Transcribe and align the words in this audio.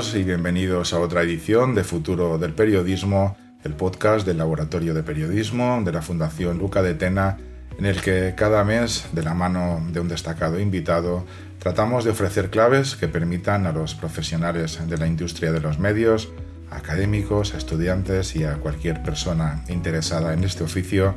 Y 0.00 0.24
bienvenidos 0.24 0.94
a 0.94 0.98
otra 0.98 1.20
edición 1.20 1.74
de 1.74 1.84
Futuro 1.84 2.38
del 2.38 2.54
Periodismo, 2.54 3.36
el 3.64 3.74
podcast 3.74 4.26
del 4.26 4.38
Laboratorio 4.38 4.94
de 4.94 5.02
Periodismo 5.02 5.82
de 5.84 5.92
la 5.92 6.00
Fundación 6.00 6.56
Luca 6.56 6.82
de 6.82 6.94
Tena, 6.94 7.36
en 7.78 7.84
el 7.84 8.00
que 8.00 8.32
cada 8.34 8.64
mes, 8.64 9.08
de 9.12 9.22
la 9.22 9.34
mano 9.34 9.86
de 9.92 10.00
un 10.00 10.08
destacado 10.08 10.58
invitado, 10.58 11.26
tratamos 11.58 12.04
de 12.04 12.12
ofrecer 12.12 12.48
claves 12.48 12.96
que 12.96 13.08
permitan 13.08 13.66
a 13.66 13.72
los 13.72 13.94
profesionales 13.94 14.80
de 14.88 14.96
la 14.96 15.06
industria 15.06 15.52
de 15.52 15.60
los 15.60 15.78
medios, 15.78 16.30
académicos, 16.70 17.52
estudiantes 17.52 18.34
y 18.36 18.44
a 18.44 18.54
cualquier 18.54 19.02
persona 19.02 19.62
interesada 19.68 20.32
en 20.32 20.44
este 20.44 20.64
oficio, 20.64 21.14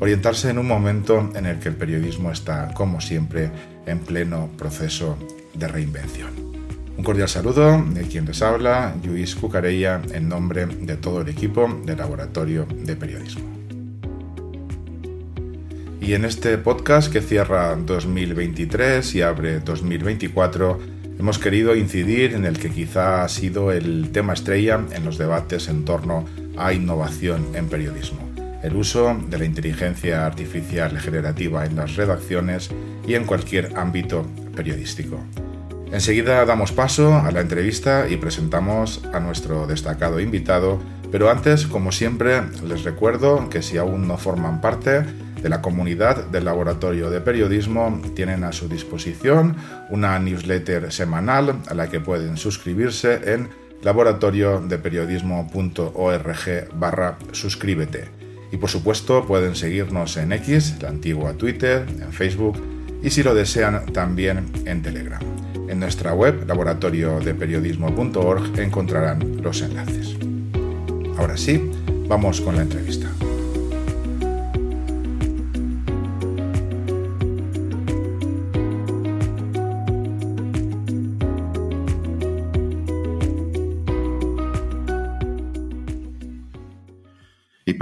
orientarse 0.00 0.48
en 0.48 0.56
un 0.56 0.68
momento 0.68 1.30
en 1.34 1.44
el 1.44 1.58
que 1.58 1.68
el 1.68 1.76
periodismo 1.76 2.32
está, 2.32 2.72
como 2.72 3.02
siempre, 3.02 3.50
en 3.84 3.98
pleno 3.98 4.48
proceso 4.56 5.18
de 5.52 5.68
reinvención. 5.68 6.51
Un 6.94 7.04
cordial 7.04 7.28
saludo 7.28 7.82
de 7.94 8.02
quien 8.02 8.26
les 8.26 8.42
habla, 8.42 8.94
Luis 9.02 9.34
Cucarella, 9.34 10.02
en 10.12 10.28
nombre 10.28 10.66
de 10.66 10.96
todo 10.96 11.22
el 11.22 11.28
equipo 11.28 11.66
del 11.86 11.96
Laboratorio 11.96 12.66
de 12.66 12.96
Periodismo. 12.96 13.44
Y 16.02 16.12
en 16.12 16.26
este 16.26 16.58
podcast 16.58 17.10
que 17.10 17.22
cierra 17.22 17.74
2023 17.76 19.14
y 19.14 19.22
abre 19.22 19.60
2024, 19.60 20.78
hemos 21.18 21.38
querido 21.38 21.74
incidir 21.74 22.34
en 22.34 22.44
el 22.44 22.58
que 22.58 22.70
quizá 22.70 23.24
ha 23.24 23.28
sido 23.28 23.72
el 23.72 24.10
tema 24.12 24.34
estrella 24.34 24.78
en 24.92 25.04
los 25.04 25.16
debates 25.16 25.68
en 25.68 25.86
torno 25.86 26.26
a 26.58 26.74
innovación 26.74 27.46
en 27.54 27.68
periodismo, 27.68 28.28
el 28.62 28.76
uso 28.76 29.18
de 29.28 29.38
la 29.38 29.46
inteligencia 29.46 30.26
artificial 30.26 30.98
generativa 30.98 31.64
en 31.64 31.76
las 31.76 31.96
redacciones 31.96 32.70
y 33.06 33.14
en 33.14 33.24
cualquier 33.24 33.78
ámbito 33.78 34.26
periodístico. 34.54 35.20
Enseguida 35.92 36.44
damos 36.46 36.72
paso 36.72 37.16
a 37.16 37.30
la 37.32 37.42
entrevista 37.42 38.08
y 38.08 38.16
presentamos 38.16 39.02
a 39.12 39.20
nuestro 39.20 39.66
destacado 39.66 40.20
invitado, 40.20 40.80
pero 41.10 41.30
antes, 41.30 41.66
como 41.66 41.92
siempre, 41.92 42.40
les 42.66 42.84
recuerdo 42.84 43.50
que 43.50 43.60
si 43.60 43.76
aún 43.76 44.08
no 44.08 44.16
forman 44.16 44.62
parte 44.62 45.04
de 45.42 45.48
la 45.50 45.60
comunidad 45.60 46.28
del 46.28 46.46
Laboratorio 46.46 47.10
de 47.10 47.20
Periodismo, 47.20 48.00
tienen 48.14 48.42
a 48.42 48.52
su 48.52 48.70
disposición 48.70 49.54
una 49.90 50.18
newsletter 50.18 50.90
semanal 50.90 51.60
a 51.68 51.74
la 51.74 51.90
que 51.90 52.00
pueden 52.00 52.38
suscribirse 52.38 53.34
en 53.34 53.50
laboratoriodeperiodismo.org 53.82 56.74
barra 56.74 57.18
suscríbete. 57.32 58.08
Y 58.50 58.56
por 58.56 58.70
supuesto 58.70 59.26
pueden 59.26 59.54
seguirnos 59.54 60.16
en 60.16 60.32
X, 60.32 60.76
la 60.80 60.88
antigua 60.88 61.34
Twitter, 61.34 61.84
en 62.00 62.14
Facebook 62.14 62.81
y 63.02 63.10
si 63.10 63.22
lo 63.22 63.34
desean 63.34 63.84
también 63.86 64.46
en 64.64 64.82
Telegram. 64.82 65.20
En 65.68 65.80
nuestra 65.80 66.14
web 66.14 66.46
laboratoriodeperiodismo.org 66.46 68.58
encontrarán 68.58 69.42
los 69.42 69.60
enlaces. 69.62 70.16
Ahora 71.16 71.36
sí, 71.36 71.70
vamos 72.08 72.40
con 72.40 72.56
la 72.56 72.62
entrevista. 72.62 73.08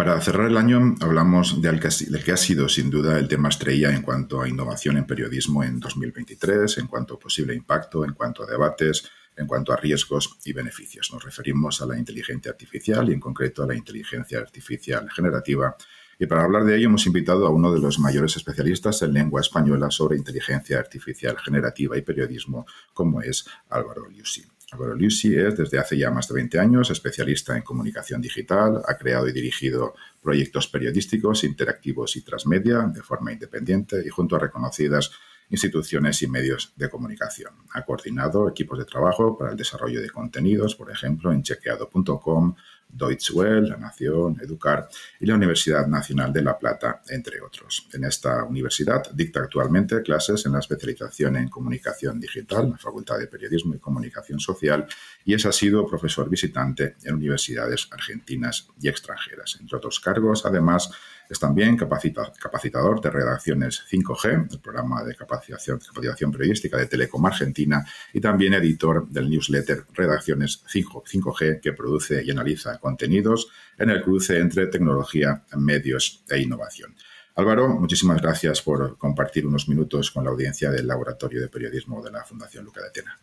Para 0.01 0.19
cerrar 0.23 0.47
el 0.47 0.57
año 0.57 0.95
hablamos 1.03 1.61
del 1.61 1.79
que, 1.79 2.33
ha 2.33 2.37
sido 2.39 2.71
sin 2.71 2.89
duda 2.89 3.19
el 3.19 3.29
tema 3.29 3.51
estrella 3.51 3.95
en 3.95 4.01
cuanto 4.01 4.41
a 4.41 4.49
innovación 4.49 4.97
en 4.97 5.07
periodismo 5.07 5.63
en 5.63 5.79
2023, 5.79 6.79
en 6.79 6.87
cuanto 6.87 7.17
a 7.17 7.19
posible 7.19 7.55
impacto, 7.55 8.03
en 8.03 8.15
cuanto 8.15 8.43
a 8.43 8.47
debates, 8.47 9.11
en 9.37 9.47
cuanto 9.47 9.75
a 9.75 9.77
riesgos 9.77 10.39
y 10.47 10.55
beneficios. 10.55 11.11
Nos 11.13 11.23
referimos 11.23 11.83
a 11.83 11.87
la 11.87 11.99
inteligencia 11.99 12.51
artificial 12.51 13.11
y 13.11 13.13
en 13.13 13.21
concreto 13.21 13.63
a 13.63 13.67
la 13.67 13.75
inteligencia 13.75 14.39
artificial 14.39 15.07
generativa. 15.11 15.77
Y 16.19 16.25
para 16.25 16.45
hablar 16.45 16.65
de 16.65 16.79
ello 16.79 16.87
hemos 16.87 17.05
invitado 17.05 17.47
a 17.47 17.51
uno 17.51 17.71
de 17.71 17.81
los 17.81 17.99
mayores 17.99 18.35
especialistas 18.37 19.03
en 19.03 19.13
lengua 19.13 19.43
española 19.43 19.91
sobre 19.91 20.17
inteligencia 20.17 20.79
artificial 20.79 21.37
generativa 21.37 21.99
y 21.99 22.01
periodismo, 22.01 22.65
como 22.95 23.21
es 23.21 23.45
Álvaro 23.69 24.09
Liusi. 24.09 24.47
Álvaro 24.73 24.95
Lucy 24.95 25.35
es 25.35 25.57
desde 25.57 25.79
hace 25.79 25.99
ya 25.99 26.11
más 26.11 26.29
de 26.29 26.35
20 26.35 26.59
años 26.59 26.91
especialista 26.91 27.57
en 27.57 27.63
comunicación 27.63 28.21
digital, 28.21 28.83
ha 28.87 28.97
creado 28.97 29.29
y 29.29 29.33
dirigido 29.33 29.95
proyectos 30.23 30.69
periodísticos, 30.69 31.45
interactivos 31.45 32.17
y 32.17 32.23
transmedia 32.23 32.81
de 32.83 33.03
forma 33.03 33.33
independiente 33.33 34.03
y 34.05 34.09
junto 34.11 34.37
a 34.37 34.39
reconocidas 34.39 35.11
instituciones 35.51 36.23
y 36.23 36.29
medios 36.29 36.73
de 36.77 36.89
comunicación. 36.89 37.53
Ha 37.75 37.85
coordinado 37.85 38.49
equipos 38.49 38.79
de 38.79 38.85
trabajo 38.85 39.37
para 39.37 39.51
el 39.51 39.57
desarrollo 39.57 40.01
de 40.01 40.11
contenidos, 40.11 40.77
por 40.77 40.91
ejemplo, 40.91 41.33
en 41.33 41.43
chequeado.com, 41.43 42.55
Deutsche 42.93 43.33
Welle, 43.33 43.69
La 43.69 43.77
Nación, 43.77 44.39
Educar 44.41 44.89
y 45.19 45.27
la 45.27 45.35
Universidad 45.35 45.87
Nacional 45.87 46.33
de 46.33 46.43
La 46.43 46.59
Plata, 46.59 47.03
entre 47.09 47.41
otros. 47.41 47.89
En 47.93 48.05
esta 48.05 48.45
universidad 48.45 49.11
dicta 49.13 49.41
actualmente 49.41 50.03
clases 50.03 50.45
en 50.47 50.53
la 50.53 50.59
especialización 50.59 51.37
en 51.37 51.49
comunicación 51.49 52.21
digital, 52.21 52.71
la 52.71 52.79
Facultad 52.79 53.19
de 53.19 53.27
Periodismo 53.27 53.75
y 53.75 53.79
Comunicación 53.79 54.41
Social, 54.41 54.87
y 55.25 55.35
es 55.35 55.47
ha 55.47 55.53
sido 55.53 55.87
profesor 55.87 56.29
visitante 56.29 56.97
en 57.05 57.15
universidades 57.15 57.89
argentinas 57.91 58.69
y 58.81 58.89
extranjeras. 58.89 59.59
Entre 59.61 59.77
otros 59.77 60.01
cargos, 60.01 60.47
además, 60.47 60.91
es 61.29 61.39
también 61.39 61.77
capacitador 61.77 63.01
de 63.01 63.11
redacciones 63.11 63.85
5G, 63.89 64.53
el 64.53 64.59
programa 64.59 65.05
de 65.05 65.15
capacitación, 65.15 65.79
capacitación 65.79 66.33
periodística 66.33 66.77
de 66.77 66.87
Telecom 66.87 67.25
Argentina, 67.25 67.87
y 68.13 68.21
también 68.21 68.55
editor 68.55 69.09
del 69.09 69.31
newsletter 69.31 69.85
Redacciones 69.95 70.65
5, 70.67 71.05
g 71.05 71.61
que 71.61 71.73
produce 71.73 72.25
y 72.25 72.31
analiza 72.33 72.79
contenidos 72.79 73.49
en 73.79 73.91
el 73.91 74.03
cruce 74.03 74.39
entre 74.39 74.67
tecnología, 74.67 75.45
medios 75.57 76.25
e 76.29 76.41
innovación. 76.41 76.97
Álvaro, 77.37 77.69
muchísimas 77.69 78.21
gracias 78.21 78.61
por 78.61 78.99
compartir 78.99 79.47
unos 79.47 79.69
minutos 79.69 80.11
con 80.11 80.25
la 80.25 80.31
audiencia 80.31 80.71
del 80.71 80.89
Laboratorio 80.89 81.41
de 81.41 81.49
Periodismo 81.49 82.03
de 82.03 82.11
la 82.11 82.25
Fundación 82.25 82.65
Luca 82.65 82.81
de 82.81 82.89
Atena. 82.89 83.21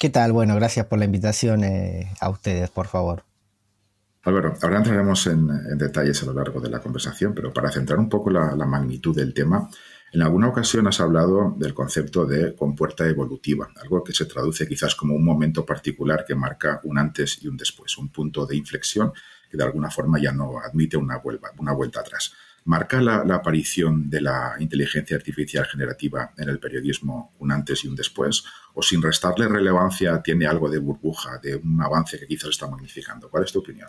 ¿Qué 0.00 0.08
tal? 0.08 0.32
Bueno, 0.32 0.54
gracias 0.54 0.86
por 0.86 0.98
la 0.98 1.04
invitación 1.04 1.62
eh, 1.62 2.14
a 2.20 2.30
ustedes, 2.30 2.70
por 2.70 2.86
favor. 2.86 3.22
Álvaro, 4.22 4.54
ahora 4.62 4.78
entraremos 4.78 5.26
en, 5.26 5.46
detalles 5.76 6.22
a 6.22 6.26
lo 6.26 6.32
largo 6.32 6.58
de 6.58 6.70
la 6.70 6.80
conversación, 6.80 7.34
pero 7.34 7.52
para 7.52 7.70
centrar 7.70 7.98
un 7.98 8.08
poco 8.08 8.30
la, 8.30 8.54
magnitud 8.64 9.14
del 9.14 9.34
tema, 9.34 9.68
en 10.10 10.22
alguna 10.22 10.48
ocasión 10.48 10.86
has 10.86 11.00
hablado 11.00 11.54
del 11.58 11.74
concepto 11.74 12.24
de 12.24 12.56
compuerta 12.56 13.06
evolutiva, 13.06 13.68
algo 13.82 14.02
que 14.02 14.14
se 14.14 14.24
traduce 14.24 14.66
quizás 14.66 14.94
como 14.94 15.14
un 15.14 15.22
momento 15.22 15.66
particular 15.66 16.24
que 16.26 16.34
marca 16.34 16.80
un 16.84 16.96
antes 16.96 17.42
y 17.42 17.48
un 17.48 17.58
después, 17.58 17.98
un 17.98 18.08
punto 18.08 18.46
de 18.46 18.56
inflexión 18.56 19.12
que 19.50 19.58
de 19.58 19.64
alguna 19.64 19.90
forma 19.90 20.18
ya 20.18 20.32
no 20.32 20.60
admite 20.60 20.96
una 20.96 21.18
vuelta, 21.18 21.50
una 21.58 21.74
vuelta 21.74 22.00
atrás. 22.00 22.32
¿Marca 22.64 23.00
la, 23.00 23.22
aparición 23.34 24.10
de 24.10 24.20
la 24.20 24.54
inteligencia 24.58 25.16
artificial 25.16 25.64
generativa 25.66 26.32
en 26.36 26.48
el 26.48 26.58
periodismo 26.58 27.34
un 27.38 27.52
antes 27.52 27.84
y 27.84 27.88
un 27.88 27.96
después? 27.96 28.44
¿O 28.74 28.82
sin 28.82 29.02
restarle 29.02 29.48
relevancia 29.48 30.22
tiene 30.22 30.46
algo 30.46 30.68
de 30.68 30.78
burbuja, 30.78 31.38
de 31.38 31.56
un 31.56 31.80
avance 31.80 32.18
que 32.18 32.26
quizás 32.26 32.50
está 32.50 32.68
magnificando? 32.68 33.30
¿Cuál 33.30 33.44
es 33.44 33.52
tu 33.52 33.60
opinión? 33.60 33.88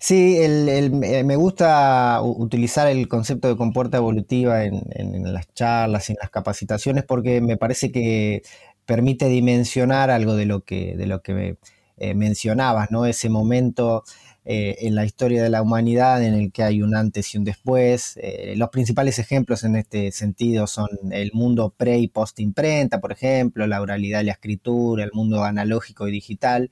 Sí, 0.00 0.36
eh, 0.40 1.24
me 1.24 1.36
gusta 1.36 2.20
utilizar 2.22 2.86
el 2.86 3.08
concepto 3.08 3.48
de 3.48 3.56
compuerta 3.56 3.96
evolutiva 3.96 4.64
en, 4.64 5.32
las 5.32 5.52
charlas 5.54 6.08
y 6.08 6.12
en 6.12 6.18
las 6.20 6.30
capacitaciones 6.30 7.02
porque 7.04 7.40
me 7.40 7.56
parece 7.56 7.90
que 7.90 8.42
permite 8.86 9.26
dimensionar 9.28 10.10
algo 10.10 10.34
de 10.36 10.46
lo 10.46 10.60
que, 10.64 10.96
de 10.96 11.06
lo 11.06 11.20
que 11.20 11.58
eh, 11.96 12.14
mencionabas, 12.14 12.92
¿no? 12.92 13.06
Ese 13.06 13.28
momento 13.28 14.04
eh, 14.50 14.76
en 14.86 14.94
la 14.94 15.04
historia 15.04 15.42
de 15.42 15.50
la 15.50 15.60
humanidad 15.60 16.24
en 16.24 16.32
el 16.32 16.50
que 16.50 16.62
hay 16.62 16.80
un 16.80 16.96
antes 16.96 17.34
y 17.34 17.38
un 17.38 17.44
después. 17.44 18.18
los 18.56 18.70
principales 18.70 19.18
ejemplos 19.18 19.62
en 19.62 19.76
este 19.76 20.10
sentido 20.10 20.66
son 20.66 20.88
el 21.12 21.32
mundo 21.34 21.74
pre 21.76 21.98
y 21.98 22.08
post 22.08 22.40
imprenta, 22.40 22.98
por 22.98 23.12
ejemplo, 23.12 23.66
la 23.66 23.82
oralidad 23.82 24.22
y 24.22 24.24
la 24.24 24.32
escritura, 24.32 25.04
el 25.04 25.12
mundo 25.12 25.44
analógico 25.44 26.08
y 26.08 26.12
digital. 26.12 26.70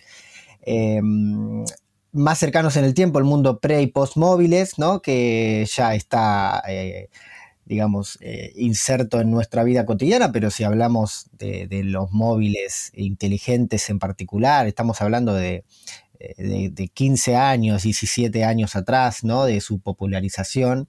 Em, 0.63 1.65
más 2.13 2.39
cercanos 2.39 2.77
en 2.77 2.85
el 2.85 2.95
tiempo, 2.95 3.19
el 3.19 3.27
mundo 3.27 3.61
pre 3.61 3.83
y 3.83 3.89
post 3.89 4.17
móviles, 4.17 4.79
¿no? 4.79 5.03
que 5.03 5.67
ya 5.71 5.95
está 5.95 6.63
eh, 6.69 7.09
digamos, 7.67 8.17
eh, 8.21 8.53
inserto 8.55 9.21
en 9.21 9.33
nuestra 9.33 9.65
vida 9.65 9.85
cotidiana, 9.85 10.31
pero 10.31 10.51
si 10.51 10.63
hablamos 10.63 11.29
de, 11.33 11.69
los 11.85 12.13
móviles 12.13 12.93
inteligentes 12.95 13.91
en 13.91 13.99
particular, 13.99 14.69
estamos 14.69 15.03
hablando 15.03 15.35
de, 15.35 15.65
de, 16.39 16.91
15 16.93 17.37
años, 17.37 17.83
17 17.83 18.45
años 18.45 18.77
atrás, 18.77 19.25
¿no? 19.25 19.45
De 19.45 19.61
su 19.61 19.79
popularización. 19.81 20.89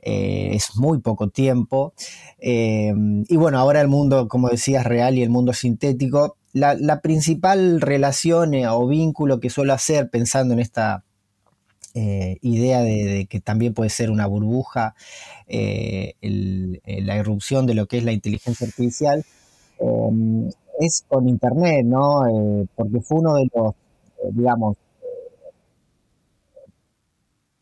es 0.00 0.76
muy 0.76 1.00
poco 1.00 1.28
tiempo. 1.28 1.94
y 2.38 3.36
bueno, 3.36 3.58
ahora 3.58 3.80
el 3.80 3.88
mundo, 3.88 4.28
como 4.28 4.48
decías, 4.48 4.84
real 4.84 5.18
y 5.18 5.22
el 5.22 5.30
mundo 5.30 5.52
sintético. 5.52 6.36
La, 6.52 7.00
principal 7.02 7.80
relación 7.80 8.54
o 8.66 8.86
vínculo 8.86 9.40
que 9.40 9.50
suelo 9.50 9.74
hacer 9.74 10.08
pensando 10.10 10.54
en 10.54 10.60
esta 10.60 11.04
eh, 11.98 12.36
idea 12.42 12.82
de, 12.82 13.26
que 13.26 13.40
también 13.40 13.72
puede 13.72 13.88
ser 13.88 14.10
una 14.10 14.26
burbuja 14.26 14.94
eh, 15.46 16.12
eh, 16.20 17.00
la 17.00 17.16
irrupción 17.16 17.64
de 17.64 17.72
lo 17.72 17.86
que 17.86 17.96
es 17.96 18.04
la 18.04 18.12
inteligencia 18.12 18.66
artificial 18.66 19.24
es 20.78 21.04
con 21.08 21.26
Internet, 21.26 21.86
¿no? 21.86 22.20
porque 22.74 23.00
fue 23.00 23.20
uno 23.20 23.36
de 23.36 23.48
los, 23.54 23.74
digamos, 24.32 24.76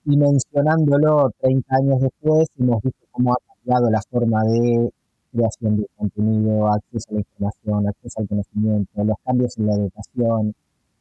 dimensionándolo 0.04 1.30
30 1.40 1.76
años 1.76 2.00
después, 2.00 2.48
hemos 2.58 2.82
visto 2.82 3.06
cómo 3.10 3.32
ha 3.32 3.36
cambiado 3.46 3.90
la 3.90 4.02
forma 4.10 4.44
de 4.44 4.90
creación 5.32 5.76
de 5.78 5.86
contenido, 5.96 6.68
acceso 6.72 7.06
a 7.10 7.14
la 7.14 7.20
información, 7.20 7.88
acceso 7.88 8.20
al 8.20 8.28
conocimiento, 8.28 9.04
los 9.04 9.16
cambios 9.24 9.58
en 9.58 9.66
la 9.66 9.74
educación. 9.74 10.54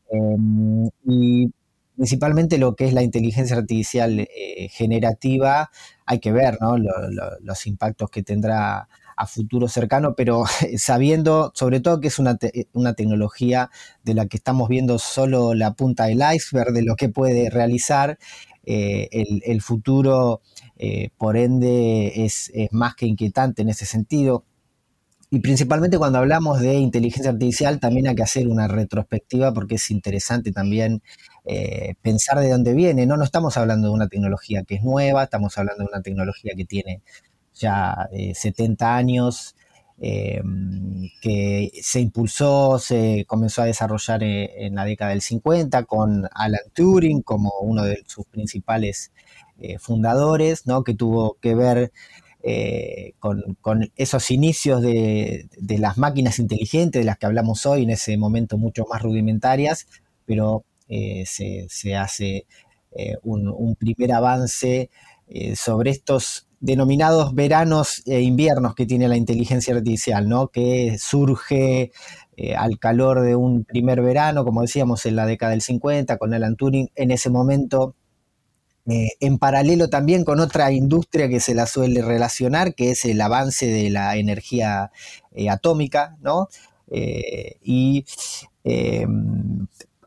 Em, 0.09 0.89
y 1.05 1.51
principalmente 1.95 2.57
lo 2.57 2.75
que 2.75 2.85
es 2.85 2.93
la 2.93 3.03
inteligencia 3.03 3.57
artificial 3.57 4.19
eh, 4.19 4.67
generativa, 4.69 5.69
hay 6.05 6.19
que 6.19 6.31
ver 6.31 6.57
los 7.41 7.67
impactos 7.67 8.09
que 8.09 8.23
tendrá 8.23 8.87
a 9.15 9.27
futuro 9.27 9.67
cercano, 9.67 10.15
pero 10.15 10.43
sabiendo 10.77 11.51
sobre 11.55 11.79
todo 11.79 11.99
que 11.99 12.07
es 12.07 12.19
una, 12.19 12.37
tecnología 12.95 13.69
de 14.03 14.13
la 14.13 14.27
que 14.27 14.37
estamos 14.37 14.69
viendo 14.69 14.99
solo 14.99 15.53
la 15.53 15.73
punta 15.73 16.05
del 16.05 16.21
iceberg 16.35 16.73
de 16.73 16.83
lo 16.83 16.95
que 16.95 17.09
puede 17.09 17.49
realizar, 17.49 18.17
eh, 18.65 19.09
el, 19.45 19.61
futuro, 19.61 20.41
eh, 20.77 21.09
por 21.17 21.35
ende, 21.35 22.23
es, 22.23 22.51
más 22.71 22.95
que 22.95 23.05
inquietante 23.05 23.61
en 23.61 23.69
ese 23.69 23.85
sentido. 23.85 24.45
Y 25.33 25.39
principalmente 25.39 25.97
cuando 25.97 26.19
hablamos 26.19 26.59
de 26.59 26.75
inteligencia 26.75 27.31
artificial, 27.31 27.79
también 27.79 28.07
hay 28.07 28.13
que 28.13 28.21
hacer 28.21 28.47
una 28.47 28.67
retrospectiva 28.67 29.51
porque 29.51 29.75
es 29.75 29.89
interesante 29.89 30.51
también 30.51 31.01
eh, 31.43 31.95
pensar 32.03 32.39
de 32.39 32.51
dónde 32.51 32.75
viene. 32.75 33.07
¿no? 33.07 33.17
no 33.17 33.23
estamos 33.23 33.57
hablando 33.57 33.87
de 33.87 33.95
una 33.95 34.07
tecnología 34.07 34.61
que 34.61 34.75
es 34.75 34.83
nueva, 34.83 35.23
estamos 35.23 35.57
hablando 35.57 35.85
de 35.85 35.89
una 35.89 36.03
tecnología 36.03 36.53
que 36.55 36.65
tiene 36.65 37.01
ya 37.55 38.09
70 38.33 38.85
eh, 38.85 38.89
años, 38.89 39.55
em, 39.99 41.09
que 41.21 41.71
se 41.81 41.99
impulsó, 42.01 42.79
se 42.79 43.25
comenzó 43.27 43.61
a 43.61 43.65
desarrollar 43.65 44.23
eh, 44.23 44.65
en 44.65 44.75
la 44.75 44.85
década 44.85 45.11
del 45.11 45.21
50 45.21 45.83
con 45.85 46.27
Alan 46.33 46.61
Turing 46.73 47.21
como 47.21 47.51
uno 47.61 47.83
de 47.83 48.03
sus 48.07 48.25
principales 48.25 49.11
fundadores, 49.79 50.65
¿no? 50.67 50.83
que 50.83 50.93
tuvo 50.93 51.37
que 51.39 51.55
ver 51.55 51.91
eh, 52.45 53.13
con, 53.19 53.89
esos 53.95 54.29
inicios 54.29 54.81
de, 54.81 55.47
las 55.79 55.97
máquinas 55.97 56.39
inteligentes 56.39 57.01
de 57.01 57.05
las 57.05 57.17
que 57.17 57.25
hablamos 57.25 57.65
hoy, 57.65 57.83
en 57.83 57.91
ese 57.91 58.17
momento 58.17 58.57
mucho 58.57 58.83
más 58.89 59.01
rudimentarias, 59.01 59.87
pero 60.25 60.65
eh, 60.89 61.23
se, 61.25 61.95
hace 61.95 62.45
eh, 62.91 63.15
un, 63.23 63.75
primer 63.77 64.11
avance 64.11 64.89
sobre 65.55 65.91
estos 65.91 66.47
denominados 66.59 67.33
veranos 67.33 68.03
e 68.05 68.21
inviernos 68.21 68.75
que 68.75 68.85
tiene 68.85 69.07
la 69.07 69.17
inteligencia 69.17 69.75
artificial, 69.75 70.29
¿no? 70.29 70.49
que 70.49 70.97
surge 70.99 71.91
al 72.57 72.79
calor 72.79 73.21
de 73.21 73.35
un 73.35 73.63
primer 73.63 74.01
verano, 74.01 74.45
como 74.45 74.61
decíamos, 74.61 75.05
en 75.05 75.15
la 75.15 75.25
década 75.25 75.51
del 75.51 75.61
50, 75.61 76.17
con 76.17 76.33
Alan 76.33 76.55
Turing, 76.55 76.89
en 76.95 77.11
ese 77.11 77.29
momento 77.29 77.95
eh, 78.85 79.11
en 79.21 79.37
paralelo 79.37 79.89
también 79.89 80.25
con 80.25 80.41
otra 80.41 80.71
industria 80.73 81.29
que 81.29 81.39
se 81.39 81.55
la 81.55 81.67
suele 81.67 82.01
relacionar, 82.01 82.75
que 82.75 82.91
es 82.91 83.05
el 83.05 83.21
avance 83.21 83.65
de 83.65 83.89
la 83.89 84.17
energía 84.17 84.91
eh, 85.31 85.49
atómica, 85.49 86.17
¿no? 86.21 86.49
Eh, 86.91 87.57
y 87.63 88.05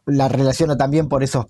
la 0.06 0.28
relaciona 0.28 0.76
también 0.76 1.08
por 1.08 1.22
esos 1.22 1.46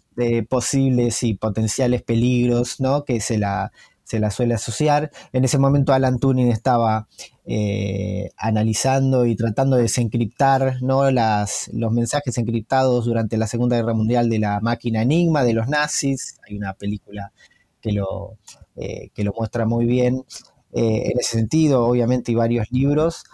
posibles 0.48 1.22
y 1.22 1.34
potenciales 1.34 2.02
peligros, 2.02 2.80
¿no? 2.80 3.04
Que 3.04 3.20
se 3.20 3.38
la, 3.38 3.70
se 4.06 4.20
la 4.20 4.30
suele 4.30 4.54
asociar. 4.54 5.10
En 5.32 5.44
ese 5.44 5.58
momento 5.58 5.92
Alan 5.92 6.20
Turing 6.20 6.48
estaba 6.48 7.08
eh, 7.44 8.30
analizando 8.36 9.26
y 9.26 9.34
tratando 9.34 9.76
de 9.76 9.82
desencriptar 9.82 10.80
¿no? 10.80 11.10
Los 11.10 11.92
mensajes 11.92 12.38
encriptados 12.38 13.04
durante 13.04 13.36
la 13.36 13.48
Segunda 13.48 13.76
Guerra 13.76 13.94
Mundial 13.94 14.30
de 14.30 14.38
la 14.38 14.60
máquina 14.60 15.02
Enigma 15.02 15.42
de 15.42 15.54
los 15.54 15.66
nazis. 15.66 16.38
Hay 16.48 16.56
una 16.56 16.74
película 16.74 17.32
que 17.80 17.92
lo, 17.92 18.38
eh, 18.76 19.10
que 19.12 19.24
lo 19.24 19.32
muestra 19.36 19.66
muy 19.66 19.86
bien 19.86 20.24
eh, 20.72 21.10
en 21.10 21.18
ese 21.18 21.38
sentido, 21.38 21.84
obviamente, 21.84 22.30
y 22.30 22.36
varios 22.36 22.70
libros. 22.70 23.24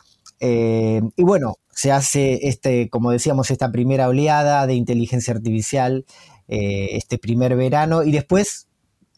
y 0.41 1.23
bueno, 1.23 1.57
se 1.73 1.91
hace, 1.91 2.49
este, 2.49 2.89
como 2.89 3.11
decíamos, 3.11 3.51
esta 3.51 3.73
primera 3.73 4.09
oleada 4.09 4.67
de 4.67 4.75
inteligencia 4.75 5.35
artificial, 5.35 6.05
este 6.49 7.17
primer 7.17 7.57
verano, 7.57 8.03
y 8.03 8.13
después 8.13 8.69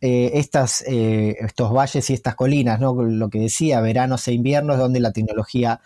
eh, 0.07 0.39
estas, 0.39 0.85
eh, 0.87 1.35
estos 1.41 1.73
valles 1.73 2.11
y 2.11 2.13
estas 2.13 2.35
colinas, 2.35 2.79
¿no? 2.79 2.93
lo 2.93 3.31
que 3.31 3.39
decía, 3.39 3.81
veranos 3.81 4.29
e 4.29 4.33
inviernos, 4.33 4.77
donde 4.77 5.01
la 5.01 5.13
tecnología 5.13 5.81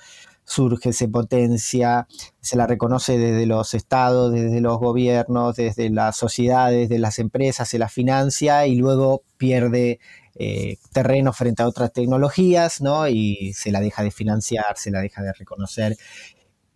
surge, 0.44 0.92
se 0.92 1.06
potencia, 1.06 2.08
se 2.40 2.56
la 2.56 2.66
reconoce 2.66 3.16
desde 3.16 3.46
los 3.46 3.74
estados, 3.74 4.32
desde 4.32 4.60
los 4.60 4.80
gobiernos, 4.80 5.54
desde 5.54 5.88
las 5.90 6.16
sociedades, 6.16 6.88
de 6.88 6.98
las 6.98 7.20
empresas, 7.20 7.68
se 7.68 7.78
la 7.78 7.88
financia 7.88 8.66
y 8.66 8.74
luego 8.74 9.22
pierde 9.36 10.00
eh, 10.34 10.78
terreno 10.92 11.32
frente 11.32 11.62
a 11.62 11.68
otras 11.68 11.92
tecnologías, 11.92 12.80
¿no? 12.80 13.06
Y 13.06 13.52
se 13.54 13.70
la 13.70 13.80
deja 13.80 14.02
de 14.02 14.10
financiar, 14.10 14.76
se 14.76 14.90
la 14.90 15.00
deja 15.00 15.22
de 15.22 15.32
reconocer. 15.32 15.96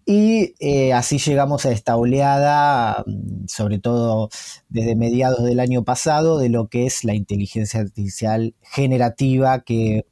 Y 0.05 0.55
eh, 0.59 0.93
así 0.93 1.19
llegamos 1.19 1.65
a 1.65 1.71
esta 1.71 1.97
oleada, 1.97 3.05
mm, 3.07 3.47
sobre 3.47 3.79
todo 3.79 4.31
desde 4.69 4.97
mediados 4.97 5.45
del 5.45 5.61
año 5.61 5.85
pasado, 5.85 6.39
de 6.39 6.49
lo 6.49 6.69
que 6.69 6.87
es 6.87 7.05
la 7.05 7.15
inteligencia 7.15 7.81
artificial 7.81 8.55
generativa, 8.63 9.61
que 9.61 10.07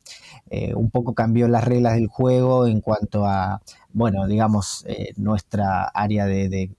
eh, 0.51 0.75
un 0.75 0.91
poco 0.91 1.15
cambió 1.15 1.49
las 1.49 1.65
reglas 1.65 1.95
del 1.95 2.07
juego 2.07 2.67
en 2.67 2.81
cuanto 2.81 3.27
a, 3.27 3.63
bueno, 3.93 4.27
digamos, 4.27 4.85
eh, 4.87 5.13
nuestra 5.17 5.85
área 5.85 6.27
de, 6.27 6.49
de, 6.49 6.71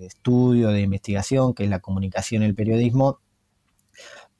estudio, 0.00 0.68
de 0.68 0.82
investigación, 0.82 1.54
que 1.54 1.64
es 1.64 1.70
la 1.70 1.80
comunicación 1.80 2.42
y 2.42 2.46
el 2.46 2.54
periodismo, 2.54 3.18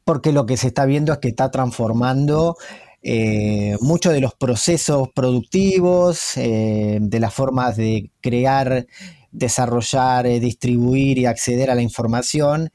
porque 0.05 0.33
lo 0.33 0.47
que 0.47 0.57
se 0.57 0.69
está 0.69 0.85
viendo 0.87 1.13
es 1.13 1.19
que 1.19 1.29
está 1.29 1.51
transformando 1.51 2.57
eh, 3.03 3.77
muchos 3.81 4.13
de 4.13 4.21
los 4.21 4.35
procesos 4.35 5.09
productivos, 5.15 6.37
eh, 6.37 6.99
de 7.01 7.21
las 7.21 7.33
formas 7.33 7.77
de 7.77 8.11
crear, 8.21 8.87
desarrollar, 9.33 10.27
eh, 10.27 10.41
distribuir 10.41 11.19
y 11.19 11.27
acceder 11.27 11.71
a 11.71 11.75
la 11.75 11.83
información. 11.83 12.71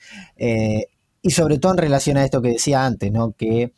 y 1.28 1.32
sobre 1.32 1.58
todo 1.58 1.72
en 1.72 1.80
relación 1.80 2.18
a 2.18 2.24
esto 2.24 2.40
que 2.40 2.50
decía 2.50 2.86
antes, 2.86 3.12
¿no? 3.12 3.32
que 3.32 3.74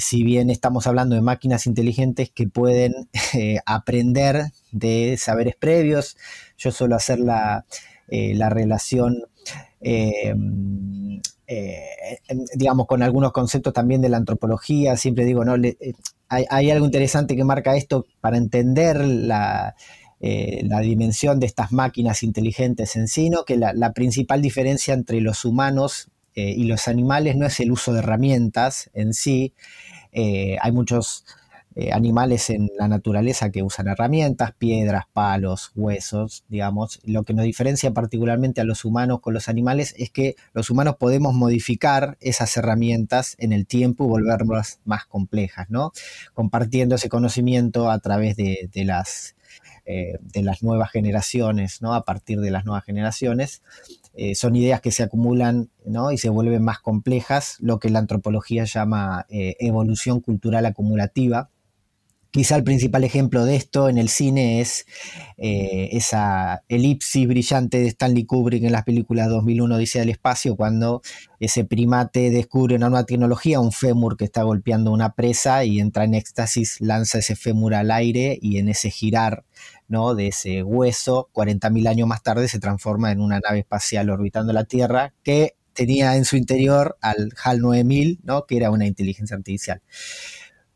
si 0.00 0.22
bien 0.22 0.50
estamos 0.50 0.86
hablando 0.86 1.14
de 1.16 1.22
máquinas 1.22 1.66
inteligentes 1.66 2.30
que 2.30 2.46
pueden 2.46 2.92
aprender 3.66 4.52
de 4.70 5.16
saberes 5.18 5.56
previos, 5.56 6.16
yo 6.58 6.72
suelo 6.72 6.94
hacer 6.96 7.20
la, 7.20 7.64
la 8.08 8.50
relación 8.50 9.24
eh, 11.46 12.18
digamos, 12.54 12.86
con 12.86 13.02
algunos 13.02 13.32
conceptos 13.32 13.72
también 13.72 14.00
de 14.00 14.08
la 14.08 14.16
antropología, 14.16 14.96
siempre 14.96 15.24
digo, 15.24 15.44
¿no? 15.44 15.56
Eh, 15.56 15.94
hay, 16.28 16.70
algo 16.70 16.86
interesante 16.86 17.36
que 17.36 17.44
marca 17.44 17.76
esto 17.76 18.06
para 18.20 18.38
entender 18.38 19.04
la, 19.04 19.76
eh, 20.20 20.62
la 20.64 20.80
dimensión 20.80 21.38
de 21.38 21.46
estas 21.46 21.70
máquinas 21.70 22.22
inteligentes 22.22 22.96
en 22.96 23.08
sí, 23.08 23.30
¿no? 23.30 23.44
que 23.44 23.56
la, 23.56 23.92
principal 23.92 24.42
diferencia 24.42 24.94
entre 24.94 25.20
los 25.20 25.44
humanos 25.44 26.10
y 26.36 26.64
los 26.64 26.88
animales 26.88 27.36
no 27.36 27.46
es 27.46 27.60
el 27.60 27.70
uso 27.70 27.92
de 27.92 28.00
herramientas 28.00 28.90
en 28.92 29.14
sí, 29.14 29.54
hay 30.12 30.72
muchos 30.72 31.24
eh, 31.76 31.90
animales 31.92 32.50
en 32.50 32.70
la 32.78 32.86
naturaleza 32.86 33.50
que 33.50 33.64
usan 33.64 33.88
herramientas, 33.88 34.52
piedras, 34.56 35.06
palos, 35.12 35.72
huesos, 35.74 36.44
digamos. 36.48 37.00
Lo 37.02 37.24
que 37.24 37.34
nos 37.34 37.44
diferencia 37.44 37.92
particularmente 37.92 38.60
a 38.60 38.64
los 38.64 38.84
humanos 38.84 39.20
con 39.20 39.34
los 39.34 39.48
animales 39.48 39.92
es 39.98 40.10
que 40.10 40.36
los 40.52 40.70
humanos 40.70 40.94
podemos 41.00 41.34
modificar 41.34 42.16
esas 42.20 42.56
herramientas 42.56 43.34
en 43.38 43.52
el 43.52 43.66
tiempo 43.66 44.04
y 44.04 44.08
volverlas 44.08 44.78
más 44.84 45.04
complejas, 45.06 45.68
¿no? 45.68 45.90
Compartiendo 46.32 46.94
ese 46.94 47.08
conocimiento 47.08 47.90
a 47.90 47.98
través 47.98 48.36
de, 48.36 48.70
las, 48.84 49.34
eh, 49.84 50.18
de 50.22 50.42
las 50.42 50.62
nuevas 50.62 50.92
generaciones, 50.92 51.82
¿no? 51.82 51.92
A 51.94 52.04
partir 52.04 52.40
de 52.40 52.52
las 52.52 52.64
nuevas 52.64 52.84
generaciones. 52.84 53.62
Eh, 54.14 54.36
son 54.36 54.54
ideas 54.54 54.80
que 54.80 54.92
se 54.92 55.02
acumulan 55.02 55.70
¿no? 55.84 56.12
y 56.12 56.18
se 56.18 56.28
vuelven 56.28 56.62
más 56.62 56.78
complejas, 56.78 57.56
lo 57.58 57.80
que 57.80 57.90
la 57.90 57.98
antropología 57.98 58.62
llama 58.62 59.26
evolución 59.28 60.20
cultural 60.20 60.66
acumulativa, 60.66 61.50
Quizá 62.34 62.56
el 62.56 62.64
principal 62.64 63.04
ejemplo 63.04 63.44
de 63.44 63.54
esto 63.54 63.88
en 63.88 63.96
el 63.96 64.08
cine 64.08 64.60
es 64.60 64.86
eh, 65.36 65.90
esa 65.92 66.64
elipsis 66.66 67.28
brillante 67.28 67.78
de 67.78 67.86
Stanley 67.86 68.24
Kubrick 68.24 68.64
en 68.64 68.72
las 68.72 68.82
películas 68.82 69.28
2001 69.28 69.78
Dice 69.78 70.00
del 70.00 70.08
Espacio, 70.08 70.56
cuando 70.56 71.00
ese 71.38 71.64
primate 71.64 72.30
descubre 72.30 72.74
una 72.74 72.88
nueva 72.88 73.06
tecnología, 73.06 73.60
un 73.60 73.70
fémur 73.70 74.16
que 74.16 74.24
está 74.24 74.42
golpeando 74.42 74.90
una 74.90 75.12
presa 75.12 75.64
y 75.64 75.78
entra 75.78 76.02
en 76.02 76.14
éxtasis, 76.14 76.80
lanza 76.80 77.18
ese 77.18 77.36
fémur 77.36 77.72
al 77.72 77.92
aire 77.92 78.36
y 78.42 78.58
en 78.58 78.68
ese 78.68 78.90
girar 78.90 79.44
¿no? 79.86 80.16
de 80.16 80.26
ese 80.26 80.64
hueso, 80.64 81.30
40.000 81.32 81.86
años 81.86 82.08
más 82.08 82.24
tarde 82.24 82.48
se 82.48 82.58
transforma 82.58 83.12
en 83.12 83.20
una 83.20 83.38
nave 83.38 83.60
espacial 83.60 84.10
orbitando 84.10 84.52
la 84.52 84.64
Tierra 84.64 85.14
que 85.22 85.54
tenía 85.72 86.16
en 86.16 86.24
su 86.24 86.36
interior 86.36 86.96
al 87.00 87.30
HAL 87.40 87.60
9000, 87.60 88.18
¿no? 88.24 88.44
que 88.44 88.56
era 88.56 88.72
una 88.72 88.86
inteligencia 88.86 89.36
artificial. 89.36 89.82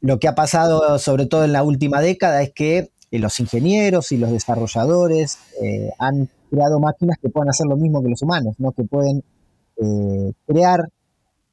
Lo 0.00 0.18
que 0.18 0.28
ha 0.28 0.34
pasado, 0.34 0.98
sobre 0.98 1.26
todo 1.26 1.44
en 1.44 1.52
la 1.52 1.62
última 1.62 2.00
década, 2.00 2.42
es 2.42 2.52
que 2.52 2.90
eh, 3.10 3.18
los 3.18 3.40
ingenieros 3.40 4.12
y 4.12 4.18
los 4.18 4.30
desarrolladores 4.30 5.38
eh, 5.62 5.90
han 5.98 6.28
creado 6.50 6.78
máquinas 6.78 7.16
que 7.20 7.28
pueden 7.28 7.48
hacer 7.48 7.66
lo 7.66 7.76
mismo 7.76 8.02
que 8.02 8.10
los 8.10 8.22
humanos, 8.22 8.54
¿no? 8.58 8.72
que 8.72 8.84
pueden 8.84 9.22
eh, 9.76 10.32
crear, 10.46 10.80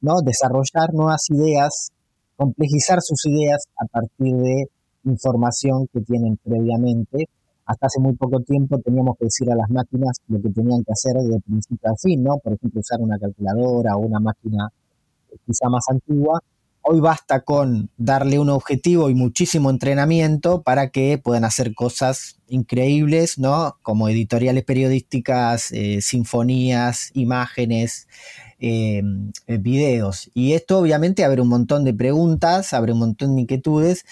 ¿no? 0.02 0.22
desarrollar 0.22 0.94
nuevas 0.94 1.24
ideas, 1.30 1.90
complejizar 2.36 3.00
sus 3.02 3.26
ideas 3.26 3.64
a 3.80 3.86
partir 3.86 4.36
de 4.36 4.66
información 5.06 5.88
que 5.92 6.02
tienen 6.02 6.38
previamente. 6.44 7.30
Hasta 7.66 7.88
hace 7.88 8.00
muy 8.00 8.16
poco 8.16 8.42
tiempo 8.42 8.78
teníamos 8.80 9.18
que 9.18 9.26
decir 9.26 9.52
a 9.52 9.56
las 9.56 9.70
máquinas 9.70 10.18
lo 10.28 10.40
que 10.40 10.50
tenían 10.50 10.84
que 10.84 10.92
hacer 10.92 11.14
de 11.14 11.40
principio 11.40 11.90
a 11.90 11.96
fin, 12.00 12.24
¿no? 12.24 12.38
Por 12.38 12.54
ejemplo, 12.54 12.80
usar 12.80 13.00
una 13.02 13.18
calculadora 13.18 13.96
o 13.96 14.02
una 14.02 14.20
máquina 14.20 14.70
quizá 15.46 15.68
más 15.70 15.84
antigua, 15.90 16.40
Hoy 16.88 17.00
basta 17.00 17.42
con 17.42 17.90
darle 17.98 18.38
un 18.38 18.52
objetivo 18.52 19.10
y 19.10 19.16
muchísimo 19.16 19.72
entrenamiento 19.72 20.62
para 20.62 20.92
que 20.92 21.18
puedan 21.18 21.44
hacer 21.44 21.74
cosas 21.74 22.38
increíbles, 22.48 23.40
¿no? 23.40 23.80
Como 23.82 24.08
editoriales 24.08 24.64
periodísticas, 24.66 25.72
eh, 25.72 26.00
sinfonías, 26.04 27.10
imágenes, 27.16 28.08
em, 28.60 29.32
eh, 29.48 29.58
videos. 29.58 30.30
Y 30.36 30.54
esto 30.54 30.78
obviamente 30.78 31.26
abre 31.26 31.42
un 31.42 31.48
montón 31.48 31.86
de 31.86 31.94
preguntas, 31.96 32.72
abre 32.72 32.92
un 32.94 33.00
montón 33.00 33.36
de 33.36 33.42
inquietudes, 33.42 34.06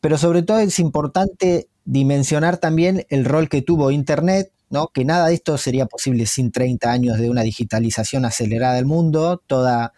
pero 0.00 0.16
sobre 0.16 0.44
todo 0.44 0.60
es 0.60 0.78
importante 0.78 1.66
dimensionar 1.84 2.58
también 2.58 3.04
el 3.10 3.24
rol 3.24 3.48
que 3.48 3.62
tuvo 3.62 3.90
Internet, 3.90 4.52
¿no? 4.70 4.88
que 4.94 5.04
nada 5.04 5.26
de 5.26 5.34
esto 5.34 5.58
sería 5.58 5.86
posible 5.86 6.26
sin 6.26 6.52
30 6.52 6.92
años 6.92 7.18
de 7.18 7.30
una 7.30 7.42
digitalización 7.42 8.24
acelerada 8.24 8.74
del 8.74 8.86
mundo, 8.86 9.42
toda 9.48 9.92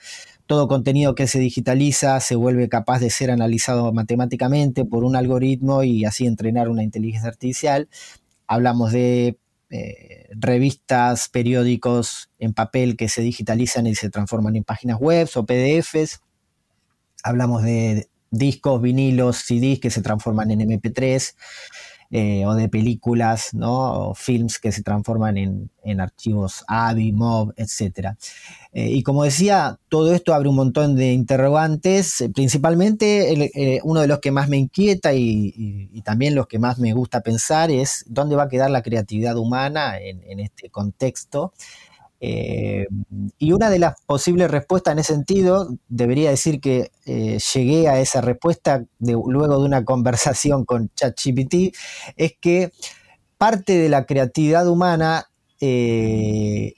todo 0.55 0.69
contenido 0.69 1.17
que 1.17 1.27
se 1.27 1.41
digitaliza 1.41 2.21
se 2.21 2.37
vuelve 2.37 2.69
capaz 2.69 3.01
de 3.01 3.11
ser 3.11 3.33
analizado 3.33 3.93
matemáticamente 3.93 4.85
por 4.85 5.03
un 5.03 5.17
algoritmo 5.17 5.83
y 5.83 6.05
así 6.05 6.29
entrenar 6.29 6.69
una 6.69 6.85
inteligencia 6.85 7.29
artificial. 7.29 7.89
Hablamos 8.47 8.93
de 8.93 9.37
eh, 9.71 10.29
revistas, 10.31 11.29
periódicos 11.29 12.31
en 12.39 12.55
papel 12.55 12.97
que 12.97 13.09
se 13.09 13.21
digitalizan 13.21 13.89
y 13.89 13.97
se 13.97 14.11
transforman 14.11 14.55
en 14.55 14.63
páginas 14.63 15.01
web 15.01 15.29
o 15.35 15.45
PDFs. 15.45 16.21
Hablamos 17.25 17.65
de 17.65 18.09
discos, 18.31 18.81
vinilos, 18.81 19.39
CDs 19.39 19.81
que 19.81 19.91
se 19.91 20.03
transforman 20.03 20.53
en 20.53 20.61
MP3. 20.61 21.35
Eh, 22.11 22.47
o 22.47 22.55
de 22.55 22.69
películas, 22.69 23.55
¿no? 23.55 24.11
O 24.11 24.15
films 24.15 24.59
que 24.59 24.71
se 24.73 24.83
transforman 24.83 25.37
en, 25.37 25.71
archivos 26.01 26.65
AVI, 26.69 27.13
MOV, 27.13 27.53
etc. 27.57 28.15
Eh, 28.73 28.89
y 28.91 29.03
como 29.03 29.25
decía, 29.25 29.79
todo 29.89 30.15
esto 30.15 30.33
abre 30.33 30.49
un 30.49 30.57
montón 30.57 30.97
de 30.97 31.13
interrogantes, 31.13 32.21
eh, 32.21 32.31
principalmente 32.31 33.81
uno 33.85 34.01
de 34.01 34.07
los 34.07 34.21
que 34.21 34.31
más 34.31 34.49
me 34.49 34.57
inquieta 34.57 35.13
y, 35.13 36.03
también 36.05 36.35
los 36.35 36.47
que 36.47 36.59
más 36.59 36.79
me 36.79 36.93
gusta 36.93 37.21
pensar 37.21 37.71
es 37.71 38.05
dónde 38.07 38.37
va 38.37 38.45
a 38.45 38.49
quedar 38.49 38.71
la 38.71 38.83
creatividad 38.83 39.37
humana 39.37 39.99
en 39.99 40.41
este 40.41 40.71
contexto. 40.71 41.53
Eh, 42.21 42.87
y 43.39 43.53
una 43.53 43.71
de 43.71 43.79
las 43.79 44.01
posibles 44.07 44.51
respuestas 44.51 44.93
en 44.93 44.99
ese 44.99 45.15
sentido, 45.15 45.69
debería 45.89 46.31
decir 46.31 46.61
que 46.61 46.91
eh, 47.05 47.39
llegué 47.55 47.89
a 47.89 48.01
esa 48.01 48.21
respuesta 48.21 48.85
luego 48.99 49.59
de 49.59 49.65
una 49.65 49.85
conversación 49.85 50.65
con 50.65 50.91
ChatGPT, 50.95 51.77
es 52.17 52.35
que 52.41 52.73
parte 53.37 53.77
de 53.77 53.89
la 53.89 54.07
creatividad 54.07 54.67
humana 54.69 55.27
eh, 55.61 56.75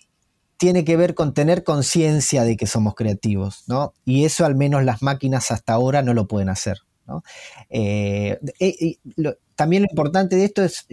tiene 0.56 0.84
que 0.84 0.96
ver 0.96 1.14
con 1.14 1.34
tener 1.34 1.64
conciencia 1.64 2.44
de 2.44 2.56
que 2.56 2.66
somos 2.66 2.94
creativos, 2.94 3.64
¿no? 3.68 3.92
Y 4.04 4.24
eso 4.24 4.46
al 4.46 4.56
menos 4.56 4.84
las 4.84 5.02
máquinas 5.02 5.50
hasta 5.50 5.74
ahora 5.74 6.02
no 6.02 6.14
lo 6.14 6.26
pueden 6.26 6.48
hacer. 6.48 6.78
también 9.54 9.82
lo 9.82 9.88
importante 9.90 10.36
de 10.36 10.44
esto 10.44 10.64
es 10.64 10.86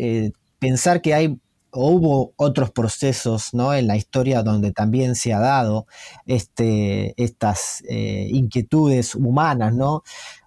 pensar 0.60 1.02
que 1.02 1.14
hay 1.14 1.40
hubo 1.74 2.34
otros 2.38 2.72
procesos 2.72 3.54
¿no? 3.54 3.74
en 3.74 3.88
la 3.88 3.98
historia 3.98 4.44
donde 4.44 4.72
también 4.72 5.16
se 5.16 5.34
ha 5.34 5.40
dado 5.40 5.88
este, 6.26 7.14
estas 7.22 7.84
eh, 7.90 8.28
inquietudes 8.30 9.16
humanas, 9.16 9.74
¿no? 9.74 10.04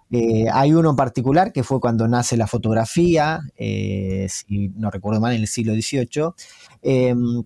Eh, 0.09 0.45
hay 0.53 0.73
uno 0.73 0.91
en 0.91 0.95
particular 0.95 1.51
que 1.51 1.63
fue 1.63 1.81
cuando 1.81 2.07
nace 2.07 2.37
la 2.37 2.47
fotografía, 2.47 3.41
eh, 3.57 4.27
si 4.29 4.69
no 4.69 4.89
recuerdo 4.89 5.19
mal, 5.19 5.35
en 5.35 5.41
el 5.41 5.47
siglo 5.47 5.73
XVIII, 5.73 6.31
em, 6.81 7.43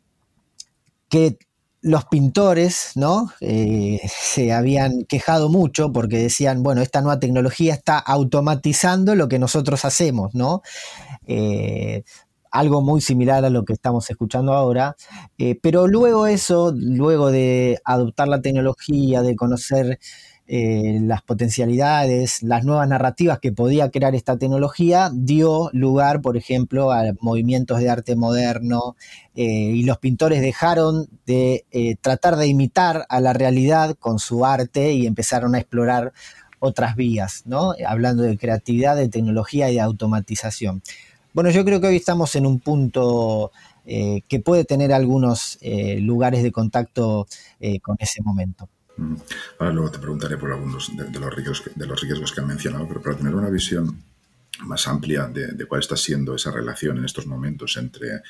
que 1.10 1.40
los 1.82 2.06
pintores 2.06 2.92
¿no? 2.94 3.32
se 3.40 4.54
habían 4.54 5.06
quejado 5.06 5.50
mucho 5.50 5.92
porque 5.92 6.18
decían, 6.18 6.62
bueno, 6.62 6.82
esta 6.84 7.02
nueva 7.02 7.20
tecnología 7.20 7.74
está 7.74 7.98
automatizando 7.98 9.16
lo 9.16 9.28
que 9.28 9.40
nosotros 9.40 9.84
hacemos, 9.84 10.36
¿no? 10.36 10.62
Algo 12.52 12.82
muy 12.82 13.02
similar 13.02 13.46
a 13.46 13.50
lo 13.50 13.64
que 13.64 13.74
estamos 13.74 14.10
escuchando 14.10 14.54
ahora, 14.54 14.96
eh, 15.38 15.58
pero 15.62 15.88
luego 15.88 16.28
eso, 16.28 16.74
luego 16.76 17.32
de 17.32 17.80
adoptar 17.86 18.28
la 18.28 18.42
tecnología, 18.42 19.22
de 19.22 19.36
conocer 19.36 20.00
eh, 20.48 21.00
las 21.02 21.22
potencialidades, 21.22 22.44
las 22.44 22.66
nuevas 22.66 22.90
narrativas 22.90 23.40
que 23.40 23.54
podía 23.54 23.90
crear 23.90 24.16
esta 24.16 24.38
tecnología, 24.38 25.10
dio 25.14 25.70
lugar, 25.72 26.22
por 26.22 26.36
ejemplo, 26.36 26.92
a 26.92 27.14
movimientos 27.22 27.80
de 27.80 27.90
arte 27.90 28.18
moderno 28.18 28.98
eh, 29.34 29.44
y 29.44 29.84
los 29.84 29.98
pintores 30.00 30.42
dejaron 30.42 31.08
de 31.26 31.66
tratar 32.02 32.36
de 32.36 32.48
imitar 32.48 33.06
a 33.08 33.22
la 33.22 33.32
realidad 33.32 33.96
con 33.98 34.20
su 34.20 34.46
arte 34.46 34.92
y 34.92 35.08
empezaron 35.08 35.56
a 35.56 35.60
explorar 35.60 36.12
otras 36.60 36.96
vías, 36.98 37.44
¿no? 37.46 37.74
hablando 37.88 38.24
de 38.24 38.38
creatividad, 38.38 38.98
de 38.98 39.08
tecnología 39.08 39.72
y 39.72 39.76
de 39.76 39.82
automatización. 39.82 40.84
Bueno, 41.34 41.50
yo 41.50 41.64
creo 41.64 41.80
que 41.80 41.88
hoy 41.88 41.96
estamos 41.96 42.36
en 42.36 42.46
un 42.46 42.60
punto 42.60 43.52
eh, 43.86 44.22
que 44.28 44.40
puede 44.40 44.66
tener 44.66 44.94
algunos 44.94 45.58
eh, 45.62 46.00
lugares 46.00 46.44
de 46.44 46.52
contacto 46.52 47.28
eh, 47.60 47.80
con 47.80 47.96
ese 48.00 48.22
momento. 48.22 48.70
Mm. 48.98 49.16
Ahora 49.60 49.74
luego 49.74 49.92
te 49.92 50.00
preguntaré 50.00 50.38
por 50.38 50.52
algunos 50.52 50.96
de, 50.96 51.20
los, 51.20 51.34
riesgos, 51.34 51.64
de 51.74 51.88
los 51.88 52.02
riesgos 52.02 52.32
que 52.32 52.42
han 52.42 52.48
mencionado, 52.48 52.88
pero 52.88 53.02
para 53.02 53.18
tener 53.18 53.34
una 53.34 53.50
visión 53.50 54.04
más 54.60 54.88
amplia 54.88 55.28
de, 55.28 55.66
cuál 55.66 55.82
está 55.82 55.98
siendo 55.98 56.36
esa 56.36 56.52
relación 56.52 56.98
en 56.98 57.06
estos 57.06 57.26
momentos 57.26 57.78
entre 57.78 58.22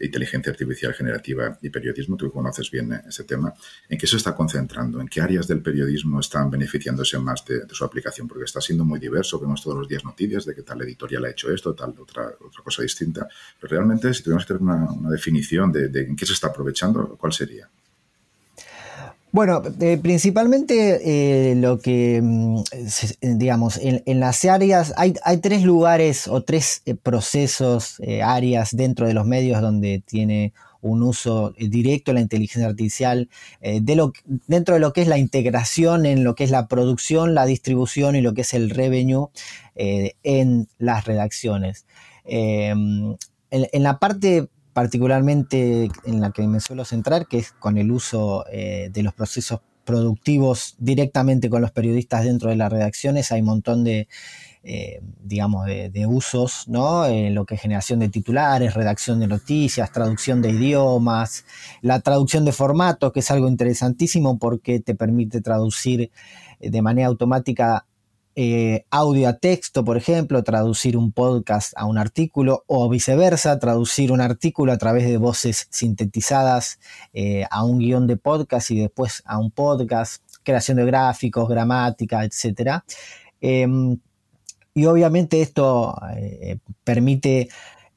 inteligencia 0.00 0.50
artificial 0.50 0.94
generativa 0.94 1.58
y 1.62 1.70
periodismo, 1.70 2.16
tú 2.16 2.30
conoces 2.30 2.70
bien 2.70 2.92
ese 3.06 3.24
tema, 3.24 3.52
¿en 3.88 3.98
qué 3.98 4.06
se 4.06 4.16
está 4.16 4.34
concentrando? 4.34 5.00
¿En 5.00 5.08
qué 5.08 5.20
áreas 5.20 5.46
del 5.46 5.62
periodismo 5.62 6.20
están 6.20 6.50
beneficiándose 6.50 7.18
más 7.18 7.44
de, 7.44 7.62
su 7.70 7.84
aplicación? 7.84 8.28
Porque 8.28 8.44
está 8.44 8.60
siendo 8.60 8.84
muy 8.84 8.98
diverso, 8.98 9.38
vemos 9.38 9.62
todos 9.62 9.78
los 9.78 9.88
días 9.88 10.04
noticias 10.04 10.44
de 10.44 10.54
que 10.54 10.62
tal 10.62 10.80
editorial 10.82 11.24
ha 11.24 11.30
hecho 11.30 11.52
esto, 11.52 11.74
tal 11.74 11.94
otra, 11.98 12.28
otra 12.40 12.62
cosa 12.62 12.82
distinta, 12.82 13.28
pero 13.60 13.70
realmente 13.72 14.12
si 14.14 14.22
tuviéramos 14.22 14.46
que 14.46 14.54
tener 14.54 14.62
una, 14.62 15.10
definición 15.10 15.72
de, 15.72 15.88
de 15.88 16.02
en 16.02 16.16
qué 16.16 16.26
se 16.26 16.32
está 16.32 16.48
aprovechando, 16.48 17.16
¿cuál 17.16 17.32
sería? 17.32 17.68
Bueno, 19.30 19.62
eh, 19.80 19.98
principalmente 20.00 21.50
eh, 21.50 21.54
lo 21.54 21.78
que, 21.78 22.20
mm, 22.22 22.62
digamos, 23.36 23.78
en, 23.82 24.20
las 24.20 24.44
áreas, 24.46 24.94
hay, 24.96 25.12
tres 25.42 25.64
lugares 25.64 26.28
o 26.28 26.42
tres 26.42 26.82
eh, 26.86 26.94
procesos, 26.94 28.00
áreas 28.22 28.74
dentro 28.74 29.06
de 29.06 29.12
los 29.12 29.26
medios 29.26 29.60
donde 29.60 30.02
tiene 30.06 30.54
un 30.80 31.02
uso 31.02 31.52
directo 31.58 32.12
la 32.12 32.20
inteligencia 32.20 32.68
artificial, 32.68 33.28
dentro 33.60 34.74
de 34.74 34.80
lo 34.80 34.92
que 34.92 35.02
es 35.02 35.08
la 35.08 35.18
integración 35.18 36.06
en 36.06 36.22
lo 36.22 36.36
que 36.36 36.44
es 36.44 36.50
la 36.50 36.68
producción, 36.68 37.34
la 37.34 37.46
distribución 37.46 38.14
y 38.14 38.20
lo 38.20 38.32
que 38.32 38.42
es 38.42 38.54
el 38.54 38.70
revenue 38.70 39.28
en 39.74 40.68
las 40.78 41.04
redacciones. 41.04 41.84
en, 42.24 43.18
en 43.50 43.82
la 43.82 43.98
parte 43.98 44.48
particularmente 44.78 45.90
en 46.04 46.20
la 46.20 46.30
que 46.30 46.46
me 46.46 46.60
suelo 46.60 46.84
centrar, 46.84 47.26
que 47.26 47.38
es 47.38 47.50
con 47.50 47.78
el 47.78 47.90
uso 47.90 48.44
eh, 48.48 48.90
de 48.92 49.02
los 49.02 49.12
procesos 49.12 49.58
productivos 49.84 50.76
directamente 50.78 51.50
con 51.50 51.62
los 51.62 51.72
periodistas 51.72 52.22
dentro 52.22 52.48
de 52.48 52.54
las 52.54 52.70
redacciones. 52.70 53.32
Hay 53.32 53.40
un 53.40 53.48
montón 53.48 53.82
de, 53.82 54.06
eh, 54.62 55.00
digamos, 55.20 55.66
de, 55.66 56.06
usos, 56.06 56.68
¿no? 56.68 57.06
En 57.06 57.34
lo 57.34 57.44
que 57.44 57.56
es 57.56 57.60
generación 57.60 57.98
de 57.98 58.08
titulares, 58.08 58.74
redacción 58.74 59.18
de 59.18 59.26
noticias, 59.26 59.90
traducción 59.90 60.42
de 60.42 60.50
idiomas, 60.50 61.44
la 61.82 61.98
traducción 61.98 62.44
de 62.44 62.52
formatos, 62.52 63.12
que 63.12 63.18
es 63.18 63.30
algo 63.32 63.48
interesantísimo 63.48 64.38
porque 64.38 64.78
te 64.78 64.94
permite 64.94 65.40
traducir 65.40 66.12
eh, 66.60 66.70
de 66.70 66.82
manera 66.82 67.08
automática 67.08 67.84
eh, 68.40 68.86
audio 68.92 69.28
a 69.28 69.32
texto, 69.32 69.84
por 69.84 69.96
ejemplo, 69.96 70.44
traducir 70.44 70.96
un 70.96 71.10
podcast 71.10 71.72
a 71.76 71.86
un 71.86 71.98
artículo 71.98 72.62
o 72.68 72.88
viceversa, 72.88 73.58
traducir 73.58 74.12
un 74.12 74.20
artículo 74.20 74.70
a 74.70 74.78
través 74.78 75.08
de 75.08 75.16
voces 75.16 75.66
sintetizadas 75.72 76.78
eh, 77.12 77.46
a 77.50 77.64
un 77.64 77.80
guion 77.80 78.06
de 78.06 78.16
podcast 78.16 78.70
y 78.70 78.78
después 78.78 79.24
a 79.26 79.38
un 79.38 79.50
podcast, 79.50 80.22
creación 80.44 80.76
de 80.76 80.84
gráficos, 80.84 81.48
gramática, 81.48 82.22
etc. 82.22 82.80
Em, 83.40 83.98
y 84.72 84.86
obviamente 84.86 85.42
esto 85.42 86.00
eh, 86.16 86.58
permite 86.84 87.48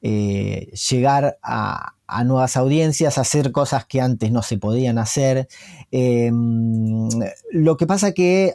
llegar 0.02 1.38
a, 1.44 1.94
a 2.12 2.25
nuevas 2.25 2.58
audiencias, 2.58 3.18
hacer 3.18 3.51
cosas 3.53 3.86
que 3.86 4.01
antes 4.01 4.32
no 4.32 4.41
se 4.41 4.58
podían 4.58 4.98
hacer. 4.98 5.48
Em, 5.91 7.08
lo 7.51 7.77
que 7.77 7.88
pasa 7.88 8.12
que, 8.12 8.53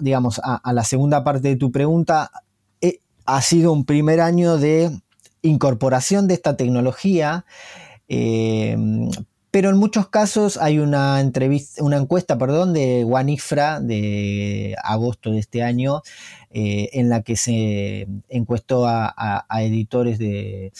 digamos, 0.00 0.40
a, 0.42 0.72
la 0.72 0.84
segunda 0.84 1.22
parte 1.22 1.48
de 1.48 1.56
tu 1.56 1.70
pregunta, 1.70 2.30
eh, 2.80 3.00
ha 3.26 3.42
sido 3.42 3.72
un 3.72 3.84
primer 3.84 4.20
año 4.20 4.56
de 4.56 4.90
incorporación 5.42 6.28
de 6.28 6.34
esta 6.34 6.56
tecnología, 6.56 7.44
em, 8.08 9.10
pero 9.50 9.70
en 9.70 9.76
muchos 9.76 10.08
casos 10.08 10.58
hay 10.58 10.78
una 10.78 11.20
entrevista, 11.20 11.82
una 11.82 11.96
encuesta, 11.96 12.36
perdón, 12.36 12.72
de 12.72 13.04
Wanifra 13.04 13.80
de 13.80 14.76
agosto 14.82 15.30
de 15.30 15.38
este 15.38 15.62
año, 15.62 16.02
eh, 16.50 16.90
en 16.92 17.08
la 17.08 17.22
que 17.22 17.36
se 17.36 18.08
encuestó 18.28 18.86
a, 18.86 19.44
editores 19.60 20.18
de, 20.18 20.72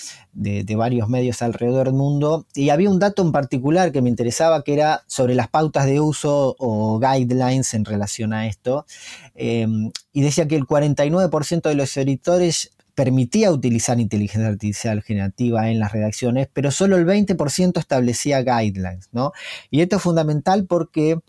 varios 0.77 1.09
medios 1.09 1.41
alrededor 1.43 1.87
del 1.87 1.95
mundo. 1.95 2.47
Y 2.55 2.71
había 2.71 2.91
un 2.91 2.99
dato 2.99 3.23
en 3.23 3.33
particular 3.33 3.91
que 3.91 4.03
me 4.03 4.11
interesaba, 4.11 4.63
que 4.63 4.75
era 4.75 5.03
sobre 5.07 5.35
las 5.35 5.49
pautas 5.49 5.87
de 5.87 6.01
uso 6.01 6.55
o 6.59 6.99
guidelines 7.01 7.73
en 7.75 7.85
relación 7.85 8.33
a 8.33 8.47
esto. 8.47 8.87
Em, 9.35 9.93
y 10.13 10.21
decía 10.23 10.47
que 10.47 10.57
el 10.57 10.67
49% 10.67 11.69
de 11.69 11.75
los 11.75 11.97
editores 11.97 12.73
permitía 12.99 13.53
utilizar 13.53 14.01
inteligencia 14.01 14.49
artificial 14.49 15.03
generativa 15.03 15.71
en 15.71 15.79
las 15.79 15.93
redacciones, 15.93 16.49
pero 16.53 16.73
solo 16.73 16.97
el 16.97 17.07
20% 17.07 17.79
establecía 17.79 18.43
guidelines, 18.43 19.09
¿no? 19.13 19.31
Y 19.71 19.83
esto 19.83 19.99
es 19.99 20.03
fundamental 20.03 20.67
porque 20.67 21.21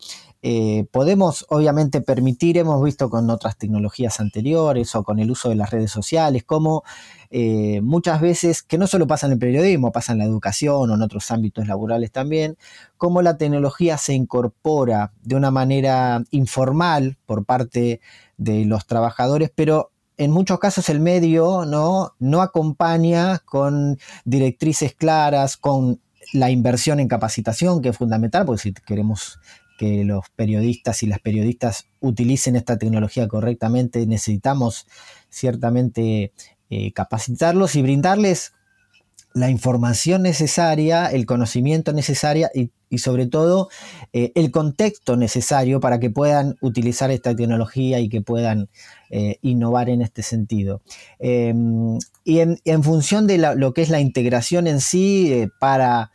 eh, 0.42 0.86
podemos 0.90 1.46
obviamente 1.48 2.00
permitir, 2.00 2.58
hemos 2.58 2.82
visto 2.82 3.08
con 3.08 3.30
otras 3.30 3.56
tecnologías 3.56 4.18
anteriores 4.18 4.96
o 4.96 5.04
con 5.04 5.20
el 5.20 5.30
uso 5.30 5.48
de 5.48 5.54
las 5.54 5.70
redes 5.70 5.92
sociales, 5.92 6.42
como 6.42 6.82
eh, 7.30 7.80
muchas 7.82 8.20
veces, 8.20 8.64
que 8.64 8.76
no 8.76 8.88
solo 8.88 9.06
pasa 9.06 9.26
en 9.26 9.34
el 9.34 9.38
periodismo, 9.38 9.92
pasa 9.92 10.10
en 10.10 10.18
la 10.18 10.24
educación 10.24 10.90
o 10.90 10.94
en 10.96 11.02
otros 11.02 11.30
ámbitos 11.30 11.68
laborales 11.68 12.10
también, 12.10 12.56
cómo 12.96 13.22
la 13.22 13.36
tecnología 13.36 13.96
se 13.96 14.14
incorpora 14.14 15.12
de 15.22 15.36
una 15.36 15.52
manera 15.52 16.24
informal 16.32 17.16
por 17.26 17.44
parte 17.44 18.00
de 18.38 18.64
los 18.64 18.86
trabajadores, 18.86 19.52
pero 19.54 19.89
en 20.20 20.32
muchos 20.32 20.58
casos 20.58 20.90
el 20.90 21.00
medio 21.00 21.64
no, 21.64 22.42
acompaña 22.42 23.38
con 23.38 23.98
directrices 24.26 24.94
claras, 24.94 25.56
con 25.56 25.98
la 26.34 26.50
inversión 26.50 27.00
en 27.00 27.08
capacitación, 27.08 27.80
que 27.80 27.88
es 27.88 27.96
fundamental, 27.96 28.44
porque 28.44 28.60
si 28.60 28.72
queremos 28.74 29.40
que 29.78 30.04
los 30.04 30.28
periodistas 30.36 31.02
y 31.02 31.06
las 31.06 31.20
periodistas 31.20 31.86
utilicen 32.00 32.54
esta 32.54 32.76
tecnología 32.76 33.28
correctamente, 33.28 34.06
necesitamos 34.06 34.86
ciertamente 35.30 36.34
eh, 36.68 36.92
capacitarlos 36.92 37.74
y 37.74 37.80
brindarles 37.80 38.52
la 39.32 39.48
información 39.48 40.20
necesaria, 40.20 41.06
el 41.06 41.24
conocimiento 41.24 41.94
necesario 41.94 42.50
y, 42.54 42.72
sobre 42.98 43.26
todo 43.26 43.68
eh, 44.12 44.32
el 44.34 44.50
contexto 44.50 45.16
necesario 45.16 45.80
para 45.80 46.00
que 46.00 46.10
puedan 46.10 46.56
utilizar 46.60 47.10
esta 47.10 47.34
tecnología 47.34 48.00
y 48.00 48.08
que 48.08 48.20
puedan 48.20 48.68
eh, 49.10 49.36
innovar 49.42 49.88
en 49.88 50.02
este 50.02 50.22
sentido. 50.22 50.82
Em, 51.18 51.98
y 52.24 52.40
en, 52.40 52.82
función 52.82 53.26
de 53.26 53.38
lo 53.38 53.74
que 53.74 53.82
es 53.82 53.90
la 53.90 54.00
integración 54.00 54.66
en 54.66 54.80
sí 54.80 55.48
para 55.58 56.10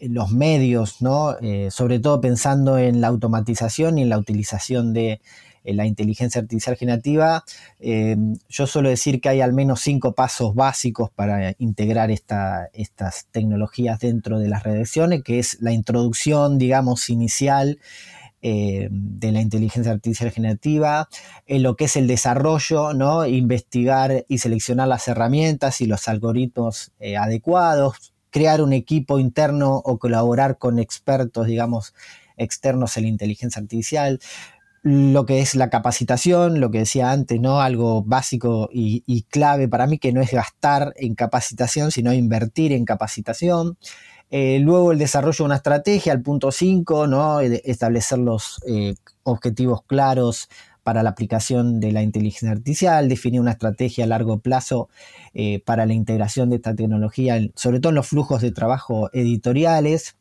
los 0.00 0.30
medios, 0.30 1.02
¿no? 1.02 1.36
Eh, 1.40 1.70
sobre 1.70 1.98
todo 1.98 2.20
pensando 2.20 2.78
en 2.78 3.00
la 3.00 3.08
automatización 3.08 3.98
y 3.98 4.02
en 4.02 4.08
la 4.08 4.18
utilización 4.18 4.92
de 4.92 5.20
eh, 5.64 5.74
la 5.74 5.86
inteligencia 5.86 6.40
artificial 6.40 6.76
generativa, 6.76 7.44
eh, 7.80 8.16
yo 8.48 8.66
suelo 8.66 8.88
decir 8.88 9.20
que 9.20 9.28
hay 9.28 9.40
al 9.40 9.52
menos 9.52 9.80
cinco 9.80 10.12
pasos 10.12 10.54
básicos 10.54 11.10
para 11.10 11.54
integrar 11.58 12.10
estas 12.10 13.26
tecnologías 13.30 14.00
dentro 14.00 14.38
de 14.38 14.48
las 14.48 14.62
redacciones, 14.62 15.22
que 15.22 15.38
es 15.38 15.58
la 15.60 15.72
introducción, 15.72 16.58
digamos, 16.58 17.10
inicial 17.10 17.78
de 18.40 19.32
la 19.32 19.40
inteligencia 19.40 19.90
artificial 19.90 20.30
generativa, 20.30 21.08
en 21.48 21.64
lo 21.64 21.74
que 21.74 21.86
es 21.86 21.96
el 21.96 22.06
desarrollo, 22.06 22.94
¿no? 22.94 23.26
investigar 23.26 24.24
y 24.28 24.38
seleccionar 24.38 24.86
las 24.86 25.08
herramientas 25.08 25.80
y 25.80 25.86
los 25.86 26.06
algoritmos 26.06 26.92
adecuados, 27.18 28.14
crear 28.30 28.62
un 28.62 28.72
equipo 28.72 29.18
interno 29.18 29.74
o 29.74 29.98
colaborar 29.98 30.56
con 30.56 30.78
expertos, 30.78 31.48
digamos, 31.48 31.94
externos 32.36 32.96
en 32.96 33.04
la 33.04 33.08
inteligencia 33.08 33.60
artificial, 33.60 34.20
lo 34.88 35.26
que 35.26 35.40
es 35.40 35.54
la 35.54 35.68
capacitación, 35.68 36.60
lo 36.60 36.70
que 36.70 36.78
decía 36.78 37.10
antes, 37.10 37.38
¿no? 37.40 37.60
Algo 37.60 38.02
básico 38.02 38.70
y, 38.72 39.22
clave 39.28 39.68
para 39.68 39.86
mí 39.86 39.98
que 39.98 40.12
no 40.12 40.22
es 40.22 40.32
gastar 40.32 40.94
en 40.96 41.14
capacitación, 41.14 41.90
sino 41.90 42.12
invertir 42.14 42.72
en 42.72 42.86
capacitación. 42.86 43.76
Eh, 44.30 44.58
luego 44.60 44.92
el 44.92 44.98
desarrollo 44.98 45.36
de 45.38 45.44
una 45.44 45.56
estrategia, 45.56 46.12
el 46.12 46.22
punto 46.22 46.52
5, 46.52 47.06
¿no? 47.06 47.40
establecer 47.40 48.18
los 48.18 48.60
eh, 48.66 48.94
objetivos 49.24 49.82
claros 49.86 50.48
para 50.82 51.02
la 51.02 51.10
aplicación 51.10 51.80
de 51.80 51.92
la 51.92 52.02
inteligencia 52.02 52.52
artificial, 52.52 53.08
definir 53.10 53.42
una 53.42 53.52
estrategia 53.52 54.04
a 54.04 54.06
largo 54.06 54.38
plazo 54.40 54.88
eh, 55.34 55.60
para 55.66 55.84
la 55.84 55.92
integración 55.92 56.48
de 56.48 56.56
esta 56.56 56.74
tecnología, 56.74 57.38
sobre 57.56 57.80
todo 57.80 57.90
en 57.90 57.96
los 57.96 58.08
flujos 58.08 58.40
de 58.40 58.52
trabajo 58.52 59.10
editoriales. 59.12 60.16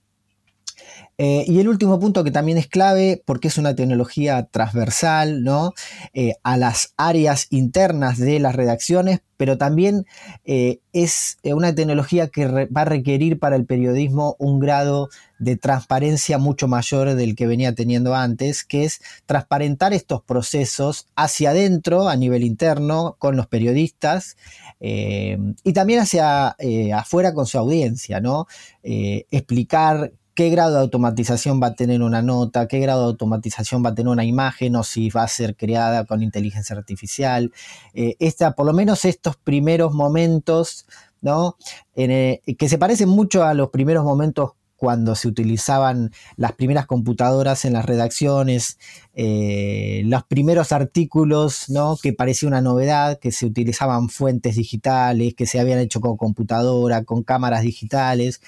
Eh, 1.19 1.45
y 1.47 1.59
el 1.59 1.67
último 1.67 1.99
punto 1.99 2.23
que 2.23 2.29
también 2.29 2.59
es 2.59 2.67
clave, 2.67 3.23
porque 3.25 3.47
es 3.47 3.57
una 3.57 3.75
tecnología 3.75 4.43
transversal 4.51 5.43
¿no? 5.43 5.73
Eh, 6.13 6.35
a 6.43 6.57
las 6.57 6.93
áreas 6.95 7.47
internas 7.49 8.19
de 8.19 8.39
las 8.39 8.55
redacciones, 8.55 9.21
pero 9.35 9.57
también 9.57 10.05
eh, 10.45 10.79
es 10.93 11.37
una 11.43 11.73
tecnología 11.73 12.27
que 12.27 12.47
va 12.65 12.81
a 12.81 12.85
requerir 12.85 13.39
para 13.39 13.55
el 13.55 13.65
periodismo 13.65 14.35
un 14.37 14.59
grado 14.59 15.09
de 15.39 15.57
transparencia 15.57 16.37
mucho 16.37 16.67
mayor 16.67 17.15
del 17.15 17.35
que 17.35 17.47
venía 17.47 17.73
teniendo 17.73 18.13
antes, 18.13 18.63
que 18.63 18.83
es 18.83 19.01
transparentar 19.25 19.93
estos 19.93 20.21
procesos 20.21 21.07
hacia 21.15 21.49
adentro, 21.51 22.09
a 22.09 22.15
nivel 22.15 22.43
interno, 22.43 23.15
con 23.17 23.35
los 23.35 23.47
periodistas, 23.47 24.37
y 24.79 25.73
también 25.73 25.99
hacia 25.99 26.55
afuera 26.95 27.33
con 27.33 27.45
su 27.45 27.57
audiencia, 27.59 28.19
¿no? 28.19 28.47
explicar 28.83 30.11
qué 30.37 30.51
grado 30.51 30.75
de 30.75 30.81
automatización 30.81 31.59
va 31.59 31.67
a 31.67 31.73
tener 31.73 32.03
una 32.03 32.21
nota, 32.21 32.67
qué 32.67 32.77
grado 32.79 33.01
de 33.01 33.07
automatización 33.07 33.83
va 33.83 33.89
a 33.89 33.95
tener 33.95 34.11
una 34.11 34.23
imagen 34.23 34.75
o 34.75 34.83
si 34.83 35.09
va 35.09 35.23
a 35.23 35.27
ser 35.27 35.55
creada 35.55 36.05
con 36.05 36.21
inteligencia 36.21 36.75
artificial. 36.75 37.51
Eh, 37.95 38.15
por 38.55 38.67
lo 38.67 38.71
menos 38.73 39.03
estos 39.03 39.35
primeros 39.35 39.95
momentos, 39.95 40.85
¿no? 41.21 41.57
Eh, 41.95 42.41
que 42.55 42.69
se 42.69 42.77
parecen 42.77 43.09
mucho 43.09 43.43
a 43.43 43.55
los 43.55 43.71
primeros 43.71 44.03
momentos 44.03 44.51
cuando 44.75 45.15
se 45.15 45.27
utilizaban 45.27 46.11
las 46.35 46.51
primeras 46.53 46.85
computadoras 46.85 47.65
en 47.65 47.73
las 47.73 47.85
redacciones, 47.85 48.77
eh, 49.15 50.03
los 50.05 50.23
primeros 50.23 50.71
artículos, 50.71 51.67
¿no? 51.69 51.97
que 51.99 52.13
parecía 52.13 52.47
una 52.47 52.61
novedad, 52.61 53.17
que 53.17 53.31
se 53.31 53.47
utilizaban 53.47 54.07
fuentes 54.09 54.55
digitales, 54.55 55.33
que 55.33 55.47
se 55.47 55.59
habían 55.59 55.79
hecho 55.79 55.99
con 55.99 56.15
computadora, 56.15 57.03
con 57.03 57.23
cámaras 57.23 57.63
digitales. 57.63 58.39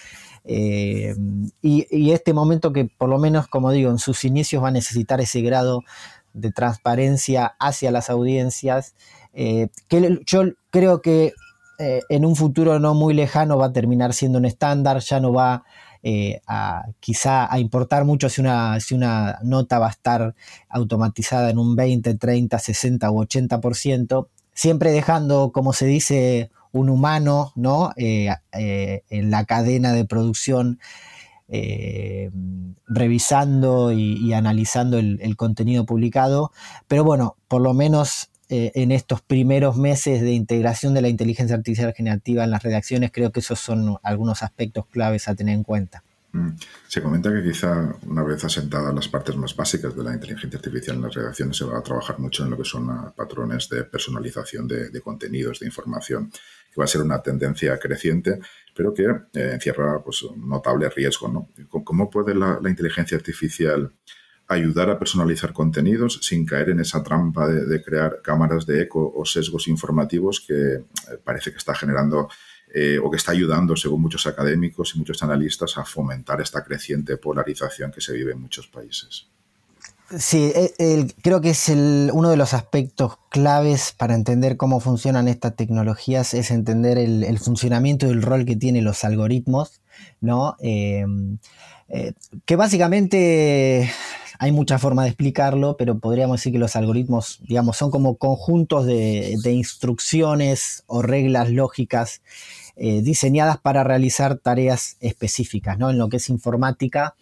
Eh, 0.46 1.16
y, 1.62 2.12
este 2.12 2.34
momento 2.34 2.74
que 2.74 2.86
por 2.86 3.10
lo 3.10 3.18
menos, 3.18 3.48
como 3.48 3.72
digo, 3.72 3.92
en 3.92 4.00
sus 4.00 4.24
inicios 4.26 4.64
va 4.64 4.70
a 4.70 4.72
necesitar 4.72 5.22
ese 5.22 5.42
grado 5.42 5.84
de 6.34 6.52
transparencia 6.52 7.56
hacia 7.60 7.92
las 7.92 8.10
audiencias, 8.10 8.96
eh, 9.34 9.70
que 9.88 10.20
yo 10.26 10.44
creo 10.70 11.02
que 11.02 11.34
eh, 11.80 12.02
en 12.10 12.26
un 12.26 12.36
futuro 12.36 12.80
no 12.80 12.94
muy 12.94 13.14
lejano 13.14 13.58
va 13.58 13.68
a 13.68 13.74
terminar 13.74 14.14
siendo 14.14 14.38
un 14.38 14.46
estándar, 14.46 15.00
ya 15.00 15.20
no 15.20 15.34
va 15.34 15.64
a 16.48 16.86
quizá 17.02 17.54
a 17.54 17.60
importar 17.60 18.06
mucho 18.06 18.30
si 18.30 18.40
una, 18.40 18.80
si 18.80 18.96
una 18.96 19.38
nota 19.44 19.80
va 19.80 19.88
a 19.88 19.92
estar 19.92 20.34
automatizada 20.70 21.50
en 21.50 21.60
un 21.60 21.76
20, 21.76 22.16
30, 22.16 22.58
60 22.58 23.12
u 23.12 23.22
80%, 23.22 24.28
siempre 24.54 24.92
dejando, 24.92 25.52
como 25.52 25.74
se 25.74 25.88
dice, 25.88 26.52
un 26.72 26.90
humano 26.90 27.52
¿no? 27.56 27.92
Eh, 27.96 28.30
eh, 28.54 29.04
en 29.10 29.32
la 29.32 29.46
cadena 29.46 29.94
de 29.94 30.06
producción 30.06 30.80
eh, 31.48 32.30
revisando 32.88 33.92
y, 33.92 34.34
analizando 34.34 35.00
el, 35.00 35.36
contenido 35.36 35.86
publicado. 35.86 36.52
Pero 36.88 37.04
bueno, 37.04 37.38
por 37.48 37.62
lo 37.62 37.74
menos 37.74 38.30
en 38.52 38.92
estos 38.92 39.22
primeros 39.22 39.78
meses 39.78 40.22
de 40.22 40.34
integración 40.34 40.96
de 40.96 41.04
la 41.04 41.10
inteligencia 41.10 41.56
artificial 41.56 41.94
generativa 41.94 42.44
en 42.44 42.50
las 42.50 42.64
redacciones, 42.64 43.12
creo 43.12 43.32
que 43.32 43.42
esos 43.42 43.60
son 43.60 43.98
algunos 44.02 44.42
aspectos 44.42 44.88
claves 44.88 45.28
a 45.28 45.36
tener 45.36 45.54
en 45.54 45.64
cuenta. 45.64 46.04
Mm. 46.32 46.50
Se 46.88 47.02
comenta 47.02 47.34
que 47.34 47.44
quizá 47.44 47.96
una 48.06 48.24
vez 48.24 48.44
asentadas 48.44 48.94
las 48.94 49.08
partes 49.08 49.36
más 49.36 49.56
básicas 49.56 49.96
de 49.96 50.04
la 50.04 50.14
inteligencia 50.14 50.58
artificial 50.58 50.98
en 50.98 51.04
las 51.04 51.14
redacciones 51.14 51.58
se 51.58 51.66
va 51.66 51.80
a 51.80 51.84
trabajar 51.84 52.20
mucho 52.20 52.44
en 52.44 52.52
lo 52.52 52.58
que 52.58 52.66
son 52.66 53.14
patrones 53.14 53.68
de 53.70 53.84
personalización 53.84 54.68
de, 54.68 55.02
contenidos, 55.02 55.60
de 55.60 55.66
información, 55.66 56.32
que 56.72 56.80
va 56.80 56.86
a 56.86 56.88
ser 56.88 57.02
una 57.02 57.22
tendencia 57.22 57.78
creciente, 57.80 58.40
pero 58.76 58.94
que 58.94 59.04
eh, 59.04 59.52
encierra 59.54 60.02
pues, 60.04 60.24
un 60.24 60.48
notable 60.48 60.90
riesgo. 60.90 61.28
¿no? 61.28 61.50
¿Cómo 61.84 62.10
puede 62.10 62.36
la, 62.36 62.60
inteligencia 62.68 63.18
artificial 63.18 63.92
ayudar 64.48 64.90
a 64.90 64.98
personalizar 64.98 65.54
contenidos 65.54 66.20
sin 66.24 66.46
caer 66.46 66.70
en 66.70 66.80
esa 66.80 67.04
trampa 67.04 67.48
de, 67.48 67.84
crear 67.84 68.22
cámaras 68.24 68.66
de 68.66 68.82
eco 68.82 69.14
o 69.16 69.26
sesgos 69.26 69.68
informativos 69.68 70.44
que 70.46 70.74
eh, 70.74 70.84
parece 71.24 71.52
que 71.52 71.58
está 71.58 71.76
generando 71.76 72.30
eh, 72.74 73.00
o 73.02 73.10
que 73.10 73.18
está 73.18 73.32
ayudando, 73.32 73.76
según 73.76 74.02
muchos 74.02 74.28
académicos 74.28 74.94
y 74.96 75.00
muchos 75.00 75.22
analistas, 75.24 75.78
a 75.78 75.86
fomentar 75.86 76.40
esta 76.40 76.64
creciente 76.64 77.18
polarización 77.18 77.92
que 77.92 78.02
se 78.02 78.14
vive 78.14 78.34
en 78.34 78.42
muchos 78.42 78.68
países. 78.68 79.28
Sí, 80.18 80.52
eh, 80.56 81.08
creo 81.22 81.40
que 81.40 81.52
es 81.52 81.70
uno 81.70 82.30
de 82.32 82.38
los 82.38 82.56
aspectos 82.56 83.18
claves 83.30 83.94
para 83.96 84.16
entender 84.16 84.58
cómo 84.58 84.80
funcionan 84.80 85.28
estas 85.28 85.56
tecnologías, 85.56 86.34
es 86.34 86.50
entender 86.50 86.98
el, 86.98 87.38
funcionamiento 87.38 88.08
y 88.08 88.10
el 88.10 88.24
rol 88.24 88.46
que 88.46 88.56
tienen 88.56 88.86
los 88.86 89.04
algoritmos, 89.04 89.82
¿no? 90.20 90.56
Em, 90.62 91.38
eh, 91.90 92.14
que 92.46 92.56
básicamente 92.56 93.92
hay 94.40 94.52
muchas 94.54 94.82
formas 94.82 95.04
de 95.04 95.10
explicarlo, 95.10 95.76
pero 95.78 96.00
podríamos 96.00 96.40
decir 96.40 96.54
que 96.54 96.60
los 96.60 96.78
algoritmos, 96.78 97.40
digamos, 97.48 97.76
son 97.78 97.92
como 97.92 98.16
conjuntos 98.16 98.86
de, 98.86 99.38
instrucciones 99.52 100.84
o 100.88 101.02
reglas 101.02 101.52
lógicas 101.52 102.22
eh, 102.78 103.02
diseñadas 103.02 103.58
para 103.58 103.84
realizar 103.84 104.38
tareas 104.38 104.96
específicas. 105.02 105.78
¿no? 105.78 105.90
En 105.90 105.98
lo 105.98 106.08
que 106.08 106.18
es 106.18 106.30
informática, 106.30 107.16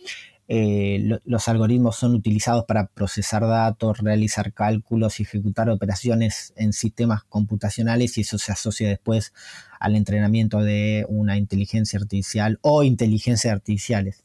eh, 0.49 1.19
los 1.25 1.47
algoritmos 1.49 1.97
son 1.97 2.15
utilizados 2.15 2.65
para 2.65 2.87
procesar 2.87 3.45
datos, 3.45 3.99
realizar 3.99 4.53
cálculos 4.53 5.19
y 5.19 5.23
ejecutar 5.23 5.69
operaciones 5.69 6.53
en 6.55 6.71
sistemas 6.71 7.23
computacionales 7.25 8.17
y 8.17 8.21
eso 8.21 8.37
se 8.37 8.53
asocia 8.53 8.87
después 8.87 9.33
al 9.79 9.95
entrenamiento 9.95 10.59
de 10.59 11.05
una 11.09 11.37
inteligencia 11.37 11.99
artificial 11.99 12.59
o 12.61 12.83
inteligencias 12.83 13.53
artificiales. 13.53 14.23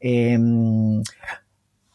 Em, 0.00 1.02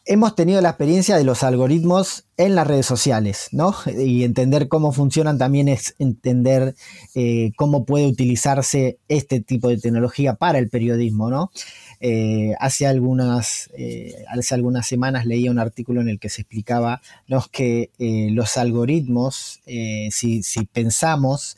hemos 0.06 0.34
tenido 0.34 0.60
la 0.60 0.70
experiencia 0.70 1.16
de 1.16 1.24
los 1.24 1.42
algoritmos 1.42 2.24
en 2.36 2.54
las 2.54 2.66
redes 2.66 2.84
sociales, 2.84 3.48
¿no? 3.52 3.74
Y 3.86 4.24
entender 4.24 4.68
cómo 4.68 4.92
funcionan 4.92 5.38
también 5.38 5.68
es 5.68 5.94
entender 5.98 6.74
eh, 7.14 7.52
cómo 7.56 7.84
puede 7.84 8.06
utilizarse 8.06 8.98
este 9.08 9.40
tipo 9.40 9.68
de 9.68 9.78
tecnología 9.78 10.34
para 10.34 10.58
el 10.58 10.68
periodismo, 10.68 11.30
¿no? 11.30 11.50
Eh, 12.00 12.54
hace, 12.60 12.86
algunas, 12.86 13.70
eh, 13.78 14.24
hace 14.28 14.54
algunas 14.54 14.86
semanas 14.86 15.24
leía 15.24 15.50
un 15.50 15.58
artículo 15.58 16.02
en 16.02 16.08
el 16.08 16.18
que 16.18 16.28
se 16.28 16.42
explicaba 16.42 17.00
que 17.50 17.90
los 18.32 18.56
algoritmos, 18.58 19.60
si, 19.64 20.42
si, 20.42 20.66
pensamos, 20.66 21.56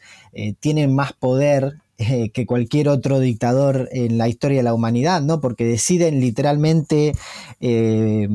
tienen 0.61 0.95
más 0.95 1.13
poder 1.13 1.79
eh, 1.99 2.31
que 2.31 2.45
cualquier 2.45 2.89
otro 2.89 3.21
dictador 3.21 3.89
en 3.91 4.19
la 4.19 4.29
historia 4.29 4.59
de 4.59 4.63
la 4.63 4.75
humanidad, 4.75 5.23
¿no? 5.23 5.41
Porque 5.41 5.65
deciden 5.65 6.21
literalmente 6.21 7.13
eh, 7.61 8.29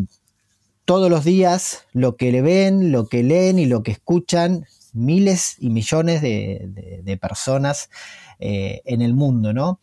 todos 0.85 1.11
los 1.11 1.23
días 1.23 1.85
lo 1.93 2.15
que 2.15 2.31
le 2.31 2.41
ven, 2.41 2.91
lo 2.91 3.07
que 3.07 3.21
leen 3.21 3.59
y 3.59 3.67
lo 3.67 3.83
que 3.83 3.91
escuchan 3.91 4.65
miles 4.93 5.57
y 5.59 5.69
millones 5.69 6.21
de, 6.21 7.19
personas 7.21 7.89
eh, 8.39 8.81
en 8.85 9.01
el 9.03 9.13
mundo, 9.13 9.53
¿no? 9.53 9.79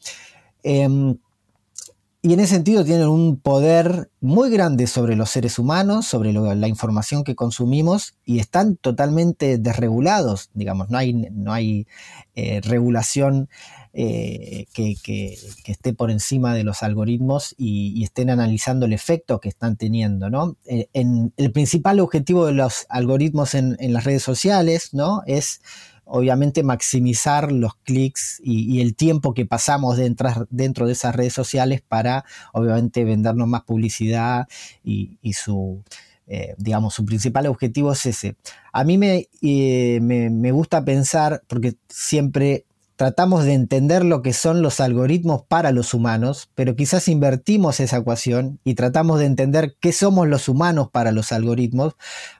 Y 2.28 2.34
en 2.34 2.40
ese 2.40 2.56
sentido 2.56 2.84
tienen 2.84 3.08
un 3.08 3.40
poder 3.40 4.10
muy 4.20 4.50
grande 4.50 4.86
sobre 4.86 5.16
los 5.16 5.30
seres 5.30 5.58
humanos, 5.58 6.04
sobre 6.04 6.34
la 6.34 6.68
información 6.68 7.24
que 7.24 7.34
consumimos 7.34 8.18
y 8.22 8.38
están 8.38 8.76
totalmente 8.76 9.56
desregulados, 9.56 10.50
digamos, 10.52 10.90
no 10.90 10.98
hay, 10.98 11.14
no 11.14 11.54
hay 11.54 11.86
eh, 12.34 12.60
regulación 12.62 13.48
eh, 13.94 14.66
que, 14.74 15.38
esté 15.64 15.94
por 15.94 16.10
encima 16.10 16.52
de 16.52 16.64
los 16.64 16.82
algoritmos 16.82 17.54
y, 17.56 18.04
estén 18.04 18.28
analizando 18.28 18.84
el 18.84 18.92
efecto 18.92 19.40
que 19.40 19.48
están 19.48 19.76
teniendo. 19.76 20.28
¿no? 20.28 20.58
Eh, 20.66 20.90
en, 20.92 21.32
el 21.38 21.50
principal 21.50 21.98
objetivo 21.98 22.44
de 22.44 22.52
los 22.52 22.84
algoritmos 22.90 23.54
en, 23.54 23.74
en 23.80 23.94
las 23.94 24.04
redes 24.04 24.22
sociales 24.22 24.92
¿no? 24.92 25.22
es 25.26 25.62
obviamente 26.08 26.62
maximizar 26.62 27.52
los 27.52 27.74
clics 27.84 28.40
y, 28.42 28.80
el 28.80 28.94
tiempo 28.96 29.34
que 29.34 29.46
pasamos 29.46 29.96
dentro, 29.96 30.46
dentro, 30.50 30.86
de 30.86 30.92
esas 30.92 31.14
redes 31.14 31.32
sociales 31.32 31.82
para 31.86 32.24
obviamente 32.52 33.04
vendernos 33.04 33.46
más 33.46 33.62
publicidad 33.62 34.48
y, 34.82 35.18
su, 35.34 35.82
eh, 36.26 36.54
digamos, 36.58 36.94
su 36.94 37.04
principal 37.04 37.46
objetivo 37.46 37.92
es 37.92 38.06
ese. 38.06 38.36
A 38.72 38.84
mí 38.84 38.98
eh, 39.42 39.98
me, 40.00 40.30
me, 40.30 40.52
gusta 40.52 40.84
pensar, 40.84 41.42
porque 41.46 41.76
siempre 41.88 42.64
tratamos 42.96 43.44
de 43.44 43.52
entender 43.52 44.04
lo 44.04 44.22
que 44.22 44.32
son 44.32 44.60
los 44.60 44.80
algoritmos 44.80 45.42
para 45.46 45.70
los 45.70 45.94
humanos, 45.94 46.50
pero 46.56 46.74
quizás 46.74 47.06
invertimos 47.06 47.78
esa 47.78 47.98
ecuación 47.98 48.58
y 48.64 48.74
tratamos 48.74 49.20
de 49.20 49.26
entender 49.26 49.76
qué 49.78 49.92
somos 49.92 50.26
los 50.26 50.48
humanos 50.48 50.88
para 50.90 51.12
los 51.12 51.30
algoritmos, 51.30 51.94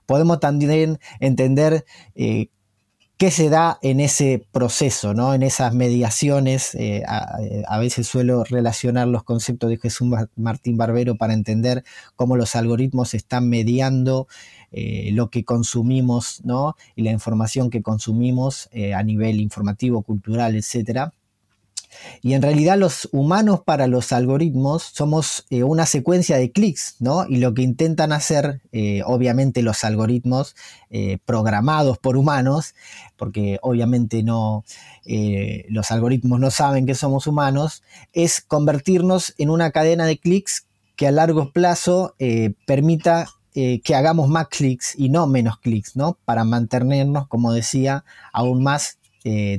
podemos 0.05 0.41
también 0.41 0.99
entender 1.21 1.85
eh, 2.17 2.49
qué 3.19 3.33
se 3.33 3.51
da 3.51 3.81
en 3.83 3.99
ese 3.99 4.47
proceso, 4.53 5.13
¿no? 5.13 5.35
en 5.35 5.43
esas 5.43 5.75
mediaciones. 5.75 6.77
Eh, 6.77 7.03
a, 7.07 7.79
veces 7.79 8.07
suelo 8.07 8.45
relacionar 8.45 9.09
los 9.09 9.25
conceptos 9.25 9.69
de 9.71 9.77
Jesús 9.77 10.09
Martín 10.37 10.77
Barbero 10.77 11.17
para 11.17 11.35
entender 11.35 11.83
cómo 12.15 12.37
los 12.37 12.55
algoritmos 12.55 13.15
están 13.15 13.49
mediando 13.49 14.29
eh, 14.71 15.11
lo 15.13 15.31
que 15.31 15.45
consumimos 15.45 16.43
¿no? 16.45 16.77
y 16.95 17.03
la 17.03 17.11
información 17.11 17.71
que 17.71 17.83
consumimos 17.83 18.69
eh, 18.71 18.95
a 18.95 19.03
nivel 19.03 19.41
informativo, 19.41 20.03
cultural, 20.03 20.55
etc. 20.55 21.11
Y 22.23 22.35
en 22.35 22.43
realidad 22.43 22.77
los 22.79 23.09
humanos 23.13 23.61
para 23.65 23.87
los 23.87 24.13
algoritmos 24.13 24.83
somos 24.83 25.47
eh, 25.51 25.63
una 25.63 25.87
secuencia 25.87 26.37
de 26.37 26.51
clics, 26.51 26.97
¿no? 27.01 27.27
Y 27.29 27.37
lo 27.37 27.55
que 27.55 27.63
intentan 27.63 28.13
hacer, 28.13 28.61
eh, 28.73 29.03
obviamente 29.05 29.63
los 29.63 29.85
algoritmos 29.85 30.55
eh, 30.91 31.19
programados 31.25 31.99
por 31.99 32.17
humanos, 32.17 32.75
porque 33.17 33.59
obviamente 33.63 34.23
no, 34.23 34.65
los 35.69 35.91
algoritmos 35.91 36.39
no 36.39 36.51
saben 36.51 36.87
que 36.87 36.95
somos 36.95 37.27
humanos, 37.27 37.83
es 38.13 38.41
convertirnos 38.41 39.35
en 39.39 39.51
una 39.51 39.71
cadena 39.71 40.07
de 40.07 40.19
clics 40.19 40.67
que 40.97 41.09
a 41.09 41.13
largo 41.13 41.53
plazo 41.53 42.15
permita 42.67 43.29
que 43.55 43.95
hagamos 43.95 44.29
más 44.29 44.49
clics 44.49 44.95
y 44.97 45.09
no 45.09 45.27
menos 45.27 45.59
clics, 45.59 45.97
¿no? 45.97 46.17
Para 46.25 46.45
mantenernos, 46.45 47.27
como 47.27 47.53
decía, 47.53 48.05
aún 48.33 48.63
más 48.63 48.99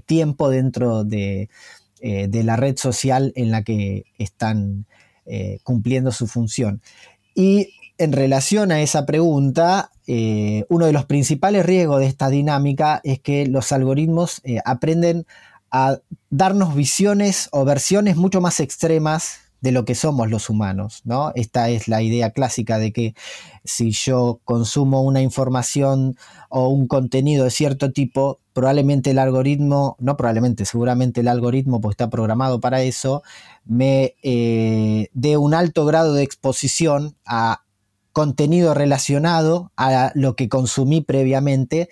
tiempo 0.05 0.49
dentro 0.49 1.03
de, 1.03 1.49
eh, 2.01 2.27
de 2.27 2.43
la 2.43 2.55
red 2.55 2.77
social 2.77 3.33
en 3.35 3.51
la 3.51 3.63
que 3.63 4.05
están 4.17 4.85
eh, 5.25 5.59
cumpliendo 5.63 6.11
su 6.11 6.27
función. 6.27 6.81
Y 7.35 7.73
en 7.97 8.13
relación 8.13 8.71
a 8.71 8.81
esa 8.81 9.05
pregunta, 9.05 9.91
eh, 10.07 10.65
uno 10.69 10.85
de 10.85 10.93
los 10.93 11.05
principales 11.05 11.65
riesgos 11.65 11.99
de 11.99 12.07
esta 12.07 12.29
dinámica 12.29 13.01
es 13.03 13.19
que 13.19 13.45
los 13.45 13.71
algoritmos 13.71 14.41
aprenden 14.65 15.25
a 15.71 15.99
darnos 16.29 16.73
visiones 16.75 17.49
o 17.51 17.65
versiones 17.65 18.15
mucho 18.15 18.41
más 18.41 18.59
extremas 18.59 19.48
de 19.61 19.71
lo 19.71 19.85
que 19.85 19.95
somos 19.95 20.29
los 20.29 20.49
humanos, 20.49 21.01
¿no? 21.03 21.31
Esta 21.35 21.69
es 21.69 21.87
la 21.87 22.01
idea 22.01 22.31
clásica 22.31 22.79
de 22.79 22.91
que 22.93 23.13
si 23.63 23.91
yo 23.91 24.39
consumo 24.43 25.01
una 25.01 25.21
información 25.21 26.17
o 26.49 26.69
un 26.69 26.87
contenido 26.87 27.43
de 27.43 27.51
cierto 27.51 27.91
tipo, 27.91 28.39
probablemente 28.53 29.11
el 29.11 29.19
algoritmo, 29.19 29.95
no 29.99 30.17
probablemente, 30.17 30.65
seguramente 30.65 31.21
el 31.21 31.27
algoritmo, 31.27 31.81
pues 31.81 31.93
está 31.93 32.09
programado 32.09 32.59
para 32.59 32.81
eso, 32.81 33.23
me 33.65 34.15
eh, 34.23 35.09
dé 35.13 35.37
un 35.37 35.53
alto 35.53 35.85
grado 35.85 36.13
de 36.13 36.23
exposición 36.23 37.15
a 37.25 37.63
contenido 38.11 38.73
relacionado 38.73 39.71
a 39.77 40.11
lo 40.15 40.35
que 40.35 40.49
consumí 40.49 41.01
previamente 41.01 41.89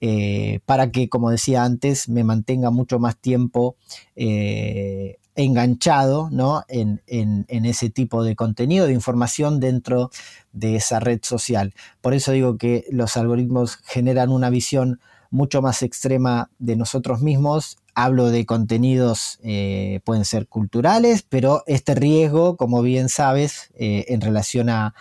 eh, 0.00 0.60
para 0.66 0.90
que, 0.90 1.08
como 1.08 1.30
decía 1.30 1.64
antes, 1.64 2.08
me 2.08 2.22
mantenga 2.22 2.70
mucho 2.70 2.98
más 2.98 3.16
tiempo 3.16 3.76
eh, 4.14 5.16
enganchado 5.36 6.28
¿no? 6.30 6.64
en, 6.68 7.00
ese 7.48 7.90
tipo 7.90 8.22
de 8.22 8.36
contenido, 8.36 8.86
de 8.86 8.92
información 8.92 9.60
dentro 9.60 10.10
de 10.52 10.76
esa 10.76 11.00
red 11.00 11.20
social. 11.22 11.74
Por 12.00 12.14
eso 12.14 12.32
digo 12.32 12.56
que 12.56 12.84
los 12.90 13.16
algoritmos 13.16 13.76
generan 13.76 14.30
una 14.30 14.50
visión 14.50 15.00
mucho 15.30 15.62
más 15.62 15.82
extrema 15.82 16.50
de 16.58 16.76
nosotros 16.76 17.20
mismos. 17.20 17.78
Hablo 17.94 18.30
de 18.30 18.46
contenidos, 18.46 19.40
eh, 19.42 20.00
pueden 20.04 20.24
ser 20.24 20.46
culturales, 20.46 21.24
pero 21.28 21.64
este 21.66 21.94
riesgo, 21.94 22.56
como 22.56 22.82
bien 22.82 23.08
sabes, 23.08 23.70
eh, 23.74 24.06
en 24.08 24.20
relación 24.20 24.68
a, 24.70 24.94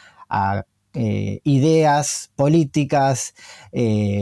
eh, 0.95 1.41
ideas 1.43 2.31
políticas, 2.35 3.33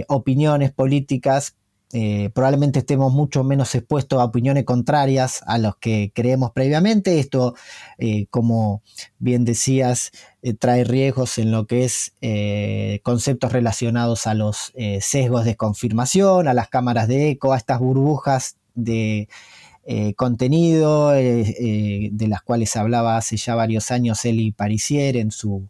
opiniones 0.08 0.72
políticas, 0.72 1.56
eh, 1.94 2.30
probablemente 2.34 2.80
estemos 2.80 3.12
mucho 3.12 3.44
menos 3.44 3.76
expuestos 3.76 4.20
a 4.20 4.26
opiniones 4.26 4.64
contrarias 4.64 5.44
a 5.46 5.58
los 5.58 5.76
que 5.78 6.12
creemos 6.14 6.52
previamente. 6.52 7.20
Esto, 7.20 7.56
eh, 7.98 8.28
como 8.30 8.82
bien 9.20 9.44
decías, 9.46 10.12
eh, 10.42 10.54
trae 10.54 10.84
riesgos 10.84 11.38
en 11.38 11.52
lo 11.52 11.68
que 11.68 11.84
es 11.86 12.14
conceptos 13.04 13.52
relacionados 13.52 14.28
a 14.28 14.34
los 14.34 14.74
sesgos 15.02 15.46
de 15.46 15.56
confirmación, 15.56 16.48
a 16.48 16.54
las 16.54 16.70
cámaras 16.70 17.08
de 17.08 17.32
eco, 17.32 17.54
a 17.54 17.58
estas 17.58 17.80
burbujas 17.80 18.58
de 18.74 19.28
contenido 20.16 21.10
de 21.12 22.28
las 22.28 22.42
cuales 22.42 22.76
hablaba 22.76 23.18
hace 23.18 23.38
ya 23.38 23.56
varios 23.56 23.92
años 23.92 24.24
Eli 24.26 24.52
Parisier 24.52 25.18
en 25.18 25.32
su 25.32 25.68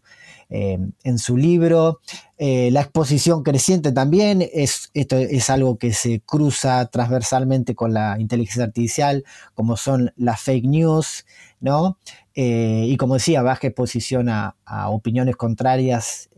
eh, 0.54 0.78
en 1.02 1.18
su 1.18 1.38
libro. 1.38 2.00
Eh, 2.36 2.68
la 2.72 2.82
exposición 2.82 3.42
creciente 3.42 3.90
también 3.90 4.46
es, 4.52 4.90
esto 4.92 5.16
es 5.16 5.48
algo 5.48 5.78
que 5.78 5.94
se 5.94 6.20
cruza 6.20 6.84
transversalmente 6.86 7.74
con 7.74 7.94
la 7.94 8.16
inteligencia 8.20 8.64
artificial, 8.64 9.24
como 9.54 9.78
son 9.78 10.12
las 10.14 10.42
fake 10.42 10.66
news, 10.66 11.24
¿no? 11.60 11.96
Eh, 12.34 12.84
y 12.86 12.98
como 12.98 13.14
decía, 13.14 13.40
baja 13.40 13.68
exposición 13.68 14.28
a, 14.28 14.54
opiniones 14.90 15.36
contrarias. 15.36 16.28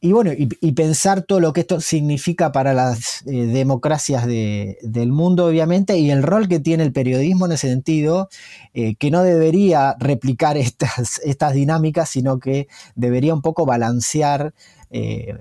Y 0.00 0.12
bueno, 0.12 0.32
y, 0.36 0.72
pensar 0.72 1.22
todo 1.22 1.40
lo 1.40 1.52
que 1.52 1.60
esto 1.60 1.80
significa 1.80 2.52
para 2.52 2.74
las 2.74 3.22
democracias 3.24 4.26
del 4.26 5.12
mundo, 5.12 5.46
obviamente, 5.46 5.98
y 5.98 6.10
el 6.10 6.22
rol 6.22 6.48
que 6.48 6.60
tiene 6.60 6.84
el 6.84 6.92
periodismo 6.92 7.46
en 7.46 7.52
ese 7.52 7.68
sentido, 7.68 8.28
que 8.72 9.10
no 9.10 9.22
debería 9.22 9.96
replicar 9.98 10.56
estas, 10.58 11.20
estas 11.24 11.54
dinámicas, 11.54 12.10
sino 12.10 12.38
que 12.38 12.68
debería 12.94 13.34
un 13.34 13.42
poco 13.42 13.64
balancear 13.66 14.52
eh, 14.90 15.36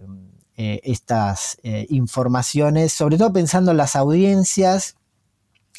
eh, 0.58 0.80
estas 0.84 1.58
eh, 1.64 1.86
informaciones, 1.90 2.94
sobre 2.94 3.18
todo 3.18 3.34
pensando 3.34 3.72
en 3.72 3.78
las 3.78 3.98
audiencias 3.98 4.96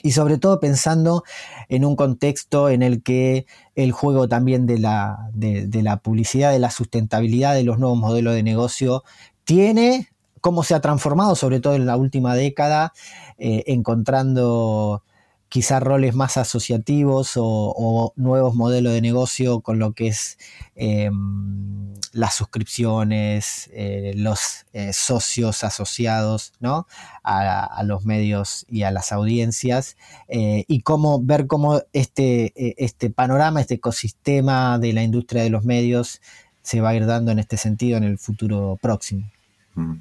y 0.07 0.13
sobre 0.13 0.39
todo 0.39 0.61
pensando 0.61 1.25
en 1.69 1.85
un 1.85 1.97
contexto 1.97 2.69
en 2.69 2.85
el 2.85 3.03
que 3.03 3.45
el 3.75 3.91
juego 3.91 4.29
también 4.29 4.65
de 4.65 4.79
la, 4.79 5.31
de, 5.35 5.83
la 5.83 5.97
publicidad, 5.97 6.53
de 6.53 6.61
la 6.61 6.71
sustentabilidad 6.71 7.57
de 7.57 7.65
los 7.65 7.81
nuevos 7.81 7.99
modelos 7.99 8.35
de 8.35 8.45
negocio 8.45 9.03
tiene 9.43 10.09
cómo 10.41 10.63
se 10.63 10.77
ha 10.77 10.81
transformado, 10.81 11.35
sobre 11.35 11.59
todo 11.59 11.75
en 11.75 11.87
la 11.87 11.97
última 11.97 12.37
década, 12.37 12.93
encontrando 13.37 15.03
quizá 15.49 15.81
roles 15.81 16.15
más 16.15 16.37
asociativos 16.37 17.33
o, 17.37 18.13
nuevos 18.17 18.55
modelos 18.55 18.93
de 18.93 19.01
negocio 19.01 19.61
con 19.61 19.79
lo 19.79 19.93
que 19.93 20.09
es 20.09 20.39
em, 20.75 21.95
las 22.13 22.35
suscripciones, 22.35 23.71
eh, 23.73 24.13
los 24.17 24.67
eh, 24.73 24.93
socios 24.93 25.65
asociados 25.65 26.53
¿no? 26.61 26.87
a, 27.23 27.83
los 27.85 28.05
medios 28.05 28.65
y 28.69 28.83
a 28.83 28.91
las 28.91 29.13
audiencias 29.13 29.97
eh, 30.29 30.65
y 30.67 30.81
cómo 30.81 31.23
ver 31.23 31.47
cómo 31.47 31.83
este, 31.93 32.53
este 32.83 33.11
panorama, 33.11 33.61
este 33.61 33.75
ecosistema 33.75 34.79
de 34.79 34.93
la 34.93 35.03
industria 35.03 35.43
de 35.43 35.51
los 35.51 35.65
medios 35.65 36.21
se 36.63 36.81
va 36.81 36.91
a 36.91 36.97
ir 36.97 37.07
dando 37.07 37.31
en 37.33 37.39
este 37.39 37.57
sentido 37.57 37.97
en 37.97 38.05
el 38.05 38.19
futuro 38.19 38.79
próximo. 38.81 39.31
Mm. 39.75 39.97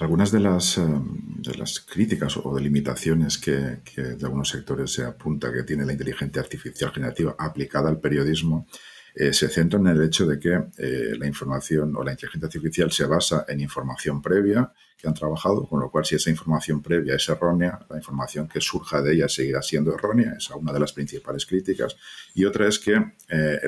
Algunas 0.00 0.32
de 0.32 0.40
las, 0.40 0.78
eh, 0.78 0.82
de 0.82 1.58
las 1.58 1.80
críticas 1.80 2.34
o 2.38 2.54
delimitaciones 2.54 3.36
que, 3.36 3.80
que, 3.84 4.00
de 4.00 4.24
algunos 4.24 4.48
sectores 4.48 4.94
se 4.94 5.04
apunta 5.04 5.52
que 5.52 5.62
tiene 5.62 5.84
la 5.84 5.92
inteligencia 5.92 6.40
artificial 6.40 6.90
generativa 6.90 7.36
aplicada 7.38 7.90
al 7.90 8.00
periodismo 8.00 8.66
eh, 9.14 9.34
se 9.34 9.48
centran 9.48 9.86
en 9.88 9.96
el 9.98 10.04
hecho 10.04 10.26
de 10.26 10.38
que 10.38 10.54
eh, 10.78 11.14
la 11.18 11.26
información 11.26 11.94
o 11.96 12.02
la 12.02 12.12
inteligencia 12.12 12.46
artificial 12.46 12.90
se 12.90 13.04
basa 13.04 13.44
en 13.46 13.60
información 13.60 14.22
previa 14.22 14.72
que 14.96 15.06
han 15.06 15.12
trabajado, 15.12 15.66
con 15.68 15.80
lo 15.80 15.90
cual 15.90 16.06
si 16.06 16.14
esa 16.14 16.30
información 16.30 16.80
previa 16.80 17.16
es 17.16 17.28
errónea, 17.28 17.78
la 17.90 17.96
información 17.98 18.48
que 18.48 18.60
surja 18.62 19.02
de 19.02 19.12
ella 19.12 19.28
seguirá 19.28 19.60
siendo 19.60 19.94
errónea, 19.94 20.34
esa 20.38 20.54
es 20.54 20.60
una 20.60 20.72
de 20.72 20.80
las 20.80 20.94
principales 20.94 21.44
críticas. 21.44 21.96
Y 22.34 22.44
otra 22.46 22.68
es 22.68 22.78
que 22.78 23.02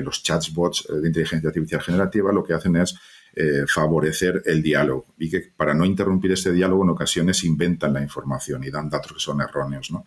los 0.03 0.21
chatbots 0.21 0.87
de 0.87 1.07
inteligencia 1.07 1.49
artificial 1.49 1.81
generativa 1.81 2.31
lo 2.31 2.43
que 2.43 2.53
hacen 2.53 2.75
es 2.75 2.95
eh, 3.35 3.65
favorecer 3.67 4.43
el 4.45 4.61
diálogo 4.61 5.07
y 5.17 5.29
que 5.29 5.39
para 5.55 5.73
no 5.73 5.85
interrumpir 5.85 6.31
este 6.31 6.51
diálogo 6.51 6.83
en 6.83 6.91
ocasiones 6.91 7.43
inventan 7.43 7.93
la 7.93 8.01
información 8.01 8.63
y 8.63 8.69
dan 8.69 8.89
datos 8.89 9.13
que 9.13 9.19
son 9.19 9.41
erróneos. 9.41 9.89
¿no? 9.91 10.05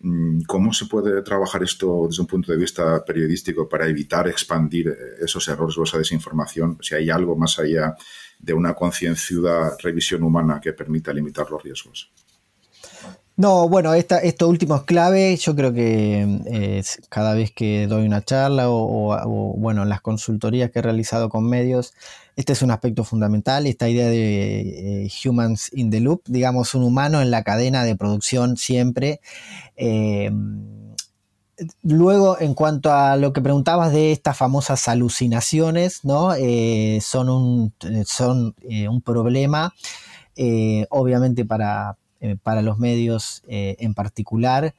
Mm, 0.00 0.42
¿Cómo 0.42 0.72
se 0.72 0.86
puede 0.86 1.22
trabajar 1.22 1.62
esto 1.62 2.06
desde 2.08 2.20
un 2.20 2.26
punto 2.26 2.52
de 2.52 2.58
vista 2.58 3.02
periodístico 3.04 3.68
para 3.68 3.86
evitar 3.86 4.28
expandir 4.28 4.88
eh, 4.88 4.94
esos 5.22 5.48
errores 5.48 5.78
o 5.78 5.84
esa 5.84 5.98
desinformación? 5.98 6.78
Si 6.82 6.94
hay 6.94 7.08
algo 7.08 7.34
más 7.34 7.58
allá 7.58 7.94
de 8.38 8.52
una 8.52 8.74
concienciuda 8.74 9.76
revisión 9.82 10.22
humana 10.22 10.60
que 10.60 10.74
permita 10.74 11.12
limitar 11.12 11.50
los 11.50 11.62
riesgos. 11.62 12.12
No, 13.38 13.68
bueno, 13.68 13.92
esta, 13.92 14.18
esto 14.20 14.48
último 14.48 14.76
es 14.76 14.82
clave. 14.84 15.36
Yo 15.36 15.54
creo 15.54 15.74
que 15.74 16.40
eh, 16.46 16.82
cada 17.10 17.34
vez 17.34 17.52
que 17.52 17.86
doy 17.86 18.06
una 18.06 18.24
charla 18.24 18.70
o, 18.70 19.54
bueno, 19.58 19.84
las 19.84 20.00
consultorías 20.00 20.70
que 20.70 20.78
he 20.78 20.82
realizado 20.82 21.28
con 21.28 21.46
medios, 21.46 21.92
este 22.34 22.54
es 22.54 22.62
un 22.62 22.70
aspecto 22.70 23.04
fundamental, 23.04 23.66
esta 23.66 23.90
idea 23.90 24.08
de 24.08 25.04
eh, 25.04 25.10
humans 25.22 25.70
in 25.74 25.90
the 25.90 26.00
loop, 26.00 26.22
digamos, 26.26 26.74
un 26.74 26.84
humano 26.84 27.20
en 27.20 27.30
la 27.30 27.42
cadena 27.42 27.84
de 27.84 27.94
producción 27.94 28.56
siempre. 28.56 29.20
Eh, 29.76 30.30
luego, 31.82 32.40
en 32.40 32.54
cuanto 32.54 32.90
a 32.90 33.16
lo 33.16 33.34
que 33.34 33.42
preguntabas 33.42 33.92
de 33.92 34.12
estas 34.12 34.38
famosas 34.38 34.88
alucinaciones, 34.88 36.06
¿no? 36.06 36.30
son 37.02 37.28
un, 37.28 37.74
son, 38.06 38.54
un 38.88 39.02
problema, 39.02 39.74
obviamente 40.88 41.44
para 41.44 41.96
para 42.42 42.62
los 42.62 42.78
medios 42.78 43.42
eh, 43.48 43.76
en 43.78 43.94
particular. 43.94 44.74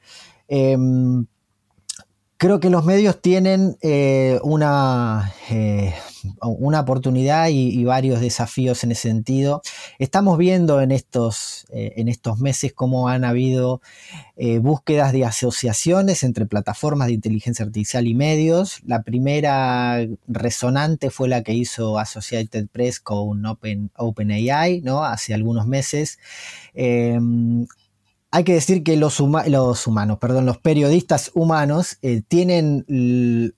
Em, 0.48 1.26
creo 2.36 2.60
que 2.60 2.70
los 2.70 2.84
medios 2.84 3.20
tienen 3.20 3.76
eh, 3.82 4.38
una, 4.42 5.32
una 6.42 6.80
oportunidad 6.80 7.48
y, 7.48 7.84
varios 7.84 8.20
desafíos 8.20 8.84
en 8.84 8.92
ese 8.92 9.08
sentido. 9.08 9.62
Estamos 9.98 10.36
viendo 10.36 10.80
en 10.80 10.90
estos, 10.90 11.66
en 11.70 12.08
estos 12.08 12.38
meses 12.38 12.72
cómo 12.74 13.08
han 13.08 13.24
habido 13.24 13.80
búsquedas 14.60 15.12
de 15.12 15.24
asociaciones 15.24 16.22
entre 16.22 16.46
plataformas 16.46 17.08
de 17.08 17.14
inteligencia 17.14 17.64
artificial 17.64 18.06
y 18.06 18.14
medios. 18.14 18.80
La 18.84 19.02
primera 19.02 20.06
resonante 20.26 21.10
fue 21.10 21.28
la 21.28 21.42
que 21.42 21.54
hizo 21.54 21.98
Associated 21.98 22.68
Press 22.68 23.00
con 23.00 23.44
Open, 23.46 23.90
OpenAI 23.96 24.82
¿no? 24.82 25.04
hace 25.04 25.34
algunos 25.34 25.66
meses. 25.66 26.18
Em, 26.74 27.66
hay 28.30 28.44
que 28.44 28.52
decir 28.52 28.82
que 28.82 28.96
los, 28.96 29.20
humanos, 29.20 30.18
perdón, 30.20 30.44
los 30.44 30.58
periodistas 30.58 31.30
humanos 31.32 31.96
eh, 32.02 32.20
tienen 32.28 32.84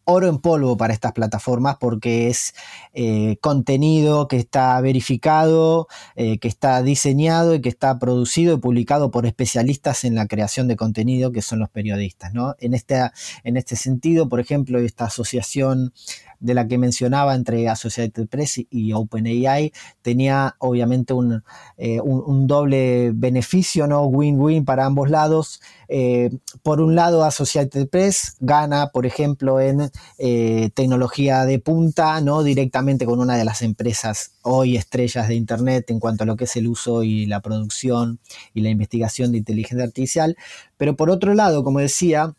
oro 0.04 0.28
en 0.28 0.38
polvo 0.38 0.76
para 0.76 0.94
estas 0.94 1.12
plataformas 1.12 1.76
porque 1.80 2.28
es 2.28 2.54
eh, 2.92 3.36
contenido 3.40 4.28
que 4.28 4.36
está 4.36 4.80
verificado, 4.80 5.88
eh, 6.14 6.38
que 6.38 6.46
está 6.46 6.82
diseñado 6.82 7.56
y 7.56 7.60
que 7.60 7.68
está 7.68 7.98
producido 7.98 8.54
y 8.54 8.58
publicado 8.58 9.10
por 9.10 9.26
especialistas 9.26 10.04
en 10.04 10.14
la 10.14 10.28
creación 10.28 10.68
de 10.68 10.76
contenido 10.76 11.32
que 11.32 11.42
son 11.42 11.58
los 11.58 11.70
periodistas. 11.70 12.32
¿no? 12.32 12.54
En, 12.60 12.72
este, 12.72 13.10
en 13.42 13.56
este 13.56 13.74
sentido, 13.74 14.28
por 14.28 14.38
ejemplo, 14.38 14.78
esta 14.78 15.06
asociación 15.06 15.92
de 16.40 16.54
la 16.54 16.66
que 16.66 16.78
mencionaba 16.78 17.34
entre 17.34 17.68
Associated 17.68 18.26
Press 18.26 18.62
y 18.70 18.92
OpenAI 18.92 19.72
tenía 20.02 20.56
obviamente 20.58 21.12
un, 21.12 21.44
eh, 21.76 22.00
doble 22.02 23.12
beneficio, 23.14 23.86
¿no? 23.86 24.06
Win-win 24.06 24.64
para 24.64 24.86
ambos 24.86 25.10
lados. 25.10 25.60
Eh, 25.88 26.30
por 26.62 26.80
un 26.80 26.94
lado, 26.94 27.24
Associated 27.24 27.88
Press 27.88 28.36
gana, 28.40 28.88
por 28.88 29.06
ejemplo, 29.06 29.60
en 29.60 29.90
eh, 30.18 30.70
tecnología 30.74 31.44
de 31.44 31.58
punta, 31.58 32.20
¿no? 32.20 32.42
Directamente 32.42 33.06
con 33.06 33.20
una 33.20 33.36
de 33.36 33.44
las 33.44 33.62
empresas 33.62 34.32
hoy 34.42 34.76
estrellas 34.76 35.28
de 35.28 35.34
Internet 35.34 35.90
en 35.90 36.00
cuanto 36.00 36.24
a 36.24 36.26
lo 36.26 36.36
que 36.36 36.44
es 36.44 36.56
el 36.56 36.66
uso 36.66 37.02
y 37.02 37.26
la 37.26 37.40
producción 37.40 38.18
y 38.54 38.62
la 38.62 38.70
investigación 38.70 39.32
de 39.32 39.38
inteligencia 39.38 39.84
artificial. 39.84 40.36
Pero 40.76 40.96
por 40.96 41.10
otro 41.10 41.34
lado, 41.34 41.62
como 41.62 41.80
decía, 41.80 42.34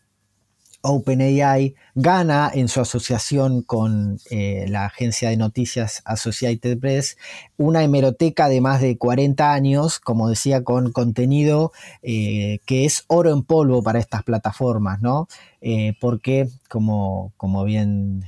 OpenAI 0.81 1.75
gana 1.95 2.51
en 2.53 2.67
su 2.67 2.81
asociación 2.81 3.61
con 3.61 4.19
eh, 4.29 4.65
la 4.67 4.85
agencia 4.85 5.29
de 5.29 5.37
noticias 5.37 6.01
Associated 6.05 6.79
Press 6.79 7.17
una 7.57 7.83
hemeroteca 7.83 8.49
de 8.49 8.61
más 8.61 8.81
de 8.81 8.97
40 8.97 9.53
años, 9.53 9.99
como 9.99 10.29
decía, 10.29 10.63
con 10.63 10.91
contenido 10.91 11.71
eh, 12.01 12.59
que 12.65 12.85
es 12.85 13.05
oro 13.07 13.31
en 13.31 13.43
polvo 13.43 13.83
para 13.83 13.99
estas 13.99 14.23
plataformas, 14.23 15.01
¿no? 15.01 15.27
Eh, 15.61 15.93
porque, 15.99 16.49
como, 16.69 17.33
como 17.37 17.63
bien 17.63 18.23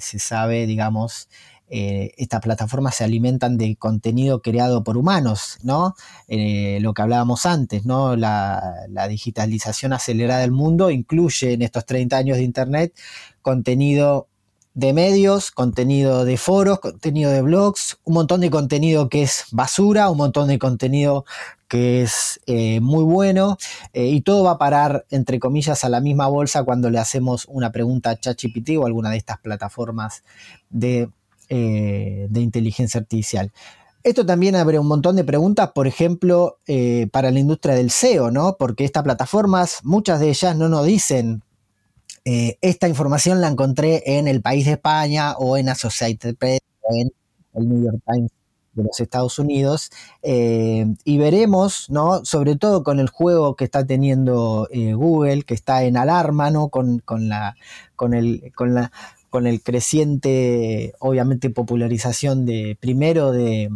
se 0.00 0.18
sabe, 0.18 0.66
digamos, 0.66 1.28
eh, 1.72 2.14
estas 2.16 2.40
plataformas 2.40 2.96
se 2.96 3.04
alimentan 3.04 3.56
de 3.56 3.76
contenido 3.76 4.42
creado 4.42 4.82
por 4.82 4.96
humanos, 4.96 5.58
¿no? 5.62 5.94
Eh, 6.26 6.78
lo 6.80 6.92
que 6.94 7.02
hablábamos 7.02 7.46
antes, 7.46 7.86
¿no? 7.86 8.16
La, 8.16 8.88
digitalización 9.08 9.92
acelerada 9.92 10.40
del 10.40 10.50
mundo 10.52 10.90
incluye 10.90 11.52
en 11.52 11.62
estos 11.62 11.86
30 11.86 12.16
años 12.16 12.36
de 12.38 12.44
Internet 12.44 12.92
contenido 13.40 14.28
de 14.74 14.92
medios, 14.92 15.50
contenido 15.52 16.24
de 16.24 16.36
foros, 16.36 16.80
contenido 16.80 17.30
de 17.30 17.42
blogs, 17.42 17.98
un 18.04 18.14
montón 18.14 18.40
de 18.40 18.50
contenido 18.50 19.08
que 19.08 19.22
es 19.22 19.44
basura, 19.52 20.10
un 20.10 20.18
montón 20.18 20.48
de 20.48 20.58
contenido 20.58 21.24
que 21.68 22.02
es 22.02 22.40
eh, 22.46 22.80
muy 22.80 23.04
bueno 23.04 23.56
y 23.92 24.20
todo 24.22 24.44
va 24.44 24.52
a 24.52 24.58
parar, 24.58 25.06
entre 25.10 25.38
comillas, 25.38 25.84
a 25.84 25.88
la 25.88 26.00
misma 26.00 26.26
bolsa 26.26 26.64
cuando 26.64 26.90
le 26.90 26.98
hacemos 26.98 27.46
una 27.48 27.70
pregunta 27.72 28.10
a 28.10 28.18
ChatGPT 28.18 28.70
o 28.78 28.86
alguna 28.86 29.10
de 29.10 29.18
estas 29.18 29.38
plataformas 29.38 30.24
de, 30.68 31.08
eh, 31.50 32.26
de 32.30 32.40
inteligencia 32.40 33.00
artificial. 33.00 33.52
Esto 34.02 34.24
también 34.24 34.56
abre 34.56 34.78
un 34.78 34.86
montón 34.88 35.16
de 35.16 35.24
preguntas, 35.24 35.72
por 35.74 35.86
ejemplo, 35.86 36.58
para 37.12 37.30
la 37.30 37.38
industria 37.38 37.74
del 37.74 37.90
SEO, 37.90 38.30
¿no? 38.30 38.56
Porque 38.58 38.86
estas 38.86 39.02
plataformas, 39.02 39.80
muchas 39.82 40.20
de 40.20 40.30
ellas 40.30 40.56
no 40.56 40.70
nos 40.70 40.86
dicen 40.86 41.42
eh, 42.24 42.58
esta 42.60 42.88
información 42.88 43.40
la 43.40 43.48
encontré 43.48 44.02
en 44.18 44.28
el 44.28 44.42
país 44.42 44.66
de 44.66 44.72
España 44.72 45.32
o 45.38 45.56
en 45.56 45.68
Associated 45.68 46.36
Press 46.36 46.60
o 46.82 46.94
en 46.94 47.10
el 47.54 47.68
New 47.68 47.84
York 47.84 48.02
Times 48.06 48.30
de 48.74 48.84
los 48.84 49.00
Estados 49.00 49.38
Unidos 49.38 49.90
eh, 50.22 50.86
y 51.04 51.18
veremos, 51.18 51.88
¿no? 51.90 52.24
Sobre 52.24 52.56
todo 52.56 52.84
con 52.84 53.00
el 53.00 53.08
juego 53.08 53.56
que 53.56 53.64
está 53.64 53.86
teniendo 53.86 54.68
eh, 54.70 54.92
Google, 54.92 55.42
que 55.42 55.54
está 55.54 55.82
en 55.84 55.96
alarma, 55.96 56.50
¿no? 56.50 56.68
Con, 56.68 57.02
la, 57.08 57.56
con, 57.96 58.14
el, 58.14 58.52
con, 58.54 58.74
la, 58.74 58.92
con 59.30 59.46
el 59.46 59.62
creciente, 59.62 60.92
obviamente, 60.98 61.50
popularización 61.50 62.44
de 62.44 62.76
primero 62.80 63.32
de, 63.32 63.70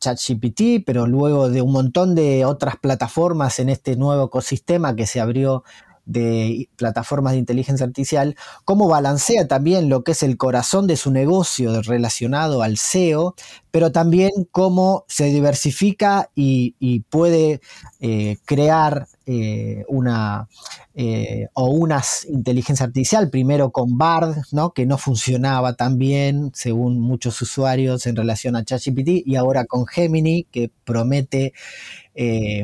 ChatGPT, 0.00 0.84
pero 0.84 1.06
luego 1.06 1.48
de 1.48 1.62
un 1.62 1.70
montón 1.70 2.16
de 2.16 2.44
otras 2.44 2.76
plataformas 2.76 3.60
en 3.60 3.68
este 3.68 3.94
nuevo 3.94 4.26
ecosistema 4.26 4.96
que 4.96 5.06
se 5.06 5.20
abrió 5.20 5.62
de 6.06 6.68
plataformas 6.74 7.34
de 7.34 7.38
inteligencia 7.40 7.86
artificial, 7.86 8.36
cómo 8.64 8.88
balancea 8.88 9.46
también 9.46 9.88
lo 9.88 10.02
que 10.02 10.12
es 10.12 10.24
el 10.24 10.36
corazón 10.36 10.88
de 10.88 10.96
su 10.96 11.12
negocio 11.12 11.82
relacionado 11.82 12.62
al 12.62 12.78
SEO, 12.78 13.36
pero 13.70 13.92
también 13.92 14.30
cómo 14.50 15.04
se 15.06 15.26
diversifica 15.26 16.30
y, 16.34 17.00
puede 17.10 17.60
eh, 18.00 18.38
crear 18.44 19.06
eh, 19.26 19.84
una 19.88 20.48
eh, 20.94 21.48
o 21.52 21.70
una 21.70 22.02
inteligencia 22.28 22.86
artificial, 22.86 23.28
primero 23.28 23.70
con 23.70 23.98
Bard, 23.98 24.36
¿no? 24.52 24.72
que 24.72 24.86
no 24.86 24.96
funcionaba 24.96 25.74
tan 25.74 25.98
bien 25.98 26.52
según 26.54 27.00
muchos 27.00 27.42
usuarios 27.42 28.06
en 28.06 28.16
relación 28.16 28.56
a 28.56 28.64
ChatGPT, 28.64 29.26
y 29.26 29.36
ahora 29.36 29.66
con 29.66 29.86
Gemini, 29.86 30.44
que 30.50 30.70
promete 30.84 31.52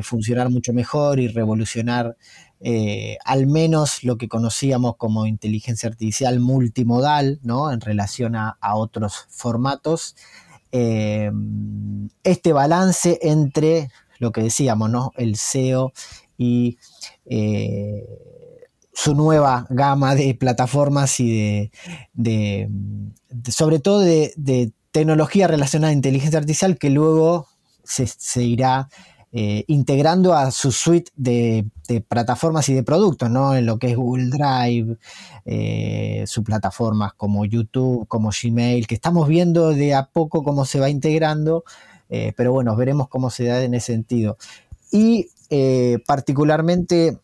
funcionar 0.01 0.49
mucho 0.49 0.73
mejor 0.73 1.19
y 1.19 1.27
revolucionar 1.27 2.17
eh, 2.65 3.17
al 3.25 3.45
menos 3.45 4.05
lo 4.05 4.17
que 4.17 4.29
conocíamos 4.29 4.95
como 4.95 5.25
inteligencia 5.25 5.89
artificial 5.89 6.39
multimodal, 6.39 7.39
¿no? 7.43 7.73
En 7.73 7.81
relación 7.81 8.37
a, 8.37 8.57
otros 8.73 9.25
formatos. 9.29 10.15
Eh, 10.71 11.29
este 12.23 12.53
balance 12.53 13.19
entre 13.21 13.89
lo 14.17 14.31
que 14.31 14.43
decíamos, 14.43 14.89
¿no? 14.89 15.11
El 15.17 15.35
SEO 15.35 15.91
y 16.43 16.77
eh, 17.25 18.05
su 18.93 19.15
nueva 19.15 19.65
gama 19.69 20.13
de 20.15 20.35
plataformas 20.35 21.19
y 21.19 21.71
de, 22.13 22.69
sobre 23.49 23.79
todo 23.79 23.99
de, 23.99 24.71
tecnología 24.91 25.47
relacionada 25.47 25.89
a 25.89 25.95
inteligencia 25.95 26.37
artificial 26.37 26.77
que 26.77 26.91
luego 26.91 27.47
se, 27.83 28.43
irá 28.43 28.89
eh, 29.31 29.63
integrando 29.65 30.35
a 30.35 30.51
su 30.51 30.71
suite 30.71 31.11
de, 31.15 31.65
plataformas 32.07 32.69
y 32.69 32.75
de 32.75 32.83
productos, 32.83 33.31
¿no? 33.31 33.55
En 33.55 33.65
lo 33.65 33.79
que 33.79 33.89
es 33.89 33.97
Google 33.97 34.29
Drive, 34.29 34.97
eh, 35.45 36.23
sus 36.27 36.43
plataformas 36.43 37.13
como 37.13 37.43
YouTube, 37.45 38.07
como 38.07 38.29
Gmail, 38.29 38.85
que 38.85 38.93
estamos 38.93 39.27
viendo 39.27 39.69
de 39.69 39.95
a 39.95 40.05
poco 40.05 40.43
cómo 40.43 40.65
se 40.65 40.79
va 40.79 40.91
integrando, 40.91 41.63
eh, 42.09 42.33
pero 42.37 42.51
bueno, 42.51 42.75
veremos 42.75 43.07
cómo 43.07 43.31
se 43.31 43.45
da 43.45 43.63
en 43.63 43.73
ese 43.73 43.93
sentido. 43.93 44.37
Y 44.91 45.29
particularmente 46.05 47.19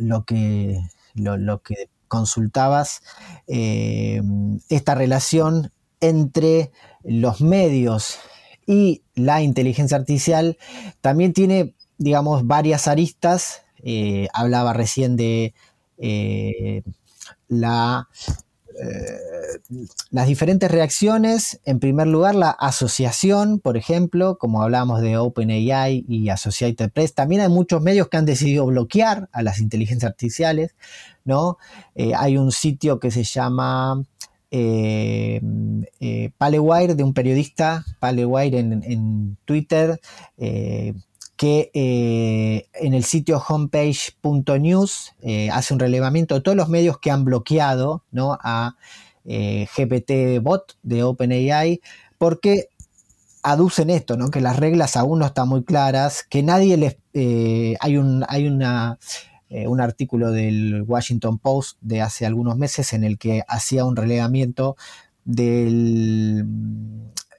lo 0.00 0.24
que, 0.24 0.80
lo 1.14 1.62
que 1.62 1.88
consultabas, 2.08 3.02
esta 3.46 4.94
relación 4.94 5.72
entre 6.00 6.70
los 7.02 7.40
medios 7.40 8.18
y 8.66 9.02
la 9.14 9.42
inteligencia 9.42 9.96
artificial 9.96 10.58
también 11.00 11.32
tiene, 11.32 11.74
digamos, 11.98 12.46
varias 12.46 12.88
aristas. 12.88 13.62
Eh, 13.82 14.28
hablaba 14.32 14.72
recién 14.72 15.16
de 15.16 15.54
eh, 15.98 16.82
la, 17.48 18.08
eh, 18.80 19.58
las 20.10 20.26
diferentes 20.26 20.70
reacciones. 20.70 21.60
En 21.64 21.80
primer 21.80 22.06
lugar, 22.06 22.34
la 22.34 22.50
asociación, 22.50 23.60
por 23.60 23.76
ejemplo, 23.76 24.38
como 24.38 24.62
hablábamos 24.62 25.00
de 25.00 25.16
OpenAI 25.16 26.04
y 26.08 26.28
Associated 26.28 26.90
Press. 26.90 27.14
También 27.14 27.40
hay 27.40 27.48
muchos 27.48 27.82
medios 27.82 28.08
que 28.08 28.16
han 28.16 28.26
decidido 28.26 28.66
bloquear 28.66 29.28
a 29.32 29.42
las 29.42 29.60
inteligencias 29.60 30.10
artificiales. 30.10 30.74
¿no? 31.26 31.56
hay 32.16 32.36
un 32.36 32.52
sitio 32.52 33.00
que 33.00 33.10
se 33.10 33.24
llama 33.24 34.04
eh, 34.56 35.40
eh, 35.98 36.30
Palewire, 36.38 36.94
de 36.94 37.02
un 37.02 37.12
periodista, 37.12 37.84
Palewire 37.98 38.60
en, 38.60 39.36
Twitter, 39.44 40.00
eh, 40.38 40.94
que 41.36 42.68
en 42.74 42.94
el 42.94 43.04
sitio 43.04 43.42
homepage.news 43.46 45.14
hace 45.52 45.74
un 45.74 45.80
relevamiento 45.80 46.34
de 46.34 46.40
todos 46.40 46.56
los 46.56 46.68
medios 46.68 46.98
que 46.98 47.10
han 47.10 47.24
bloqueado 47.24 48.04
¿no? 48.12 48.38
a 48.42 48.76
GPT 49.24 50.40
Bot 50.40 50.76
de 50.82 51.02
OpenAI, 51.02 51.80
porque 52.18 52.68
aducen 53.42 53.90
esto, 53.90 54.16
¿no? 54.16 54.30
que 54.30 54.40
las 54.40 54.56
reglas 54.56 54.96
aún 54.96 55.18
no 55.18 55.26
están 55.26 55.48
muy 55.48 55.64
claras, 55.64 56.24
que 56.28 56.42
nadie 56.42 56.76
les... 56.76 56.96
hay, 57.80 57.96
un, 57.96 58.24
hay 58.28 58.46
una 58.46 58.98
eh, 59.54 59.68
un 59.68 59.80
artículo 59.80 60.32
del 60.32 60.82
Washington 60.82 61.38
Post 61.38 61.78
de 61.80 62.00
hace 62.00 62.26
algunos 62.26 62.56
meses 62.56 62.92
en 62.92 63.04
el 63.04 63.18
que 63.18 63.44
hacía 63.46 63.84
un 63.84 63.94
relevamiento 63.94 64.76
del, 65.24 66.44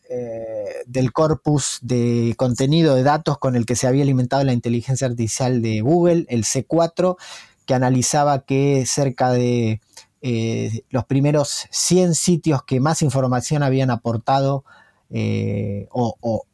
eh, 0.09 0.83
del 0.85 1.11
corpus 1.11 1.79
de 1.81 2.33
contenido 2.37 2.95
de 2.95 3.03
datos 3.03 3.37
con 3.37 3.55
el 3.55 3.65
que 3.65 3.75
se 3.75 3.87
había 3.87 4.03
alimentado 4.03 4.43
la 4.43 4.53
inteligencia 4.53 5.07
artificial 5.07 5.61
de 5.61 5.81
Google, 5.81 6.25
el 6.29 6.43
C4, 6.43 7.17
que 7.65 7.73
analizaba 7.73 8.45
que 8.45 8.85
cerca 8.85 9.31
de 9.31 9.81
eh, 10.21 10.83
los 10.89 11.05
primeros 11.05 11.67
100 11.71 12.15
sitios 12.15 12.63
que 12.63 12.79
más 12.79 13.01
información 13.01 13.63
habían 13.63 13.89
aportado 13.89 14.63
o, 15.91 16.45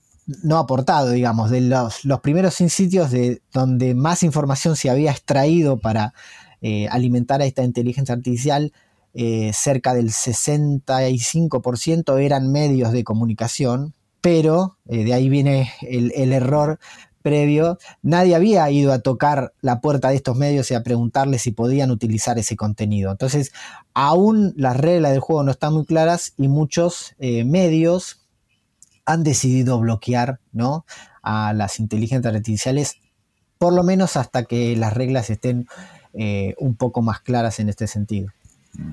no 0.44 0.58
aportado, 0.58 1.10
digamos, 1.10 1.50
de 1.50 1.62
los, 1.62 2.02
primeros 2.22 2.56
sitios 2.56 3.12
de 3.12 3.42
donde 3.52 3.96
más 3.96 4.24
información 4.24 4.76
se 4.76 4.90
había 4.90 5.12
extraído 5.12 5.78
para 5.78 6.14
eh, 6.62 6.88
alimentar 6.90 7.42
a 7.42 7.46
esta 7.46 7.64
inteligencia 7.64 8.16
artificial, 8.16 8.72
eh, 9.14 9.52
cerca 9.54 9.94
del 9.94 10.10
65% 10.10 12.20
eran 12.20 12.52
medios 12.52 12.92
de 12.92 13.04
comunicación, 13.04 13.94
pero 14.22 14.78
eh, 14.88 15.04
de 15.04 15.14
ahí 15.14 15.30
viene 15.30 15.72
el, 15.82 16.34
error 16.34 16.80
previo, 17.22 17.78
nadie 18.02 18.36
había 18.36 18.70
ido 18.72 18.94
a 18.94 19.00
tocar 19.00 19.54
la 19.62 19.82
puerta 19.82 20.10
de 20.10 20.16
estos 20.16 20.36
medios 20.36 20.72
y 20.72 20.74
a 20.74 20.84
preguntarles 20.84 21.44
si 21.44 21.52
podían 21.52 21.92
utilizar 21.92 22.40
ese 22.40 22.56
contenido. 22.56 23.12
Entonces, 23.12 23.52
aún 23.94 24.54
las 24.58 24.78
reglas 24.78 25.12
del 25.12 25.22
juego 25.22 25.44
no 25.44 25.52
están 25.52 25.74
muy 25.74 25.86
claras 25.86 26.34
y 26.38 26.48
muchos 26.48 27.14
medios 27.20 28.22
han 29.06 29.24
decidido 29.24 29.80
bloquear 29.80 30.40
¿no? 30.52 30.86
a 31.22 31.54
las 31.54 31.80
inteligencias 31.80 32.34
artificiales, 32.34 32.98
por 33.58 33.74
lo 33.74 33.84
menos 33.84 34.18
hasta 34.18 34.44
que 34.44 34.76
las 34.76 34.94
reglas 34.94 35.30
estén 35.30 35.68
eh, 36.14 36.56
un 36.58 36.76
poco 36.76 37.02
más 37.02 37.22
claras 37.22 37.60
en 37.60 37.70
este 37.70 37.88
sentido. 37.88 38.30
Mm. 38.74 38.92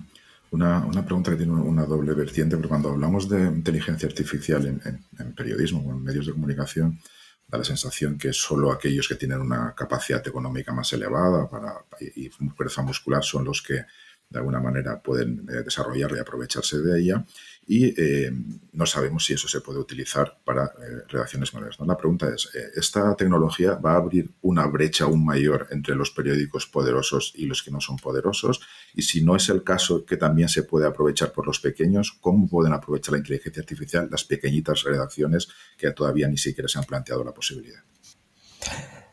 Una, 0.50 1.04
pregunta 1.04 1.30
que 1.30 1.36
tiene 1.36 1.52
una 1.52 1.84
doble 1.84 2.14
vertiente, 2.14 2.56
pero 2.56 2.70
cuando 2.70 2.90
hablamos 2.90 3.28
de 3.28 3.42
inteligencia 3.42 4.08
artificial 4.08 4.66
en, 4.66 5.34
periodismo 5.34 5.80
o 5.80 5.92
en 5.92 6.02
medios 6.02 6.26
de 6.26 6.32
comunicación, 6.32 6.98
da 7.46 7.58
la 7.58 7.64
sensación 7.64 8.16
que 8.16 8.32
solo 8.32 8.72
aquellos 8.72 9.08
que 9.08 9.16
tienen 9.16 9.40
una 9.40 9.74
capacidad 9.74 10.26
económica 10.26 10.72
más 10.72 10.92
elevada 10.94 11.48
para, 11.48 11.84
y 12.14 12.30
fuerza 12.30 12.82
muscular 12.82 13.22
son 13.22 13.44
los 13.44 13.60
que 13.62 13.84
de 14.30 14.38
alguna 14.38 14.60
manera 14.60 15.02
pueden 15.02 15.46
eh, 15.50 15.62
desarrollarla 15.64 16.18
y 16.18 16.20
aprovecharse 16.20 16.78
de 16.78 17.00
ella 17.00 17.24
y 17.70 17.94
eh, 18.00 18.32
no 18.72 18.86
sabemos 18.86 19.26
si 19.26 19.34
eso 19.34 19.46
se 19.46 19.60
puede 19.60 19.78
utilizar 19.78 20.38
para 20.42 20.64
eh, 20.64 21.02
redacciones 21.06 21.52
modernas. 21.52 21.78
La 21.80 21.98
pregunta 21.98 22.26
es, 22.34 22.48
eh, 22.54 22.70
¿esta 22.74 23.14
tecnología 23.14 23.74
va 23.74 23.92
a 23.92 23.96
abrir 23.96 24.30
una 24.40 24.66
brecha 24.66 25.04
aún 25.04 25.22
mayor 25.22 25.68
entre 25.70 25.94
los 25.94 26.10
periódicos 26.10 26.66
poderosos 26.66 27.34
y 27.36 27.44
los 27.44 27.62
que 27.62 27.70
no 27.70 27.82
son 27.82 27.98
poderosos? 27.98 28.60
Y 28.94 29.02
si 29.02 29.22
no 29.22 29.36
es 29.36 29.50
el 29.50 29.64
caso 29.64 30.06
que 30.06 30.16
también 30.16 30.48
se 30.48 30.62
puede 30.62 30.86
aprovechar 30.86 31.30
por 31.32 31.46
los 31.46 31.60
pequeños, 31.60 32.16
¿cómo 32.22 32.48
pueden 32.48 32.72
aprovechar 32.72 33.12
la 33.12 33.18
inteligencia 33.18 33.60
artificial 33.60 34.08
las 34.10 34.24
pequeñitas 34.24 34.84
redacciones 34.84 35.48
que 35.76 35.90
todavía 35.90 36.26
ni 36.26 36.38
siquiera 36.38 36.68
se 36.68 36.78
han 36.78 36.84
planteado 36.86 37.22
la 37.22 37.34
posibilidad? 37.34 37.80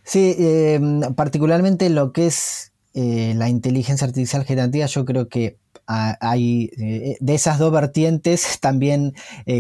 Sí, 0.06 0.34
particularmente 1.18 1.90
lo 1.90 2.14
que 2.14 2.28
es 2.28 2.72
la 2.94 3.50
inteligencia 3.50 4.08
artificial 4.08 4.46
generativa, 4.46 4.86
yo 4.86 5.04
creo 5.04 5.28
que 5.28 5.58
hay, 5.88 6.72
eh, 6.78 7.18
de 7.20 7.36
esas 7.36 7.60
dos 7.60 7.72
vertientes 7.72 8.60
también 8.62 9.14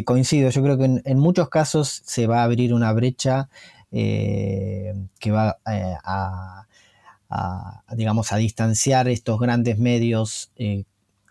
coincido. 0.05 0.49
Yo 0.49 0.63
creo 0.63 0.77
que 0.77 1.01
en, 1.03 1.19
muchos 1.19 1.49
casos 1.49 2.01
se 2.05 2.27
va 2.27 2.41
a 2.41 2.43
abrir 2.43 2.73
una 2.73 2.91
brecha 2.93 3.49
que 3.91 5.31
va 5.31 5.57
a, 5.65 6.67
digamos, 7.95 8.33
a 8.33 8.37
distanciar 8.37 9.07
estos 9.07 9.39
grandes 9.39 9.77
medios 9.77 10.51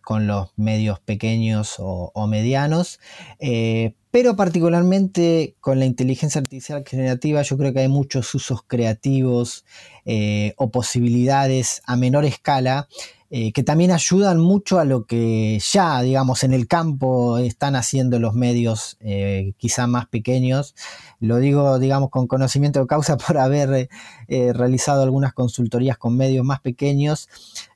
con 0.04 0.26
los 0.26 0.50
medios 0.56 1.00
pequeños 1.00 1.76
o, 1.78 2.26
medianos, 2.28 3.00
eh, 3.40 3.94
pero 4.10 4.36
particularmente 4.36 5.56
con 5.60 5.78
la 5.80 5.86
inteligencia 5.86 6.40
artificial 6.40 6.84
generativa 6.86 7.42
yo 7.42 7.56
creo 7.56 7.72
que 7.72 7.80
hay 7.80 7.88
muchos 7.88 8.32
usos 8.34 8.62
creativos 8.66 9.64
eh, 10.04 10.52
o 10.56 10.70
posibilidades 10.70 11.82
a 11.86 11.96
menor 11.96 12.24
escala 12.24 12.88
eh, 13.30 13.52
que 13.52 13.62
también 13.62 13.90
ayudan 13.90 14.38
mucho 14.38 14.78
a 14.78 14.84
lo 14.84 15.06
que 15.06 15.58
ya, 15.58 16.00
digamos, 16.02 16.44
en 16.44 16.52
el 16.52 16.68
campo 16.68 17.38
están 17.38 17.74
haciendo 17.74 18.18
los 18.18 18.34
medios 18.34 18.96
eh, 19.00 19.54
quizá 19.56 19.86
más 19.86 20.06
pequeños. 20.06 20.74
Lo 21.20 21.38
digo, 21.38 21.78
digamos, 21.78 22.10
con 22.10 22.26
conocimiento 22.26 22.80
de 22.80 22.86
causa 22.86 23.16
por 23.26 23.38
haber 23.38 23.88
eh, 24.28 24.52
realizado 24.52 25.02
algunas 25.02 25.32
consultorías 25.32 25.98
con 25.98 26.16
medios 26.16 26.44
más 26.44 26.60
pequeños, 26.60 27.28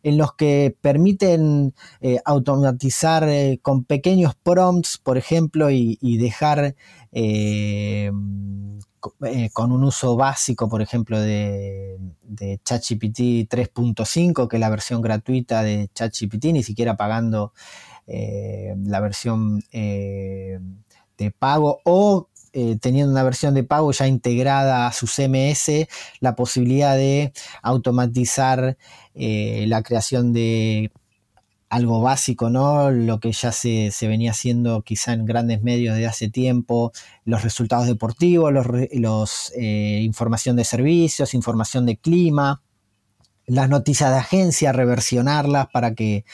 en 0.03 0.19
los 0.19 0.35
que 0.35 0.77
permiten 0.81 1.75
automatizar 2.25 3.29
con 3.63 3.85
pequeños 3.85 4.35
prompts, 4.35 4.99
por 4.99 5.19
ejemplo, 5.19 5.71
y 5.71 6.19
dejar 6.19 6.75
eh, 9.25 9.51
con 9.53 9.73
un 9.73 9.85
uso 9.85 10.17
básico, 10.17 10.69
por 10.69 10.83
ejemplo, 10.83 11.21
de, 11.21 11.99
ChatGPT 12.65 13.49
3.5, 13.49 14.49
que 14.49 14.57
es 14.57 14.61
la 14.61 14.71
versión 14.71 15.01
gratuita 15.01 15.63
de 15.63 15.91
ChatGPT, 15.95 16.47
ni 16.47 16.63
siquiera 16.63 16.97
pagando 16.97 17.53
eh, 18.07 18.75
la 18.85 19.01
versión 19.01 19.63
eh, 19.73 20.59
de 21.17 21.31
pago 21.31 21.81
o 21.85 22.29
teniendo 22.81 23.13
una 23.13 23.23
versión 23.23 23.55
de 23.55 23.63
pago 23.63 23.93
ya 23.93 24.09
integrada 24.09 24.89
a 24.89 24.93
su 24.93 25.07
CMS, 25.07 25.87
la 26.19 26.35
posibilidad 26.35 26.97
de 26.97 27.33
automatizar 27.63 28.77
la 29.15 29.83
creación 29.83 30.33
de 30.33 30.91
algo 31.69 32.01
básico, 32.01 32.51
¿no? 32.51 32.91
Lo 32.91 33.21
que 33.21 33.33
ya 33.33 33.53
se, 33.53 33.91
venía 34.03 34.31
haciendo 34.31 34.83
quizá 34.83 35.13
en 35.13 35.27
grandes 35.27 35.63
medios 35.63 35.97
de 35.97 36.07
hace 36.07 36.31
tiempo, 36.31 36.93
los 37.25 37.43
resultados 37.43 37.87
deportivos, 37.87 38.53
los, 38.93 39.53
eh, 39.57 40.01
información 40.03 40.57
de 40.57 40.65
servicios, 40.65 41.35
información 41.35 41.85
de 41.87 41.97
clima, 41.99 42.63
las 43.47 43.69
noticias 43.69 44.11
de 44.11 44.17
agencia, 44.17 44.73
reversionarlas 44.73 45.69
para 45.73 45.95
que 45.95 46.25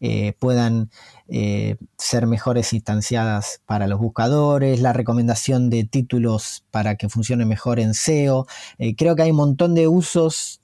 eh, 0.00 0.34
puedan 0.38 0.90
eh, 1.28 1.76
ser 1.98 2.26
mejores 2.26 2.72
instanciadas 2.72 3.60
para 3.66 3.86
los 3.86 3.98
buscadores, 3.98 4.80
la 4.80 4.92
recomendación 4.92 5.70
de 5.70 5.84
títulos 5.84 6.64
para 6.70 6.96
que 6.96 7.08
funcione 7.08 7.44
mejor 7.44 7.80
en 7.80 7.94
SEO. 7.94 8.46
creo 8.96 9.16
que 9.16 9.22
hay 9.22 9.30
un 9.30 9.36
montón 9.36 9.74
de 9.74 9.88
usos 9.88 10.60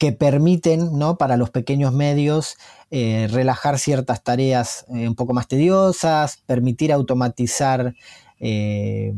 que 0.00 0.12
permiten 0.12 0.98
¿no? 0.98 1.18
para 1.18 1.36
los 1.36 1.50
pequeños 1.50 1.92
medios 1.92 2.56
eh, 2.90 3.28
relajar 3.30 3.78
ciertas 3.78 4.24
tareas 4.24 4.86
eh, 4.88 5.06
un 5.06 5.14
poco 5.14 5.34
más 5.34 5.46
tediosas, 5.46 6.38
permitir 6.46 6.90
automatizar 6.90 7.94
eh, 8.40 9.12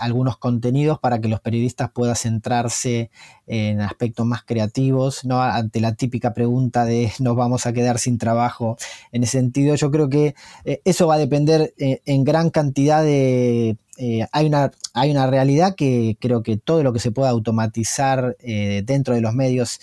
algunos 0.00 0.36
contenidos 0.38 0.98
para 0.98 1.20
que 1.20 1.28
los 1.28 1.40
periodistas 1.40 1.90
puedan 1.90 2.16
centrarse 2.16 3.10
en 3.46 3.80
aspectos 3.80 4.26
más 4.26 4.42
creativos, 4.44 5.24
¿no? 5.24 5.42
ante 5.42 5.80
la 5.80 5.94
típica 5.94 6.32
pregunta 6.32 6.84
de 6.84 7.12
nos 7.20 7.36
vamos 7.36 7.66
a 7.66 7.72
quedar 7.72 7.98
sin 7.98 8.18
trabajo. 8.18 8.76
En 9.12 9.22
ese 9.22 9.38
sentido, 9.38 9.74
yo 9.74 9.90
creo 9.90 10.08
que 10.08 10.34
eh, 10.64 10.80
eso 10.84 11.06
va 11.06 11.14
a 11.14 11.18
depender 11.18 11.74
eh, 11.78 12.00
en 12.06 12.24
gran 12.24 12.50
cantidad 12.50 13.02
de... 13.02 13.76
Eh, 13.98 14.26
hay, 14.32 14.46
una, 14.46 14.70
hay 14.94 15.10
una 15.10 15.26
realidad 15.26 15.74
que 15.74 16.16
creo 16.20 16.42
que 16.42 16.56
todo 16.56 16.82
lo 16.82 16.92
que 16.94 17.00
se 17.00 17.10
pueda 17.10 17.28
automatizar 17.28 18.34
dentro 18.38 19.14
de 19.14 19.20
los 19.20 19.34
medios 19.34 19.78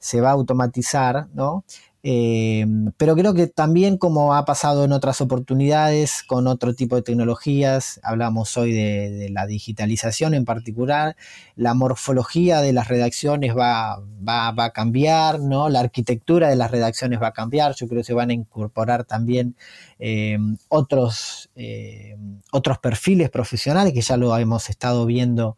se 0.00 0.20
va 0.20 0.30
a 0.30 0.32
automatizar, 0.32 1.28
¿no? 1.34 1.64
Eh, 2.02 2.64
pero 2.96 3.14
creo 3.14 3.34
que 3.34 3.46
también 3.46 3.98
como 3.98 4.34
ha 4.34 4.46
pasado 4.46 4.84
en 4.84 4.92
otras 4.92 5.20
oportunidades 5.20 6.22
con 6.22 6.46
otro 6.46 6.74
tipo 6.74 6.96
de 6.96 7.02
tecnologías, 7.02 8.00
hablamos 8.02 8.56
hoy 8.56 8.72
de, 8.72 9.28
la 9.30 9.46
digitalización 9.46 10.32
en 10.32 10.46
particular, 10.46 11.16
la 11.56 11.74
morfología 11.74 12.62
de 12.62 12.72
las 12.72 12.88
redacciones 12.88 13.54
va, 13.54 14.02
va, 14.26 14.64
a 14.64 14.70
cambiar, 14.72 15.40
¿no? 15.40 15.68
la 15.68 15.80
arquitectura 15.80 16.48
de 16.48 16.56
las 16.56 16.70
redacciones 16.70 17.20
va 17.20 17.28
a 17.28 17.32
cambiar, 17.32 17.74
yo 17.74 17.86
creo 17.86 18.00
que 18.00 18.06
se 18.06 18.14
van 18.14 18.30
a 18.30 18.34
incorporar 18.34 19.04
también 19.04 19.54
eh, 19.98 20.38
otros, 20.68 21.50
eh, 21.54 22.16
otros 22.50 22.78
perfiles 22.78 23.28
profesionales 23.28 23.92
que 23.92 24.00
ya 24.00 24.16
lo 24.16 24.36
hemos 24.38 24.70
estado 24.70 25.04
viendo 25.06 25.56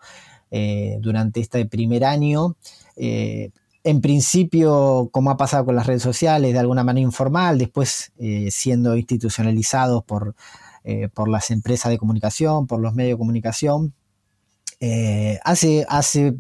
durante 1.01 1.41
este 1.41 1.65
primer 1.65 2.05
año 2.05 2.57
en 3.85 4.01
principio, 4.01 5.09
como 5.13 5.31
ha 5.31 5.37
pasado 5.37 5.65
con 5.65 5.77
las 5.77 5.87
redes 5.87 6.03
sociales, 6.03 6.53
de 6.53 6.59
alguna 6.59 6.85
manera 6.85 7.05
informal, 7.05 7.59
después 7.59 8.13
eh, 8.19 8.49
siendo 8.51 8.97
institucionalizados 8.97 10.05
por, 10.05 10.35
eh, 10.85 11.09
por, 11.13 11.29
las 11.29 11.51
empresas 11.51 11.91
de 11.91 11.99
comunicación, 11.99 12.67
por 12.67 12.81
los 12.81 12.95
medios 12.95 13.15
de 13.17 13.19
comunicación. 13.19 13.93
Eh, 14.85 15.39
hace 15.45 15.87
hace 15.89 16.35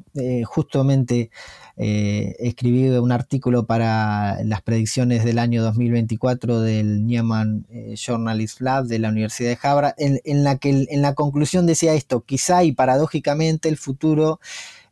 justamente 0.45 1.31
escribí 1.77 2.89
un 2.89 3.13
artículo 3.13 3.67
para 3.67 4.43
las 4.43 4.63
predicciones 4.63 5.25
del 5.25 5.39
año 5.39 5.63
2024 5.63 6.61
del 6.61 7.07
Nieman 7.07 7.67
Journalist 7.95 8.61
Lab 8.61 8.87
de 8.87 8.99
la 8.99 9.09
Universidad 9.09 9.51
de 9.51 9.59
Harvard, 9.63 9.95
en, 9.97 10.45
la 10.45 10.59
que 10.59 10.87
en 10.89 11.03
la 11.03 11.15
conclusión 11.15 11.67
decía 11.67 11.95
esto, 11.95 12.25
quizá 12.25 12.65
y 12.65 12.73
paradójicamente 12.73 13.69
el 13.69 13.79
futuro 13.79 14.41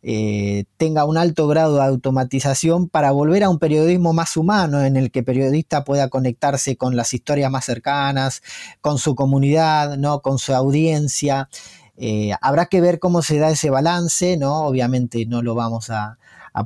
eh, 0.03 0.65
tenga 0.77 1.05
un 1.05 1.19
alto 1.19 1.47
grado 1.47 1.77
de 1.77 1.85
automatización 1.85 2.89
para 2.89 3.11
volver 3.11 3.45
a 3.45 3.51
un 3.51 3.59
periodismo 3.59 4.13
más 4.13 4.37
humano 4.37 4.83
en 4.83 4.97
el 4.97 5.11
que 5.11 5.21
el 5.21 5.25
periodista 5.25 5.85
pueda 5.85 6.09
conectarse 6.09 6.77
con 6.77 6.97
las 6.97 7.13
historias 7.13 7.51
más 7.51 7.67
cercanas, 7.67 8.43
con 8.81 8.99
su 8.99 9.15
comunidad, 9.15 9.97
¿no? 9.99 10.21
con 10.21 10.39
su 10.39 10.55
audiencia. 10.55 11.49
Eh, 11.97 12.33
habrá 12.41 12.67
que 12.67 12.81
ver 12.81 12.99
cómo 12.99 13.21
se 13.21 13.39
da 13.39 13.51
ese 13.51 13.69
balance, 13.69 14.39
¿no? 14.39 14.63
Obviamente 14.63 15.27
no 15.27 15.43
lo 15.43 15.55
vamos 15.55 15.91
a, 15.91 16.17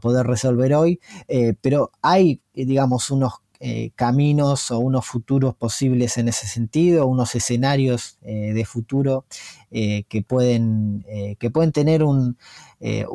poder 0.01 0.26
resolver 0.26 0.74
hoy, 0.74 0.99
eh, 1.28 1.55
pero 1.61 1.93
hay, 2.01 2.41
digamos, 2.55 3.11
unos 3.11 3.43
caminos 3.95 4.71
o 4.71 4.79
unos 4.79 5.07
futuros 5.07 5.55
posibles 5.55 6.19
en 6.19 6.29
ese 6.29 6.47
sentido, 6.47 7.07
unos 7.07 7.35
escenarios 7.35 8.19
de 8.23 8.65
futuro 8.67 9.25
que, 9.71 10.25
pueden, 10.27 11.05
que 11.39 11.51
pueden 11.51 11.73
tener 11.73 12.03
un, 12.03 12.37
eh, 12.87 13.07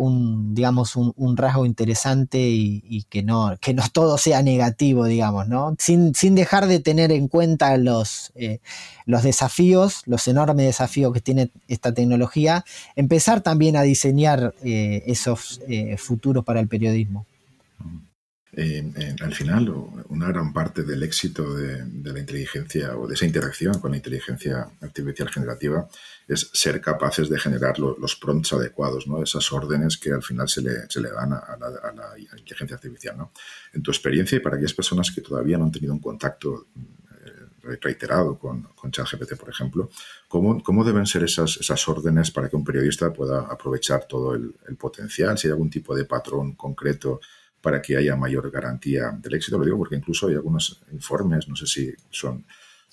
digamos, 0.52 0.95
un, 0.95 1.38
rasgo 1.38 1.64
interesante 1.64 2.39
y, 2.39 3.06
que, 3.08 3.22
no, 3.22 3.56
que 3.62 3.76
no 3.76 3.84
todo 3.93 4.18
sea 4.18 4.41
negativo, 4.41 5.06
digamos, 5.06 5.47
¿no? 5.47 5.76
Sin, 5.78 6.12
dejar 6.34 6.66
de 6.66 6.80
tener 6.80 7.12
en 7.12 7.28
cuenta 7.28 7.78
los, 7.78 8.32
eh, 8.34 8.62
los 9.06 9.22
desafíos, 9.22 10.02
los 10.08 10.28
enormes 10.28 10.66
desafíos 10.66 11.14
que 11.14 11.22
tiene 11.22 11.52
esta 11.68 11.93
tecnología, 11.93 12.66
empezar 12.95 13.41
también 13.41 13.76
a 13.76 13.84
diseñar 13.84 14.56
eh, 14.64 15.04
esos 15.06 15.62
futuros 15.97 16.43
para 16.43 16.62
el 16.62 16.68
periodismo. 16.68 17.28
Al 18.58 19.34
final, 19.36 19.70
una 20.10 20.28
gran 20.28 20.52
parte 20.52 20.82
del 20.84 21.04
éxito 21.04 21.54
de, 21.54 21.86
la 22.12 22.20
inteligencia 22.20 22.97
o 22.97 23.08
de 23.08 23.14
esa 23.14 23.26
interacción 23.26 23.80
con 23.80 23.91
la 23.91 23.97
inteligencia 23.97 24.68
artificial 24.82 25.30
generativa 25.30 25.88
es 26.28 26.50
ser 26.54 26.82
capaces 26.82 27.30
de 27.30 27.39
generar 27.39 27.78
los 27.78 28.16
prompts 28.16 28.54
adecuados, 28.54 29.08
¿no? 29.08 29.22
esas 29.22 29.52
órdenes 29.52 29.97
que 29.97 30.12
al 30.12 30.24
final 30.24 30.50
se 30.50 30.62
le, 30.64 30.89
se 30.89 31.00
le 31.00 31.12
dan 31.12 31.34
a 31.34 31.58
la, 31.60 32.18
inteligencia 32.18 32.76
artificial. 32.76 33.18
¿no? 33.18 33.32
En 33.74 33.84
tu 33.84 33.91
experiencia 33.91 34.36
y 34.36 34.39
para 34.39 34.56
aquellas 34.56 34.74
personas 34.74 35.12
que 35.12 35.22
todavía 35.22 35.58
no 35.58 35.66
han 35.66 35.72
tenido 35.72 35.93
un 35.93 36.00
contacto 36.00 36.68
eh, 36.76 37.78
reiterado 37.80 38.39
con, 38.39 38.68
ChatGPT, 38.91 39.36
por 39.36 39.50
ejemplo, 39.50 39.91
¿cómo, 40.28 40.64
¿cómo, 40.64 40.84
deben 40.84 41.06
ser 41.06 41.24
esas, 41.24 41.58
esas 41.58 41.88
órdenes 41.88 42.32
para 42.32 42.50
que 42.50 42.56
un 42.56 42.64
periodista 42.64 43.14
pueda 43.14 43.41
aprovechar 43.41 44.06
todo 44.08 44.34
el 44.34 44.54
potencial? 44.80 45.38
Si 45.38 45.47
hay 45.47 45.52
algún 45.52 45.70
tipo 45.70 45.95
de 45.95 46.06
patrón 46.06 46.56
concreto 46.56 47.20
para 47.62 47.82
que 47.82 47.97
haya 47.97 48.16
mayor 48.16 48.49
garantía 48.51 49.12
del 49.22 49.36
éxito, 49.36 49.57
lo 49.57 49.66
digo 49.66 49.78
porque 49.78 49.95
incluso 49.95 50.28
hay 50.28 50.36
algunos 50.36 50.82
informes, 50.91 51.47
no 51.47 51.55
sé 51.55 51.68
si 51.68 51.93
son 52.10 52.45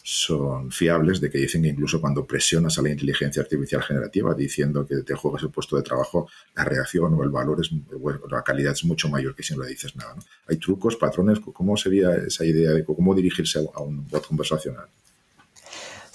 son 0.09 0.71
fiables 0.71 1.21
de 1.21 1.29
que 1.29 1.39
dicen 1.39 1.63
que 1.63 1.69
incluso 1.69 2.01
cuando 2.01 2.25
presionas 2.25 2.79
a 2.79 2.83
la 2.83 2.91
inteligencia 2.91 3.43
artificial 3.43 3.83
generativa 3.83 4.35
diciendo 4.35 4.87
que 4.87 4.99
te 4.99 5.15
juegas 5.15 5.43
el 5.43 5.51
puesto 5.51 5.75
de 5.75 5.83
trabajo, 5.83 6.29
la 6.55 6.63
reacción 6.63 7.13
o 7.15 7.25
el 7.25 7.31
valor 7.31 7.61
es, 7.61 7.73
la 8.31 8.43
calidad 8.43 8.73
es 8.73 8.85
mucho 8.85 9.09
mayor 9.09 9.35
que 9.35 9.43
si 9.43 9.57
no 9.57 9.65
le 9.65 9.71
dices 9.71 9.97
nada. 9.97 10.15
Hay 10.47 10.59
trucos, 10.59 10.95
patrones, 10.95 11.41
¿cómo 11.41 11.77
sería 11.77 12.15
esa 12.15 12.45
idea 12.45 12.71
de 12.71 12.85
cómo 12.85 13.17
dirigirse 13.17 13.59
a 13.59 13.81
un 13.81 14.07
bot 14.07 14.25
conversacional? 14.25 14.87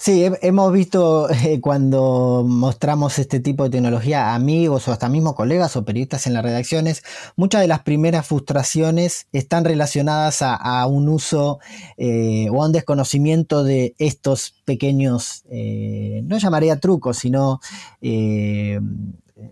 Sí, 0.04 0.28
hemos 0.42 0.72
visto 0.72 1.30
eh, 1.30 1.60
cuando 1.60 2.44
mostramos 2.44 3.20
este 3.20 3.38
tipo 3.38 3.62
de 3.62 3.70
tecnología 3.70 4.30
a 4.30 4.34
amigos 4.34 4.88
o 4.88 4.92
hasta 4.92 5.08
mismos 5.08 5.36
colegas 5.36 5.76
o 5.76 5.84
periodistas 5.84 6.26
en 6.26 6.34
las 6.34 6.42
redacciones, 6.42 7.04
muchas 7.36 7.60
de 7.60 7.68
las 7.68 7.82
primeras 7.82 8.26
frustraciones 8.26 9.28
están 9.30 9.64
relacionadas 9.64 10.42
a, 10.42 10.84
un 10.88 11.08
uso 11.08 11.60
eh, 11.98 12.48
o 12.50 12.64
a 12.64 12.66
un 12.66 12.72
desconocimiento 12.72 13.62
de 13.62 13.94
estos 13.98 14.56
pequeños, 14.64 15.44
eh, 15.52 16.22
no 16.24 16.36
llamaría 16.36 16.80
trucos, 16.80 17.18
sino 17.18 17.60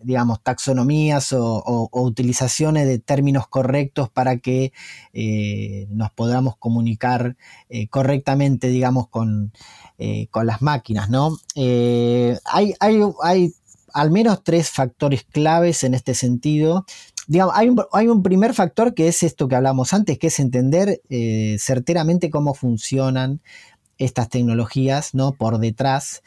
digamos, 0.03 0.43
taxonomías 0.43 1.33
o, 1.33 1.89
utilizaciones 1.93 2.87
de 2.87 2.99
términos 2.99 3.49
correctos 3.49 4.09
para 4.11 4.39
que 4.39 4.73
nos 5.89 6.11
podamos 6.13 6.57
comunicar 6.57 7.37
correctamente, 7.91 8.69
digamos, 8.69 9.09
con, 9.09 9.53
eh, 10.03 10.29
con 10.31 10.47
las 10.47 10.63
máquinas, 10.63 11.11
¿no? 11.11 11.37
Eh, 11.55 12.39
hay, 12.47 12.73
hay, 12.81 13.53
al 13.93 14.11
menos 14.11 14.43
tres 14.43 14.71
factores 14.71 15.25
claves 15.25 15.85
en 15.85 15.93
este 15.93 16.15
sentido. 16.15 16.87
Digamos, 17.27 17.53
hay, 17.55 17.69
un, 17.69 17.85
hay, 17.93 18.09
un, 18.09 18.23
primer 18.23 18.55
factor 18.55 18.95
que 18.95 19.09
es 19.09 19.23
esto 19.23 19.47
que 19.47 19.57
hablamos 19.57 19.93
antes, 19.93 20.19
que 20.19 20.29
es 20.29 20.41
entender 20.41 21.03
eh, 21.11 21.57
certeramente 21.59 22.31
cómo 22.31 22.55
funcionan 22.55 23.43
estas 24.01 24.29
tecnologías 24.29 25.15
¿no? 25.15 25.33
por 25.33 25.59
detrás, 25.59 26.23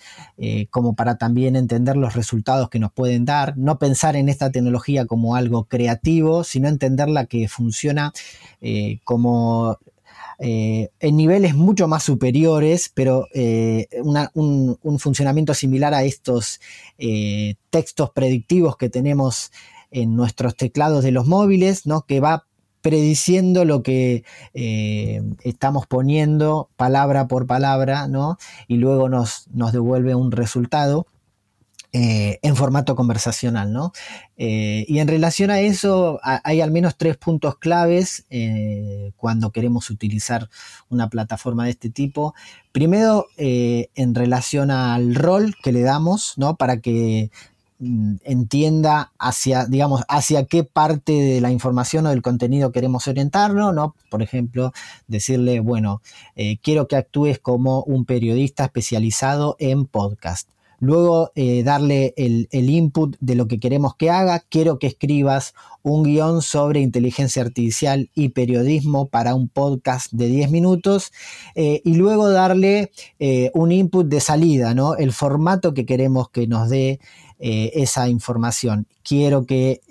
como 0.70 0.96
para 0.96 1.18
también 1.18 1.56
entender 1.56 1.98
los 1.98 2.14
resultados 2.14 2.70
que 2.70 2.80
nos 2.80 2.92
pueden 2.92 3.26
dar, 3.26 3.58
no 3.58 3.80
pensar 3.80 4.16
en 4.16 4.30
esta 4.30 4.52
tecnología 4.52 5.06
como 5.06 5.36
algo 5.36 5.66
creativo, 5.66 6.44
sino 6.44 6.70
entenderla 6.70 7.26
que 7.26 7.48
funciona 7.48 8.14
como 9.04 9.80
eh, 10.40 10.90
en 11.00 11.16
niveles 11.16 11.56
mucho 11.56 11.88
más 11.88 12.04
superiores, 12.04 12.92
pero 12.94 13.28
eh, 13.34 13.88
un, 14.34 14.78
funcionamiento 15.00 15.54
similar 15.54 15.94
a 15.94 16.04
estos 16.04 16.60
eh, 16.98 17.56
textos 17.70 18.10
predictivos 18.12 18.78
que 18.78 18.90
tenemos 18.90 19.52
en 19.92 20.16
nuestros 20.16 20.56
teclados 20.56 21.04
de 21.04 21.12
los 21.12 21.28
móviles, 21.28 21.86
¿no? 21.86 22.06
que 22.06 22.20
va 22.20 22.46
prediciendo 22.84 23.66
lo 23.66 23.82
que 23.82 24.24
estamos 24.54 25.88
poniendo 25.88 26.70
palabra 26.76 27.28
por 27.28 27.48
palabra, 27.48 28.08
¿no? 28.08 28.38
y 28.68 28.78
luego 28.78 29.10
nos, 29.10 29.48
nos 29.52 29.72
devuelve 29.72 30.14
un 30.14 30.32
resultado. 30.32 31.08
Eh, 31.96 32.40
en 32.42 32.56
formato 32.56 32.96
conversacional, 32.96 33.72
¿no? 33.72 33.92
Eh, 34.36 34.84
y 34.88 34.98
en 34.98 35.08
relación 35.08 35.52
a 35.52 35.60
eso, 35.60 36.20
hay 36.24 36.60
al 36.60 36.72
menos 36.72 36.98
tres 36.98 37.18
puntos 37.18 37.60
claves 37.60 38.26
eh, 38.32 39.12
cuando 39.16 39.52
queremos 39.52 39.92
utilizar 39.92 40.50
una 40.90 41.08
plataforma 41.12 41.66
de 41.66 41.70
este 41.70 41.92
tipo. 41.92 42.34
Primero, 42.72 43.28
en 43.38 44.16
relación 44.16 44.72
al 44.72 45.14
rol 45.14 45.54
que 45.62 45.72
le 45.72 45.82
damos, 45.82 46.34
¿no? 46.36 46.56
Para 46.56 46.82
que 46.82 47.30
entienda 48.24 49.12
hacia, 49.20 49.66
digamos, 49.66 50.04
hacia 50.08 50.46
qué 50.46 50.64
parte 50.64 51.14
de 51.14 51.42
la 51.42 51.52
información 51.52 52.06
o 52.06 52.10
del 52.10 52.22
contenido 52.22 52.72
queremos 52.72 53.08
orientarlo, 53.08 53.74
¿no? 53.74 53.96
Por 54.10 54.22
ejemplo, 54.22 54.74
decirle, 55.08 55.60
bueno, 55.60 56.02
quiero 56.62 56.88
que 56.88 56.96
actúes 56.96 57.40
como 57.40 57.84
un 57.84 58.06
periodista 58.06 58.66
especializado 58.66 59.56
en 59.60 59.86
podcast 59.86 60.50
luego 60.84 61.32
eh, 61.36 61.64
darle 61.64 62.14
el, 62.18 62.48
input 62.52 63.16
de 63.22 63.36
lo 63.36 63.48
que 63.48 63.60
queremos 63.60 63.96
que 63.96 64.10
haga. 64.10 64.44
Quiero 64.50 64.80
que 64.80 64.88
escribas 64.88 65.54
un 65.82 66.04
guion 66.04 66.42
sobre 66.42 66.82
inteligencia 66.82 67.42
artificial 67.42 68.10
y 68.14 68.30
periodismo 68.30 69.08
para 69.08 69.34
un 69.34 69.48
podcast 69.48 70.12
de 70.12 70.28
10 70.28 70.52
minutos 70.52 71.14
eh, 71.56 71.82
y 71.86 71.96
luego 71.96 72.30
darle 72.30 72.92
eh, 73.20 73.50
un 73.54 73.72
input 73.72 74.08
de 74.08 74.20
salida, 74.20 74.74
¿no? 74.74 74.96
el 74.96 75.14
formato 75.14 75.74
que 75.74 75.86
queremos 75.86 76.30
que 76.30 76.48
nos 76.48 76.70
dé 76.70 77.00
esa 77.46 78.08
información. 78.08 78.88
Quiero 79.04 79.46
que 79.46 79.82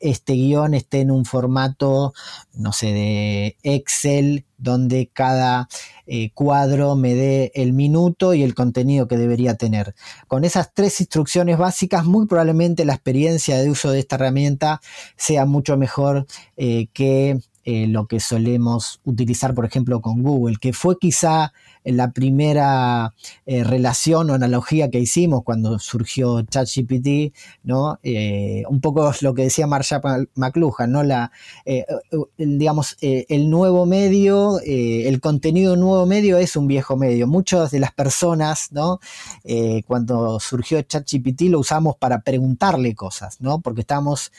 este 0.00 0.34
guion 0.34 0.74
esté 0.74 1.00
en 1.00 1.10
un 1.10 1.24
formato, 1.24 2.12
no 2.54 2.72
sé, 2.72 2.92
de 2.92 3.56
Excel, 3.64 4.44
donde 4.60 5.10
cada 5.12 5.68
eh, 6.06 6.30
cuadro 6.34 6.96
me 6.96 7.14
dé 7.14 7.50
el 7.54 7.72
minuto 7.72 8.34
y 8.34 8.42
el 8.42 8.54
contenido 8.54 9.08
que 9.08 9.16
debería 9.16 9.54
tener. 9.54 9.94
Con 10.28 10.44
esas 10.44 10.72
tres 10.74 11.00
instrucciones 11.00 11.58
básicas, 11.58 12.04
muy 12.04 12.26
probablemente 12.26 12.84
la 12.84 12.94
experiencia 12.94 13.58
de 13.58 13.70
uso 13.70 13.90
de 13.90 14.00
esta 14.00 14.16
herramienta 14.16 14.80
sea 15.16 15.46
mucho 15.46 15.76
mejor 15.76 16.26
eh, 16.56 16.88
que 16.92 17.40
eh, 17.64 17.86
lo 17.86 18.06
que 18.06 18.20
solemos 18.20 19.00
utilizar, 19.04 19.54
por 19.54 19.64
ejemplo, 19.64 20.00
con 20.00 20.22
Google, 20.22 20.56
que 20.60 20.72
fue 20.72 20.98
quizá 20.98 21.52
la 21.84 22.12
primera 22.12 23.14
eh, 23.46 23.64
relación 23.64 24.30
o 24.30 24.34
analogía 24.34 24.90
que 24.90 24.98
hicimos 24.98 25.42
cuando 25.44 25.78
surgió 25.78 26.42
ChatGPT, 26.42 27.34
¿no? 27.62 27.98
Eh, 28.02 28.64
un 28.68 28.80
poco 28.80 29.12
lo 29.20 29.34
que 29.34 29.42
decía 29.42 29.66
Marsha 29.66 30.00
McLuhan, 30.34 30.92
¿no? 30.92 31.02
La, 31.02 31.32
digamos, 32.36 32.96
el 33.00 33.50
nuevo 33.50 33.86
medio, 33.86 34.60
el 34.60 35.20
contenido 35.20 35.76
nuevo 35.76 36.06
medio 36.06 36.38
es 36.38 36.56
un 36.56 36.66
viejo 36.66 36.96
medio. 36.96 37.26
Muchas 37.26 37.70
de 37.70 37.80
las 37.80 37.92
personas, 37.92 38.72
¿no? 38.72 39.00
cuando 39.86 40.40
surgió 40.40 40.80
ChatGPT 40.82 41.42
lo 41.42 41.60
usamos 41.60 41.96
para 41.96 42.20
preguntarle 42.20 42.94
cosas, 42.94 43.40
¿no? 43.40 43.60
Porque 43.60 43.82
estamos 43.82 44.32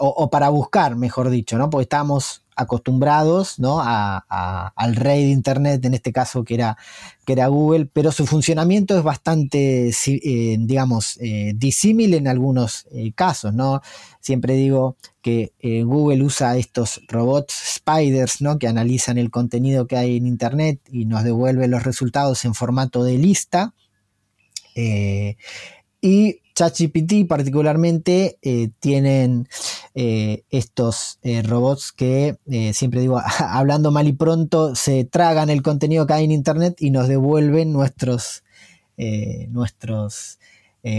o, 0.00 0.30
para 0.30 0.48
buscar, 0.48 0.96
mejor 0.96 1.30
dicho, 1.30 1.58
¿no? 1.58 1.70
Porque 1.70 1.82
estábamos 1.82 2.42
acostumbrados 2.60 3.58
¿no? 3.58 3.80
al 3.80 4.96
rey 4.96 5.24
de 5.24 5.30
Internet, 5.30 5.84
en 5.84 5.94
este 5.94 6.12
caso 6.12 6.44
que 6.44 6.54
era, 6.54 6.76
que 7.24 7.32
era 7.32 7.46
Google, 7.46 7.86
pero 7.86 8.12
su 8.12 8.26
funcionamiento 8.26 8.96
es 8.96 9.02
bastante, 9.02 9.88
eh, 9.88 10.56
digamos, 10.60 11.18
eh, 11.20 11.52
disímil 11.56 12.14
en 12.14 12.28
algunos 12.28 12.86
eh, 12.92 13.12
casos. 13.14 13.54
¿no? 13.54 13.80
Siempre 14.20 14.54
digo 14.54 14.96
que 15.22 15.52
Google 15.84 16.22
usa 16.22 16.56
estos 16.56 17.02
robots 17.08 17.54
spiders 17.76 18.40
¿no? 18.40 18.58
que 18.58 18.68
analizan 18.68 19.18
el 19.18 19.30
contenido 19.30 19.86
que 19.86 19.96
hay 19.96 20.16
en 20.16 20.26
Internet 20.26 20.80
y 20.90 21.04
nos 21.04 21.24
devuelve 21.24 21.68
los 21.68 21.82
resultados 21.82 22.44
en 22.44 22.54
formato 22.54 23.04
de 23.04 23.18
lista. 23.18 23.74
Y 26.00 26.40
ChatGPT 26.54 27.26
particularmente 27.26 28.38
eh, 28.42 28.70
tienen 28.80 29.48
eh, 29.94 30.44
estos 30.50 31.18
eh, 31.22 31.42
robots 31.42 31.92
que, 31.92 32.36
siempre 32.72 33.00
digo, 33.00 33.20
hablando 33.38 33.90
mal 33.90 34.06
y 34.08 34.12
pronto, 34.12 34.74
se 34.74 35.04
tragan 35.04 35.50
el 35.50 35.62
contenido 35.62 36.06
que 36.06 36.14
hay 36.14 36.24
en 36.24 36.32
Internet 36.32 36.76
y 36.80 36.90
nos 36.90 37.08
devuelven 37.08 37.72
nuestros, 37.72 38.44
nuestros 39.48 40.38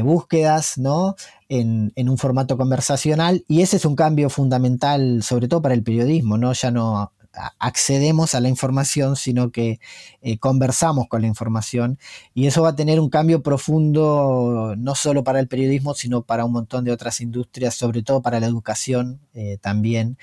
búsquedas 0.03 0.79
¿no? 0.79 1.15
En, 1.49 1.91
en, 1.95 2.09
un 2.09 2.17
formato 2.17 2.57
conversacional. 2.57 3.45
Y 3.47 3.61
ese 3.61 3.77
es 3.77 3.85
un 3.85 3.95
cambio 3.95 4.29
fundamental, 4.29 5.21
sobre 5.21 5.47
todo 5.47 5.61
para 5.61 5.75
el 5.75 5.83
periodismo. 5.83 6.37
¿no? 6.37 6.53
Ya 6.53 6.71
no 6.71 7.11
accedemos 7.59 8.35
a 8.35 8.39
la 8.39 8.49
información, 8.49 9.15
sino 9.15 9.51
que 9.51 9.79
eh, 10.21 10.37
conversamos 10.37 11.07
con 11.07 11.21
la 11.21 11.27
información. 11.27 11.97
Y 12.33 12.47
eso 12.47 12.61
va 12.61 12.69
a 12.69 12.75
tener 12.75 12.99
un 12.99 13.09
cambio 13.09 13.41
profundo, 13.41 14.75
no 14.77 14.95
solo 14.95 15.23
para 15.23 15.39
el 15.39 15.47
periodismo, 15.47 15.93
sino 15.93 16.23
para 16.23 16.45
un 16.45 16.51
montón 16.51 16.83
de 16.83 16.91
otras 16.91 17.21
industrias, 17.21 17.75
sobre 17.75 18.03
todo 18.03 18.21
para 18.21 18.39
la 18.39 18.47
educación 18.47 19.19
eh, 19.33 19.57
también 19.61 20.17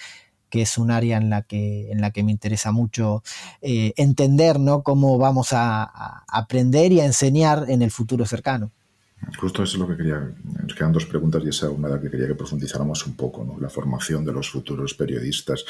que 0.50 0.62
es 0.62 0.78
un 0.78 0.90
área 0.90 1.18
en 1.18 1.28
la 1.28 1.42
que, 1.42 1.90
en 1.92 2.00
la 2.00 2.10
que 2.10 2.22
me 2.22 2.32
interesa 2.32 2.72
mucho 2.72 3.22
eh, 3.60 3.92
entender 3.96 4.58
¿no? 4.58 4.82
cómo 4.82 5.18
vamos 5.18 5.52
a, 5.52 6.24
aprender 6.26 6.90
y 6.92 7.00
a 7.00 7.04
enseñar 7.04 7.66
en 7.68 7.82
el 7.82 7.90
futuro 7.90 8.24
cercano. 8.24 8.70
Justo 9.38 9.62
eso 9.62 9.76
es 9.76 9.80
lo 9.80 9.88
que 9.88 9.96
quería. 9.96 10.32
Nos 10.62 10.74
quedan 10.74 10.92
dos 10.92 11.04
preguntas 11.04 11.42
y 11.44 11.48
esa 11.48 11.66
es 11.66 11.72
una 11.72 11.88
de 11.88 11.94
las 11.94 12.02
que 12.02 12.10
quería 12.10 12.28
que 12.28 12.34
profundizáramos 12.34 13.06
un 13.06 13.14
poco, 13.14 13.44
¿no? 13.44 13.58
la 13.60 13.68
formación 13.68 14.24
de 14.24 14.32
los 14.32 14.48
futuros 14.48 14.94
periodistas. 14.94 15.66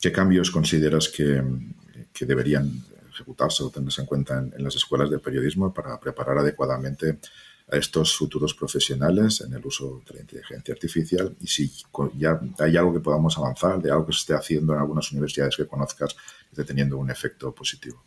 ¿Qué 0.00 0.10
cambios 0.10 0.50
consideras 0.50 1.08
que, 1.08 1.42
deberían 2.20 2.84
ejecutarse 3.12 3.62
o 3.62 3.70
tenerse 3.70 4.00
en 4.00 4.06
cuenta 4.06 4.38
en, 4.38 4.64
las 4.64 4.74
escuelas 4.74 5.10
de 5.10 5.18
periodismo 5.18 5.72
para 5.72 5.98
preparar 6.00 6.38
adecuadamente 6.38 7.18
a 7.70 7.76
estos 7.76 8.16
futuros 8.16 8.54
profesionales 8.54 9.42
en 9.42 9.52
el 9.52 9.64
uso 9.64 10.02
de 10.06 10.14
la 10.14 10.20
inteligencia 10.22 10.74
artificial 10.74 11.36
y 11.40 11.46
si 11.46 11.70
ya 12.18 12.40
hay 12.58 12.76
algo 12.76 12.94
que 12.94 13.00
podamos 13.00 13.36
avanzar, 13.38 13.80
de 13.80 13.90
algo 13.90 14.06
que 14.06 14.12
se 14.12 14.20
esté 14.20 14.34
haciendo 14.34 14.72
en 14.72 14.80
algunas 14.80 15.10
universidades 15.12 15.56
que 15.56 15.66
conozcas 15.66 16.14
que 16.14 16.50
esté 16.50 16.64
teniendo 16.64 16.98
un 16.98 17.10
efecto 17.10 17.54
positivo. 17.54 18.02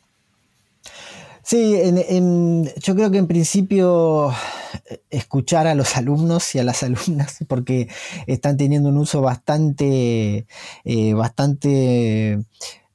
Sí, 1.45 1.75
yo 2.77 2.95
creo 2.95 3.11
que 3.11 3.17
en 3.17 3.27
principio 3.27 4.31
eh, 4.89 5.01
escuchar 5.09 5.67
a 5.67 5.75
los 5.75 5.97
alumnos 5.97 6.55
y 6.55 6.59
a 6.59 6.63
las 6.63 6.83
alumnas 6.83 7.39
porque 7.49 7.89
están 8.27 8.55
teniendo 8.55 8.89
un 8.89 8.97
uso 8.97 9.21
bastante, 9.21 10.47
eh, 10.85 11.13
bastante, 11.13 12.39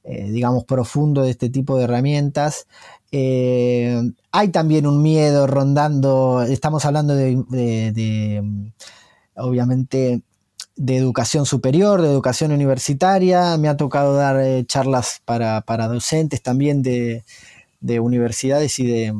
eh, 0.03 0.31
digamos, 0.31 0.65
profundo 0.65 1.21
de 1.23 1.31
este 1.31 1.49
tipo 1.49 1.77
de 1.77 1.83
herramientas. 1.83 2.65
hay 3.11 4.47
también 4.51 4.87
un 4.87 5.01
miedo 5.03 5.45
rondando, 5.45 6.41
estamos 6.41 6.85
hablando 6.85 7.15
de, 7.15 8.43
obviamente, 9.35 10.21
de 10.75 10.97
educación 10.97 11.45
superior, 11.45 12.01
de 12.01 12.09
educación 12.09 12.51
universitaria. 12.51 13.57
Me 13.57 13.67
ha 13.69 13.77
tocado 13.77 14.15
dar 14.15 14.65
charlas 14.65 15.21
para, 15.25 15.61
para 15.61 15.87
docentes 15.87 16.41
también 16.41 16.81
de 16.81 17.23
universidades 17.81 18.79
y 18.79 18.87
de 18.87 19.13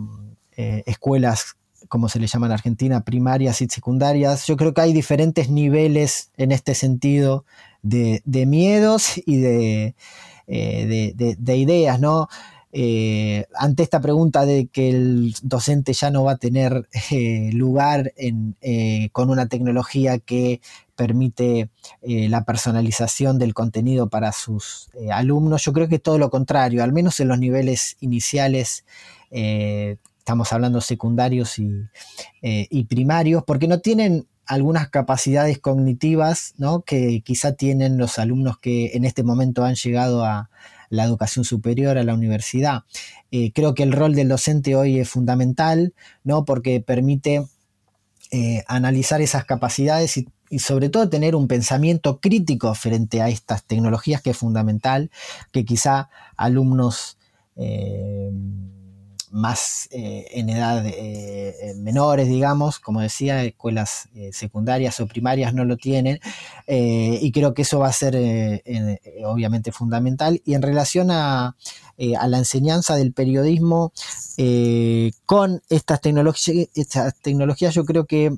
eh, 0.57 0.83
escuelas, 0.85 1.55
como 1.87 2.09
se 2.09 2.19
le 2.19 2.27
llama 2.27 2.47
en 2.47 2.53
Argentina, 2.53 3.03
primarias 3.03 3.61
y 3.61 3.67
secundarias. 3.67 4.45
Yo 4.47 4.57
creo 4.57 4.73
que 4.73 4.81
hay 4.81 4.93
diferentes 4.93 5.49
niveles 5.49 6.31
en 6.37 6.51
este 6.51 6.75
sentido 6.75 7.45
de, 7.81 8.21
miedos 8.45 9.13
y 9.25 9.37
de, 9.37 9.95
de 10.47 11.57
ideas, 11.57 11.99
¿no? 11.99 12.27
Eh, 12.71 13.47
ante 13.55 13.81
esta 13.81 13.99
pregunta 13.99 14.45
de 14.45 14.67
que 14.67 14.89
el 14.89 15.33
docente 15.41 15.93
ya 15.93 16.11
no 16.11 16.23
va 16.23 16.33
a 16.33 16.37
tener 16.37 16.87
eh, 17.11 17.49
lugar 17.53 18.13
eh, 18.15 19.09
con 19.11 19.29
una 19.29 19.47
tecnología 19.47 20.19
que 20.19 20.61
permite 20.99 21.69
la 22.01 22.43
personalización 22.43 23.39
del 23.39 23.53
contenido 23.53 24.09
para 24.09 24.33
sus 24.33 24.89
alumnos, 25.11 25.63
yo 25.63 25.71
creo 25.71 25.87
que 25.87 25.97
todo 25.99 26.17
lo 26.17 26.29
contrario, 26.29 26.83
al 26.83 26.91
menos 26.91 27.21
en 27.21 27.29
los 27.29 27.39
niveles 27.39 27.95
iniciales 28.01 28.83
estamos 29.31 30.51
hablando 30.51 30.81
secundarios 30.81 31.57
y, 31.57 31.71
y, 32.41 32.83
primarios, 32.83 33.43
porque 33.47 33.67
no 33.69 33.79
tienen 33.79 34.27
algunas 34.45 34.89
capacidades 34.89 35.59
cognitivas 35.59 36.53
¿no? 36.57 36.81
que 36.81 37.21
quizá 37.23 37.53
tienen 37.53 37.97
los 37.97 38.19
alumnos 38.19 38.59
que 38.59 38.91
en 38.93 39.05
este 39.05 39.23
momento 39.23 39.63
han 39.63 39.75
llegado 39.75 40.25
a, 40.25 40.49
la 40.89 41.03
educación 41.03 41.45
superior, 41.45 41.97
a 41.97 42.03
la 42.03 42.13
universidad. 42.13 42.83
Eh, 43.31 43.51
creo 43.53 43.73
que 43.73 43.83
el 43.83 43.91
rol 43.91 44.15
del 44.15 44.27
docente 44.27 44.75
hoy 44.75 44.99
es 44.99 45.09
fundamental, 45.09 45.93
¿no? 46.23 46.45
Porque 46.45 46.81
permite 46.81 47.45
eh, 48.31 48.63
analizar 48.67 49.21
esas 49.21 49.45
capacidades 49.45 50.17
y, 50.17 50.27
sobre 50.57 50.89
todo 50.89 51.09
tener 51.09 51.35
un 51.35 51.47
pensamiento 51.47 52.19
crítico 52.19 52.73
frente 52.73 53.21
a 53.21 53.29
estas 53.29 53.63
tecnologías 53.63 54.21
que 54.21 54.31
es 54.31 54.37
fundamental, 54.37 55.11
que 55.51 55.63
quizá 55.65 56.09
alumnos 56.35 57.17
eh, 57.55 58.31
más 59.31 59.87
eh, 59.91 60.25
en 60.31 60.49
edad 60.49 60.83
eh, 60.87 61.75
menores, 61.77 62.27
digamos, 62.27 62.79
como 62.79 63.01
decía, 63.01 63.43
escuelas 63.43 64.09
secundarias 64.31 64.99
o 64.99 65.05
primarias 65.05 65.53
no 65.53 65.65
lo 65.65 65.77
tienen, 65.77 66.19
y 66.65 67.31
creo 67.31 67.53
que 67.53 67.61
eso 67.61 67.77
va 67.77 67.89
a 67.89 67.93
ser 67.93 68.15
obviamente 69.23 69.71
fundamental. 69.71 70.41
Y 70.45 70.55
en 70.55 70.63
relación 70.63 71.11
a, 71.11 71.55
la 71.97 72.37
enseñanza 72.39 72.95
del 72.95 73.13
periodismo 73.13 73.93
con 75.27 75.61
estas, 75.69 75.99
estas 76.73 77.19
tecnologías, 77.21 77.75
yo 77.75 77.85
creo 77.85 78.07
que 78.07 78.35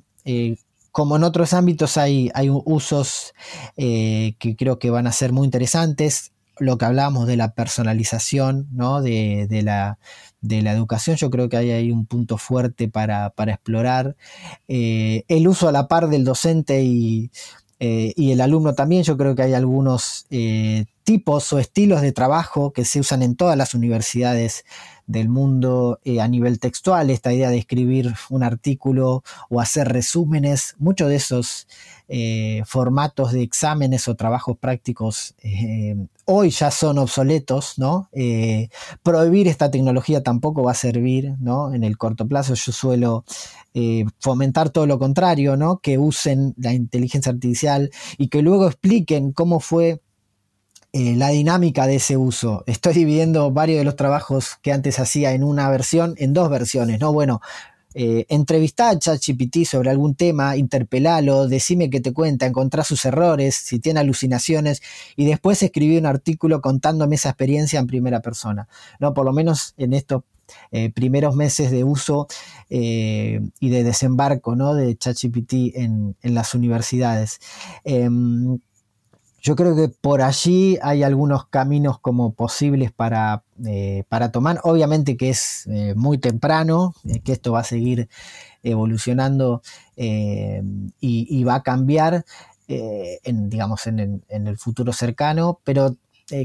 como 0.91 1.15
en 1.15 1.23
otros 1.23 1.53
ámbitos 1.53 1.97
hay, 1.97 2.29
hay 2.33 2.49
usos 2.49 3.33
que 3.75 4.55
creo 4.57 4.79
que 4.79 4.89
van 4.89 5.07
a 5.07 5.11
ser 5.11 5.31
muy 5.31 5.45
interesantes 5.45 6.31
lo 6.61 6.77
que 6.77 6.85
hablábamos 6.85 7.27
de 7.27 7.37
la 7.37 7.53
personalización, 7.53 8.67
¿no? 8.71 9.01
de, 9.01 9.47
la, 9.63 9.97
de 10.41 10.61
la 10.61 10.71
educación, 10.71 11.15
yo 11.15 11.31
creo 11.31 11.49
que 11.49 11.57
hay 11.57 11.91
un 11.91 12.05
punto 12.05 12.37
fuerte 12.37 12.87
para, 12.87 13.33
explorar. 13.47 14.15
Eh, 14.67 15.23
el 15.27 15.47
uso 15.47 15.67
a 15.67 15.71
la 15.71 15.87
par 15.87 16.07
del 16.07 16.23
docente 16.23 16.83
y, 16.83 17.31
eh, 17.79 18.13
y, 18.15 18.31
el 18.31 18.41
alumno 18.41 18.75
también, 18.75 19.01
yo 19.03 19.17
creo 19.17 19.35
que 19.35 19.41
hay 19.41 19.53
algunos 19.53 20.27
eh, 20.29 20.85
tipos 21.03 21.51
o 21.53 21.59
estilos 21.59 22.01
de 22.01 22.11
trabajo 22.11 22.73
que 22.73 22.85
se 22.85 22.99
usan 22.99 23.23
en 23.23 23.35
todas 23.35 23.57
las 23.57 23.73
universidades 23.73 24.65
del 25.07 25.29
mundo 25.29 25.99
a 26.19 26.27
nivel 26.27 26.59
textual, 26.59 27.09
esta 27.09 27.33
idea 27.33 27.49
de 27.49 27.57
escribir 27.57 28.13
un 28.29 28.43
artículo 28.43 29.23
o 29.49 29.59
hacer 29.59 29.89
resúmenes, 29.89 30.75
muchos 30.79 31.09
de 31.09 31.15
esos 31.15 31.67
eh, 32.13 32.63
formatos 32.65 33.31
de 33.31 33.41
exámenes 33.41 34.09
o 34.09 34.15
trabajos 34.15 34.57
prácticos 34.57 35.33
eh, 35.43 35.95
hoy 36.25 36.49
ya 36.49 36.69
son 36.69 36.97
obsoletos, 36.97 37.77
¿no? 37.77 38.09
Eh, 38.11 38.67
prohibir 39.01 39.47
esta 39.47 39.71
tecnología 39.71 40.21
tampoco 40.21 40.61
va 40.61 40.71
a 40.71 40.75
servir, 40.75 41.35
¿no? 41.39 41.73
En 41.73 41.85
el 41.85 41.97
corto 41.97 42.27
plazo 42.27 42.53
yo 42.53 42.71
suelo 42.73 43.23
fomentar 44.19 44.71
todo 44.71 44.87
lo 44.87 44.99
contrario, 44.99 45.55
¿no? 45.55 45.77
Que 45.77 45.97
usen 45.97 46.53
la 46.57 46.73
inteligencia 46.73 47.31
artificial 47.31 47.89
y 48.17 48.27
que 48.27 48.41
luego 48.41 48.67
expliquen 48.67 49.31
cómo 49.31 49.61
fue 49.61 50.01
la 50.93 51.29
dinámica 51.29 51.87
de 51.87 51.95
ese 51.95 52.17
uso. 52.17 52.63
Estoy 52.67 52.93
dividiendo 52.93 53.51
varios 53.51 53.79
de 53.79 53.85
los 53.85 53.95
trabajos 53.95 54.57
que 54.61 54.73
antes 54.73 54.99
hacía 54.99 55.33
en 55.33 55.43
una 55.43 55.69
versión, 55.69 56.15
en 56.17 56.33
dos 56.33 56.49
versiones, 56.49 56.99
¿no? 56.99 57.13
Bueno, 57.13 57.41
eh, 57.93 58.25
entrevistá 58.29 58.89
a 58.89 58.97
ChatGPT 58.97 59.65
sobre 59.65 59.89
algún 59.89 60.15
tema, 60.15 60.55
interpelalo, 60.55 61.47
decime 61.47 61.89
qué 61.89 61.99
te 61.99 62.13
cuenta, 62.13 62.45
encontrá 62.45 62.83
sus 62.83 63.03
errores, 63.05 63.55
si 63.55 63.79
tiene 63.79 63.99
alucinaciones, 63.99 64.81
y 65.15 65.25
después 65.25 65.61
escribí 65.61 65.97
un 65.97 66.05
artículo 66.05 66.61
contándome 66.61 67.15
esa 67.15 67.29
experiencia 67.29 67.79
en 67.79 67.87
primera 67.87 68.21
persona. 68.21 68.67
¿no? 68.99 69.13
Por 69.13 69.25
lo 69.25 69.33
menos 69.33 69.73
en 69.77 69.93
estos 69.93 70.23
eh, 70.71 70.89
primeros 70.91 71.35
meses 71.35 71.71
de 71.71 71.83
uso 71.83 72.27
eh, 72.69 73.41
y 73.59 73.69
de 73.69 73.83
desembarco 73.83 74.55
¿no? 74.55 74.73
de 74.73 74.95
ChatGPT 74.97 75.53
en, 75.75 76.15
en 76.21 76.33
las 76.33 76.55
universidades. 76.55 77.39
Yo 79.41 79.55
creo 79.55 79.75
que 79.75 79.89
por 79.89 80.21
allí 80.21 80.77
hay 80.83 81.01
algunos 81.01 81.47
caminos 81.47 81.97
como 81.99 82.33
posibles 82.33 82.91
para, 82.91 83.43
eh, 83.65 84.03
para 84.07 84.31
tomar. 84.31 84.59
Obviamente 84.63 85.17
que 85.17 85.29
es 85.29 85.65
eh, 85.67 85.95
muy 85.95 86.19
temprano, 86.19 86.93
eh, 87.05 87.21
que 87.21 87.31
esto 87.31 87.51
va 87.53 87.61
a 87.61 87.63
seguir 87.63 88.07
evolucionando 88.61 89.63
y, 89.97 91.43
va 91.43 91.55
a 91.55 91.63
cambiar, 91.63 92.23
en, 92.67 93.49
digamos, 93.49 93.87
en 93.87 94.23
el, 94.29 94.57
futuro 94.57 94.93
cercano, 94.93 95.59
pero 95.63 95.95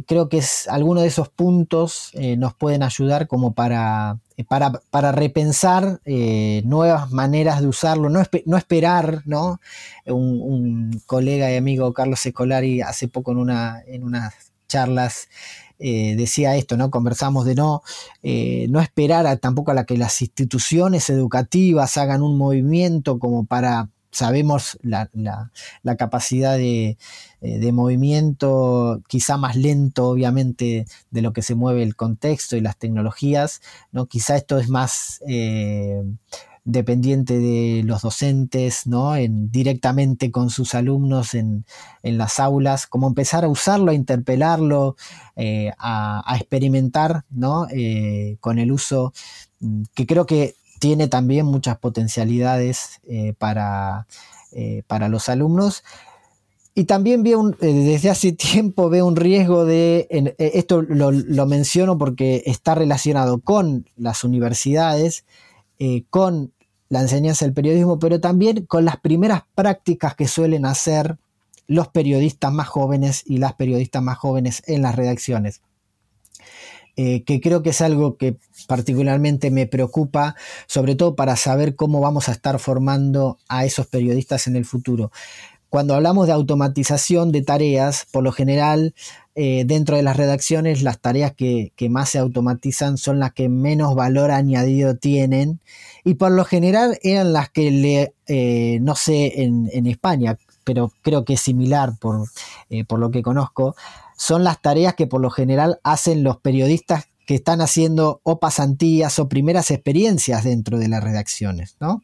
creo 0.07 0.28
que 0.28 0.39
es, 0.39 0.68
algunos 0.68 1.03
de 1.03 1.09
esos 1.09 1.28
puntos 1.28 2.12
nos 2.37 2.55
pueden 2.55 2.82
ayudar 2.82 3.26
como 3.26 3.55
para 3.55 4.18
eh, 4.39 4.45
para, 4.45 5.12
repensar 5.12 6.01
eh, 6.05 6.61
nuevas 6.66 7.11
maneras 7.11 7.62
de 7.62 7.68
usarlo, 7.68 8.11
no, 8.11 8.22
no 8.45 8.57
esperar, 8.59 9.22
¿no? 9.24 9.61
Un, 10.05 11.03
colega 11.07 11.51
y 11.51 11.57
amigo 11.57 11.95
Carlos 11.95 12.24
Escolari 12.26 12.82
hace 12.82 13.09
poco 13.09 13.32
en, 13.32 13.39
una, 13.39 13.82
en 13.87 14.05
unas 14.05 14.34
charlas 14.68 15.28
eh, 15.78 16.16
decía 16.16 16.55
esto, 16.57 16.76
¿no? 16.76 16.91
Conversamos 16.91 17.47
de 17.47 17.55
no, 17.55 17.82
no 18.22 18.80
esperar 18.80 19.39
tampoco 19.39 19.70
a 19.70 19.74
la 19.74 19.84
que 19.87 19.97
las 19.97 20.20
instituciones 20.20 21.09
educativas 21.09 21.97
hagan 21.97 22.22
un 22.22 22.37
movimiento 22.37 23.18
como 23.18 23.47
para 23.47 23.89
sabemos 24.17 24.79
la, 24.83 25.11
capacidad 25.99 26.57
de, 26.57 26.97
eh, 27.43 27.59
de, 27.59 27.73
movimiento 27.73 29.03
quizá 29.09 29.37
más 29.37 29.57
lento, 29.57 30.09
obviamente, 30.09 30.87
de 31.11 31.23
lo 31.23 31.33
que 31.33 31.43
se 31.43 31.55
mueve 31.55 31.83
el 31.83 31.97
contexto 31.97 32.57
y 32.57 32.62
las 32.62 32.79
tecnologías, 32.79 33.61
¿no? 33.93 34.07
Quizá 34.07 34.37
esto 34.37 34.59
es 34.59 34.71
más 34.71 35.21
eh, 35.29 36.03
dependiente 36.64 37.39
de 37.39 37.83
los 37.85 38.03
docentes, 38.03 38.87
¿no? 38.87 39.17
En, 39.17 39.51
directamente 39.51 40.31
con 40.31 40.49
sus 40.49 40.75
alumnos 40.75 41.35
en, 41.35 41.67
las 42.03 42.41
aulas, 42.41 42.87
como 42.87 43.09
empezar 43.09 43.45
a 43.45 43.49
usarlo, 43.49 43.91
a 43.91 43.95
interpelarlo, 43.95 44.97
eh, 45.37 45.73
a, 45.79 46.23
a, 46.25 46.37
experimentar, 46.37 47.25
¿no? 47.29 47.67
con 48.41 48.59
el 48.59 48.73
uso, 48.73 49.12
mm, 49.61 49.83
que 49.95 50.07
creo 50.07 50.25
que 50.25 50.55
tiene 50.87 51.09
también 51.09 51.47
muchas 51.47 51.78
potencialidades 51.78 53.01
eh, 53.09 53.34
para, 53.37 54.07
eh, 54.53 54.84
para, 54.87 55.09
los 55.09 55.28
alumnos. 55.28 55.82
Y 56.76 56.84
también 56.84 57.26
eh, 57.26 57.66
desde 57.66 58.09
hace 58.09 58.30
tiempo 58.53 58.89
veo 58.89 59.05
un 59.05 59.16
riesgo 59.16 59.64
de, 59.64 60.07
esto 60.39 60.82
lo, 60.82 61.47
menciono 61.47 61.99
porque 61.99 62.45
está 62.47 62.76
relacionado 62.76 63.41
con 63.41 63.89
las 63.97 64.22
universidades, 64.22 65.24
con 66.09 66.53
la 66.89 67.01
enseñanza 67.01 67.45
del 67.45 67.53
periodismo, 67.53 67.99
pero 67.99 68.20
también 68.20 68.64
con 68.66 68.84
las 68.84 68.99
primeras 68.99 69.43
prácticas 69.57 70.14
que 70.14 70.28
suelen 70.28 70.66
hacer 70.66 71.18
los 71.66 71.89
periodistas 71.89 72.53
más 72.53 72.68
jóvenes 72.68 73.24
y 73.26 73.39
las 73.39 73.55
periodistas 73.55 74.05
más 74.05 74.18
jóvenes 74.18 74.62
en 74.68 74.82
las 74.82 74.95
redacciones. 74.95 75.62
Eh, 76.99 77.24
que 77.24 77.42
creo 77.42 77.62
que 77.62 77.70
es 77.70 77.82
algo 77.82 78.16
que 78.16 78.36
particularmente 78.66 79.51
me 79.51 79.66
preocupa, 79.66 80.34
sobre 80.66 80.94
todo 80.94 81.14
para 81.14 81.36
saber 81.36 81.76
cómo 81.76 82.01
vamos 82.01 82.30
a 82.30 82.32
estar 82.32 82.59
formando 82.59 83.38
a 83.49 83.66
esos 83.66 83.86
periodistas 83.86 84.47
en 84.47 84.57
el 84.57 84.64
futuro. 84.64 85.12
Cuando 85.68 85.94
hablamos 85.94 86.26
de 86.26 86.32
automatización 86.32 87.32
de 87.32 87.42
tareas, 87.42 88.07
por 88.11 88.24
lo 88.24 88.32
general, 88.32 88.94
eh, 89.34 89.64
dentro 89.66 89.97
de 89.97 90.03
las 90.03 90.16
redacciones, 90.16 90.82
las 90.82 90.99
tareas 90.99 91.34
que, 91.34 91.70
más 91.90 92.09
se 92.09 92.18
automatizan 92.18 92.97
son 92.97 93.18
las 93.18 93.34
que 93.34 93.51
menos 93.51 93.94
valor 93.94 94.30
añadido 94.30 94.97
tienen 94.97 95.61
y 96.03 96.14
por 96.14 96.32
lo 96.32 96.47
general 96.47 96.99
eran 97.03 97.34
las 97.34 97.51
que 97.51 97.70
le, 97.70 98.14
eh, 98.26 98.78
no 98.80 98.94
sé 98.94 99.42
en, 99.42 99.86
España, 99.86 100.38
pero 100.64 100.90
creo 101.03 101.26
que 101.26 101.34
es 101.34 101.40
similar 101.40 101.92
por, 102.01 102.26
por 102.88 102.99
lo 102.99 103.11
que 103.11 103.20
conozco, 103.20 103.76
son 104.17 104.45
las 104.45 104.61
tareas 104.61 104.95
que 104.95 105.07
por 105.07 105.21
lo 105.21 105.31
general 105.31 105.79
hacen 105.83 106.25
los 106.25 106.39
periodistas 106.39 107.07
que 107.27 107.35
están 107.35 107.61
haciendo 107.61 108.21
o 108.23 108.39
pasantías 108.39 109.19
o 109.19 109.29
primeras 109.29 109.71
experiencias 109.71 110.45
dentro 110.45 110.79
de 110.79 110.89
las 110.89 111.03
redacciones, 111.03 111.77
¿no? 111.81 112.03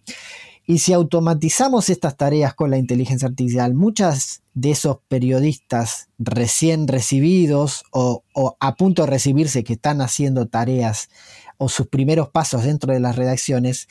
Y 0.65 0.79
si 0.79 0.93
automatizamos 0.93 1.91
estas 1.91 2.17
tareas 2.17 2.55
con 2.55 2.71
la 2.71 2.79
inteligencia 2.79 3.29
artificial, 3.29 3.75
muchas 3.75 4.43
de 4.55 4.71
esos 4.71 4.99
periodistas 5.09 6.09
recién 6.19 6.87
recibidos 6.87 7.85
o, 7.91 8.23
a 8.61 8.75
punto 8.77 9.03
de 9.03 9.11
recibirse 9.11 9.65
que 9.65 9.73
están 9.73 10.01
haciendo 10.01 10.47
tareas 10.47 11.09
o 11.59 11.69
sus 11.69 11.89
primeros 11.89 12.29
pasos 12.29 12.65
dentro 12.65 12.93
de 12.93 13.01
las 13.01 13.17
redacciones, 13.17 13.89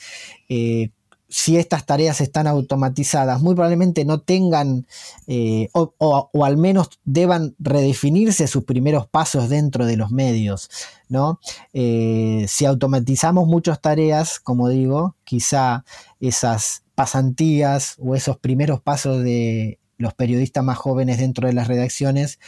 eh, 0.48 0.90
si 1.32 1.56
estas 1.56 1.86
tareas 1.86 2.20
están 2.20 2.46
automatizadas, 2.46 3.40
muy 3.40 3.54
probablemente 3.54 4.04
no 4.04 4.20
tengan 4.20 4.86
eh, 5.26 5.68
o, 5.72 6.44
al 6.44 6.58
menos 6.58 6.90
deban 7.04 7.56
redefinirse 7.58 8.46
sus 8.46 8.64
primeros 8.64 9.06
pasos 9.08 9.48
dentro 9.48 9.86
de 9.86 9.96
los 9.96 10.10
medios. 10.10 10.68
¿no? 11.08 11.40
Eh, 11.72 12.44
si 12.48 12.66
automatizamos 12.66 13.48
muchas 13.48 13.80
tareas, 13.80 14.40
como 14.40 14.68
digo, 14.68 15.16
quizá 15.24 15.86
esas 16.20 16.84
pasantías 16.94 17.96
o 17.98 18.14
esos 18.14 18.36
primeros 18.36 18.82
pasos 18.82 19.24
de 19.24 19.78
los 19.96 20.12
periodistas 20.12 20.62
más 20.62 20.76
jóvenes 20.76 21.16
dentro 21.16 21.48
de 21.48 21.54
las 21.54 21.66
redacciones 21.66 22.40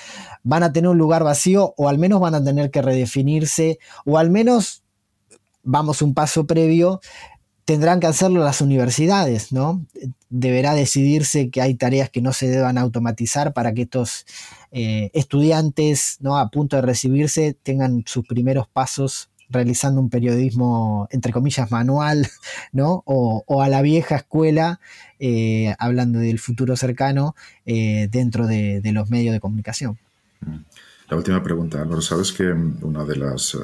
van 0.43 0.63
a 0.63 0.75
tener 0.75 0.91
un 0.91 0.99
lugar 0.99 1.25
vacío 1.25 1.73
o 1.79 1.89
al 1.89 1.97
menos 1.97 2.21
van 2.21 2.35
a 2.35 2.45
tener 2.45 2.71
que 2.71 2.83
redefinirse 2.83 3.79
o 4.05 4.19
al 4.19 4.29
menos 4.29 4.83
vamos 5.63 6.03
un 6.03 6.13
paso 6.13 6.47
previo 6.47 7.01
tendrán 7.65 8.01
que 8.01 8.07
hacerlo 8.07 8.45
las 8.45 8.61
universidades, 8.61 9.53
¿no? 9.53 9.85
Deberá 10.29 10.75
decidirse 10.75 11.51
que 11.51 11.63
hay 11.63 11.75
tareas 11.75 12.11
que 12.11 12.21
no 12.21 12.33
se 12.33 12.49
deban 12.49 12.79
automatizar 12.79 13.53
para 13.53 13.73
que 13.73 13.83
estos 13.83 14.27
eh, 14.73 15.11
estudiantes, 15.15 16.19
¿no? 16.21 16.37
A 16.37 16.51
punto 16.51 16.77
de 16.77 16.83
recibirse 16.83 17.57
tengan 17.63 18.03
sus 18.07 18.27
primeros 18.27 18.69
pasos 18.69 19.31
realizando 19.51 20.01
un 20.01 20.11
periodismo, 20.11 21.07
entre 21.11 21.33
comillas, 21.33 21.71
manual, 21.71 22.29
¿no? 22.73 23.03
O, 23.07 23.63
a 23.63 23.69
la 23.69 23.83
vieja 23.83 24.17
escuela, 24.17 24.81
eh, 25.19 25.75
hablando 25.79 26.19
del 26.19 26.39
futuro 26.39 26.77
cercano, 26.77 27.35
eh, 27.65 28.09
dentro 28.11 28.47
de, 28.47 28.81
de, 28.81 28.93
los 28.93 29.11
medios 29.11 29.33
de 29.33 29.41
comunicación. 29.41 29.99
Mm. 30.41 30.57
La 31.09 31.19
última 31.19 31.43
pregunta, 31.43 31.85
Laura. 31.85 32.01
Sabes 32.01 32.33
que 32.33 32.51
una 32.51 33.05
de 33.05 33.17
las, 33.17 33.55
eh, 33.55 33.59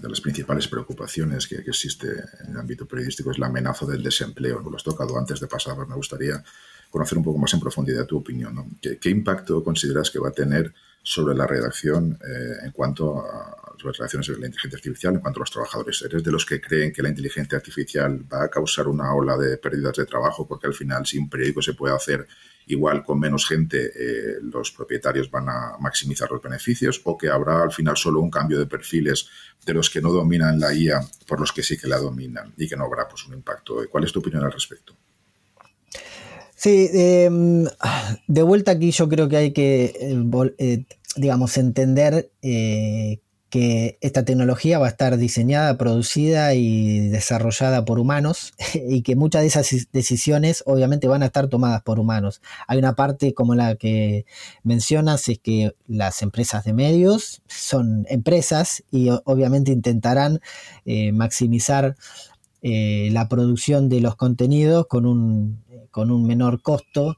de 0.00 0.08
las 0.08 0.20
principales 0.20 0.68
preocupaciones 0.68 1.46
que, 1.46 1.56
existe 1.56 2.08
en 2.42 2.52
el 2.52 2.58
ámbito 2.58 2.86
periodístico 2.86 3.30
es 3.30 3.38
la 3.38 3.46
amenaza 3.46 3.86
del 3.86 4.02
desempleo. 4.02 4.60
Lo 4.60 4.76
has 4.76 4.84
tocado 4.84 5.18
antes 5.18 5.40
de 5.40 5.46
pasar, 5.46 5.76
me 5.86 5.94
gustaría 5.94 6.42
conocer 6.90 7.16
un 7.18 7.24
poco 7.24 7.38
más 7.38 7.52
en 7.54 7.60
profundidad 7.60 8.06
tu 8.06 8.18
opinión. 8.18 8.78
¿Qué, 8.80 9.10
impacto 9.10 9.64
consideras 9.64 10.10
que 10.10 10.18
va 10.18 10.28
a 10.28 10.32
tener 10.32 10.74
sobre 11.02 11.34
la 11.34 11.46
redacción 11.46 12.18
eh, 12.22 12.66
en 12.66 12.70
cuanto 12.70 13.18
a 13.18 13.74
las 13.82 13.96
relaciones 13.96 14.28
de 14.28 14.38
la 14.38 14.46
inteligencia 14.46 14.76
artificial, 14.76 15.14
en 15.14 15.20
cuanto 15.20 15.40
a 15.40 15.42
los 15.42 15.50
trabajadores? 15.50 16.02
¿Eres 16.02 16.22
de 16.22 16.30
los 16.30 16.44
que 16.44 16.60
creen 16.60 16.92
que 16.92 17.02
la 17.02 17.08
inteligencia 17.08 17.56
artificial 17.56 18.24
va 18.30 18.44
a 18.44 18.48
causar 18.48 18.88
una 18.88 19.12
ola 19.14 19.38
de 19.38 19.56
pérdidas 19.56 19.96
de 19.96 20.04
trabajo? 20.04 20.46
Porque 20.46 20.66
al 20.66 20.74
final, 20.74 21.06
si 21.06 21.16
un 21.16 21.30
periódico 21.30 21.62
se 21.62 21.72
puede 21.72 21.94
hacer 21.94 22.28
igual 22.66 23.04
con 23.04 23.18
menos 23.18 23.46
gente 23.46 23.90
eh, 23.94 24.38
los 24.42 24.70
propietarios 24.70 25.30
van 25.30 25.48
a 25.48 25.76
maximizar 25.80 26.30
los 26.30 26.42
beneficios 26.42 27.00
o 27.04 27.16
que 27.16 27.28
habrá 27.28 27.62
al 27.62 27.72
final 27.72 27.96
solo 27.96 28.20
un 28.20 28.30
cambio 28.30 28.58
de 28.58 28.66
perfiles 28.66 29.28
de 29.64 29.74
los 29.74 29.90
que 29.90 30.00
no 30.00 30.12
dominan 30.12 30.58
la 30.58 30.74
IA 30.74 31.00
por 31.26 31.40
los 31.40 31.52
que 31.52 31.62
sí 31.62 31.76
que 31.76 31.88
la 31.88 31.98
dominan 31.98 32.52
y 32.56 32.68
que 32.68 32.76
no 32.76 32.84
habrá 32.84 33.08
pues, 33.08 33.26
un 33.26 33.34
impacto. 33.34 33.76
¿Cuál 33.90 34.04
es 34.04 34.12
tu 34.12 34.20
opinión 34.20 34.44
al 34.44 34.52
respecto? 34.52 34.94
Sí, 36.54 36.88
em, 36.92 37.66
de 38.26 38.42
vuelta 38.42 38.72
aquí 38.72 38.90
yo 38.90 39.08
creo 39.08 39.28
que 39.28 39.36
hay 39.36 39.52
que, 39.52 39.84
eh, 40.00 40.54
eh, 40.58 40.84
digamos, 41.16 41.56
entender 41.58 42.30
que 43.54 43.98
esta 44.00 44.24
tecnología 44.24 44.80
va 44.80 44.86
a 44.86 44.88
estar 44.88 45.16
diseñada, 45.16 45.78
producida 45.78 46.54
y 46.54 47.06
desarrollada 47.06 47.84
por 47.84 48.00
humanos 48.00 48.52
y 48.74 49.02
que 49.02 49.14
muchas 49.14 49.42
de 49.42 49.46
esas 49.46 49.86
decisiones 49.92 50.64
obviamente 50.66 51.06
van 51.06 51.22
a 51.22 51.26
estar 51.26 51.46
tomadas 51.46 51.80
por 51.82 52.00
humanos. 52.00 52.42
Hay 52.66 52.78
una 52.78 52.96
parte 52.96 53.32
como 53.32 53.54
la 53.54 53.76
que 53.76 54.26
mencionas, 54.64 55.28
es 55.28 55.38
que 55.38 55.76
las 55.86 56.20
empresas 56.22 56.64
de 56.64 56.72
medios 56.72 57.42
son 57.46 58.06
empresas 58.08 58.82
y 58.90 59.10
obviamente 59.24 59.70
intentarán 59.70 60.40
eh, 60.84 61.12
maximizar 61.12 61.94
eh, 62.60 63.08
la 63.12 63.28
producción 63.28 63.88
de 63.88 64.00
los 64.00 64.16
contenidos 64.16 64.88
con 64.88 65.06
un, 65.06 65.62
con 65.92 66.10
un 66.10 66.26
menor 66.26 66.60
costo. 66.60 67.16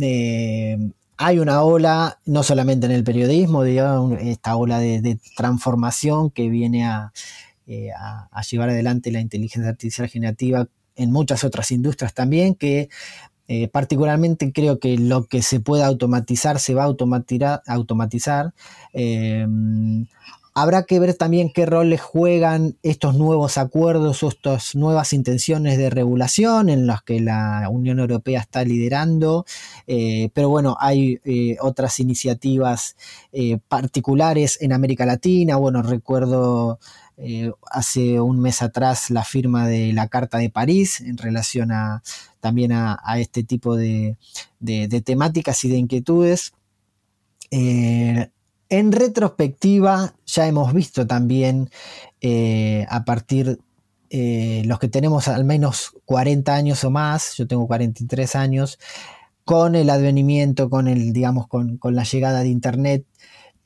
Eh, 0.00 0.78
hay 1.16 1.38
una 1.38 1.62
ola, 1.62 2.18
no 2.24 2.42
solamente 2.42 2.86
en 2.86 2.92
el 2.92 3.04
periodismo, 3.04 3.62
digamos, 3.62 4.18
esta 4.20 4.56
ola 4.56 4.78
de, 4.78 5.18
transformación 5.36 6.30
que 6.30 6.48
viene 6.48 6.88
eh, 7.66 7.90
a, 7.92 8.42
llevar 8.42 8.70
adelante 8.70 9.12
la 9.12 9.20
inteligencia 9.20 9.70
artificial 9.70 10.08
generativa 10.08 10.66
en 10.96 11.12
muchas 11.12 11.44
otras 11.44 11.70
industrias 11.70 12.14
también, 12.14 12.54
que 12.54 12.88
eh, 13.46 13.68
particularmente 13.68 14.52
creo 14.52 14.78
que 14.78 14.96
lo 14.96 15.26
que 15.26 15.42
se 15.42 15.60
pueda 15.60 15.86
automatizar 15.86 16.58
se 16.58 16.74
va 16.74 16.84
a 16.84 16.86
automatizar. 16.86 18.54
Eh, 18.92 19.46
Habrá 20.56 20.84
que 20.84 21.00
ver 21.00 21.14
también 21.14 21.50
qué 21.52 21.66
roles 21.66 22.00
juegan 22.00 22.76
estos 22.84 23.16
nuevos 23.16 23.58
acuerdos 23.58 24.22
o 24.22 24.28
estas 24.28 24.76
nuevas 24.76 25.12
intenciones 25.12 25.78
de 25.78 25.90
regulación 25.90 26.68
en 26.68 26.86
las 26.86 27.02
que 27.02 27.18
la 27.18 27.68
Unión 27.68 27.98
Europea 27.98 28.38
está 28.38 28.62
liderando. 28.62 29.46
Eh, 29.88 30.30
pero 30.32 30.48
bueno, 30.48 30.76
hay 30.78 31.18
eh, 31.24 31.56
otras 31.60 31.98
iniciativas 31.98 32.96
eh, 33.32 33.58
particulares 33.66 34.58
en 34.60 34.72
América 34.72 35.04
Latina. 35.04 35.56
Bueno, 35.56 35.82
recuerdo 35.82 36.78
hace 37.70 38.20
un 38.20 38.40
mes 38.40 38.60
atrás 38.62 39.10
la 39.10 39.22
firma 39.24 39.68
de 39.68 39.92
la 39.92 40.08
Carta 40.08 40.38
de 40.38 40.50
París 40.50 41.00
en 41.00 41.16
relación 41.16 41.70
a 41.70 42.02
también 42.40 42.72
a, 42.72 43.00
este 43.18 43.42
tipo 43.42 43.76
de, 43.76 44.16
temáticas 45.04 45.64
y 45.64 45.68
de 45.68 45.78
inquietudes. 45.78 46.52
En 48.68 48.92
retrospectiva, 48.92 50.14
ya 50.26 50.46
hemos 50.46 50.72
visto 50.72 51.06
también 51.06 51.70
eh, 52.20 52.86
a 52.88 53.04
partir 53.04 53.58
eh, 54.10 54.62
los 54.66 54.78
que 54.78 54.88
tenemos 54.88 55.28
al 55.28 55.44
menos 55.44 55.92
40 56.04 56.54
años 56.54 56.84
o 56.84 56.90
más, 56.90 57.34
yo 57.36 57.46
tengo 57.46 57.66
43 57.66 58.36
años, 58.36 58.78
con 59.44 59.74
el 59.74 59.90
advenimiento, 59.90 60.70
con 60.70 60.88
el, 60.88 61.12
digamos, 61.12 61.46
con 61.48 61.78
la 61.82 62.04
llegada 62.04 62.40
de 62.40 62.48
Internet, 62.48 63.04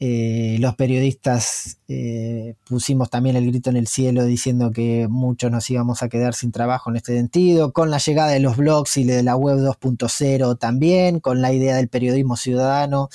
eh, 0.01 0.59
los 0.61 0.77
periodistas 0.77 1.79
eh, 1.89 2.55
pusimos 2.65 3.11
también 3.11 3.35
el 3.35 3.47
grito 3.47 3.71
en 3.71 3.77
el 3.77 3.89
cielo 3.89 4.25
diciendo 4.25 4.71
que 4.71 5.09
muchos 5.09 5.51
nos 5.51 5.69
íbamos 5.71 6.05
a 6.05 6.09
quedar 6.09 6.35
sin 6.35 6.53
trabajo 6.53 6.91
en 6.91 6.97
este 6.97 7.17
sentido, 7.17 7.73
con 7.73 7.91
la 7.91 7.99
llegada 7.99 8.31
de 8.31 8.39
los 8.39 8.57
blogs 8.57 8.97
y 8.97 9.05
de 9.05 9.25
la 9.25 9.35
web 9.35 9.59
2.0 9.59 10.57
también, 10.59 11.19
con 11.19 11.43
la 11.43 11.53
idea 11.53 11.75
del 11.75 11.89
periodismo 11.89 12.37
ciudadano, 12.37 13.09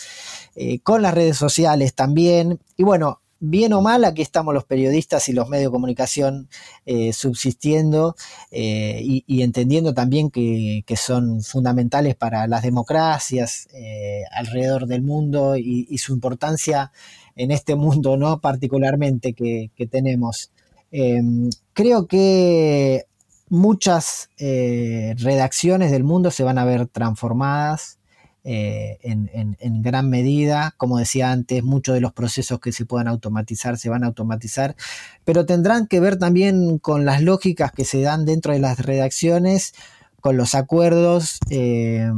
eh, 0.56 0.80
con 0.82 1.02
las 1.02 1.14
redes 1.14 1.38
sociales 1.38 1.94
también. 1.96 2.60
Y 2.76 2.84
bueno, 2.84 3.22
bien 3.46 3.74
o 3.74 3.82
mal, 3.82 4.06
aquí 4.06 4.22
estamos 4.22 4.54
los 4.54 4.64
periodistas 4.64 5.28
y 5.28 5.34
los 5.34 5.50
medios 5.50 5.70
de 5.70 5.76
comunicación 5.76 6.48
eh, 6.86 7.12
subsistiendo 7.12 8.16
eh, 8.52 9.02
y, 9.04 9.41
entendiendo 9.41 9.94
también 9.94 10.32
que, 10.32 10.84
son 10.96 11.41
fundamentales 11.41 12.16
para 12.16 12.48
las 12.48 12.64
democracias 12.64 13.68
eh, 13.74 14.24
alrededor 14.32 14.88
del 14.88 15.02
mundo 15.02 15.58
y, 15.58 15.98
su 15.98 16.14
importancia 16.14 16.94
en 17.36 17.52
este 17.52 17.76
mundo, 17.76 18.16
¿no? 18.16 18.39
Particularmente 18.39 19.34
que, 19.34 19.70
tenemos. 19.91 20.52
Em, 20.91 21.50
creo 21.74 22.08
que 22.08 23.08
muchas 23.50 24.30
redacciones 24.38 25.91
del 25.91 26.06
mundo 26.06 26.32
se 26.32 26.44
van 26.44 26.58
a 26.58 26.66
ver 26.66 26.88
transformadas 26.88 28.00
eh, 28.46 28.98
en, 29.04 29.82
gran 29.82 30.10
medida. 30.10 30.74
Como 30.78 30.98
decía 30.98 31.32
antes, 31.32 31.64
muchos 31.64 31.96
de 31.96 32.02
los 32.02 32.12
procesos 32.12 32.60
que 32.60 32.74
se 32.74 32.86
puedan 32.86 33.08
automatizar 33.08 33.78
se 33.78 33.89
van 33.89 34.04
a 34.04 34.08
automatizar, 34.08 34.76
pero 35.24 35.46
tendrán 35.46 35.88
que 35.88 36.02
ver 36.02 36.18
también 36.18 36.78
con 36.78 37.06
las 37.06 37.22
lógicas 37.22 37.72
que 37.72 37.86
se 37.86 38.02
dan 38.02 38.26
dentro 38.26 38.52
de 38.52 38.60
las 38.60 38.80
redacciones, 38.80 39.74
con 40.20 40.36
los 40.36 40.56
acuerdos, 40.56 41.39
eh, 41.50 42.10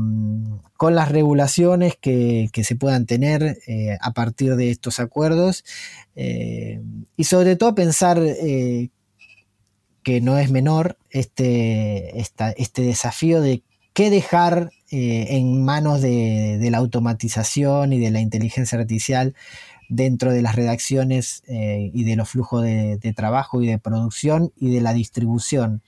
con 0.77 0.95
las 0.95 1.11
regulaciones 1.11 1.95
que, 1.99 2.49
se 2.53 2.75
puedan 2.75 3.05
tener 3.05 3.59
eh, 3.67 3.97
a 4.01 4.11
partir 4.13 4.55
de 4.55 4.71
estos 4.71 4.99
acuerdos 4.99 5.63
y 6.15 7.23
sobre 7.23 7.55
todo 7.55 7.75
pensar 7.75 8.19
que 10.05 10.21
no 10.21 10.37
es 10.37 10.51
menor 10.51 10.97
este, 11.09 12.19
este 12.19 12.81
desafío 12.83 13.41
de 13.41 13.63
qué 13.95 14.09
dejar 14.09 14.71
eh, 14.91 15.37
en 15.37 15.63
manos 15.63 16.01
de, 16.01 16.59
la 16.69 16.77
automatización 16.77 17.93
y 17.93 17.99
de 17.99 18.11
la 18.11 18.19
inteligencia 18.19 18.77
artificial 18.77 19.33
dentro 19.87 20.31
de 20.31 20.41
las 20.41 20.55
redacciones 20.55 21.43
eh, 21.47 21.91
y 21.93 22.03
de 22.03 22.17
los 22.17 22.29
flujos 22.29 22.61
de, 22.61 23.13
trabajo 23.15 23.61
y 23.61 23.67
de 23.67 23.79
producción 23.79 24.51
y 24.57 24.69
de 24.69 24.81
la 24.81 24.93
distribución. 24.93 25.81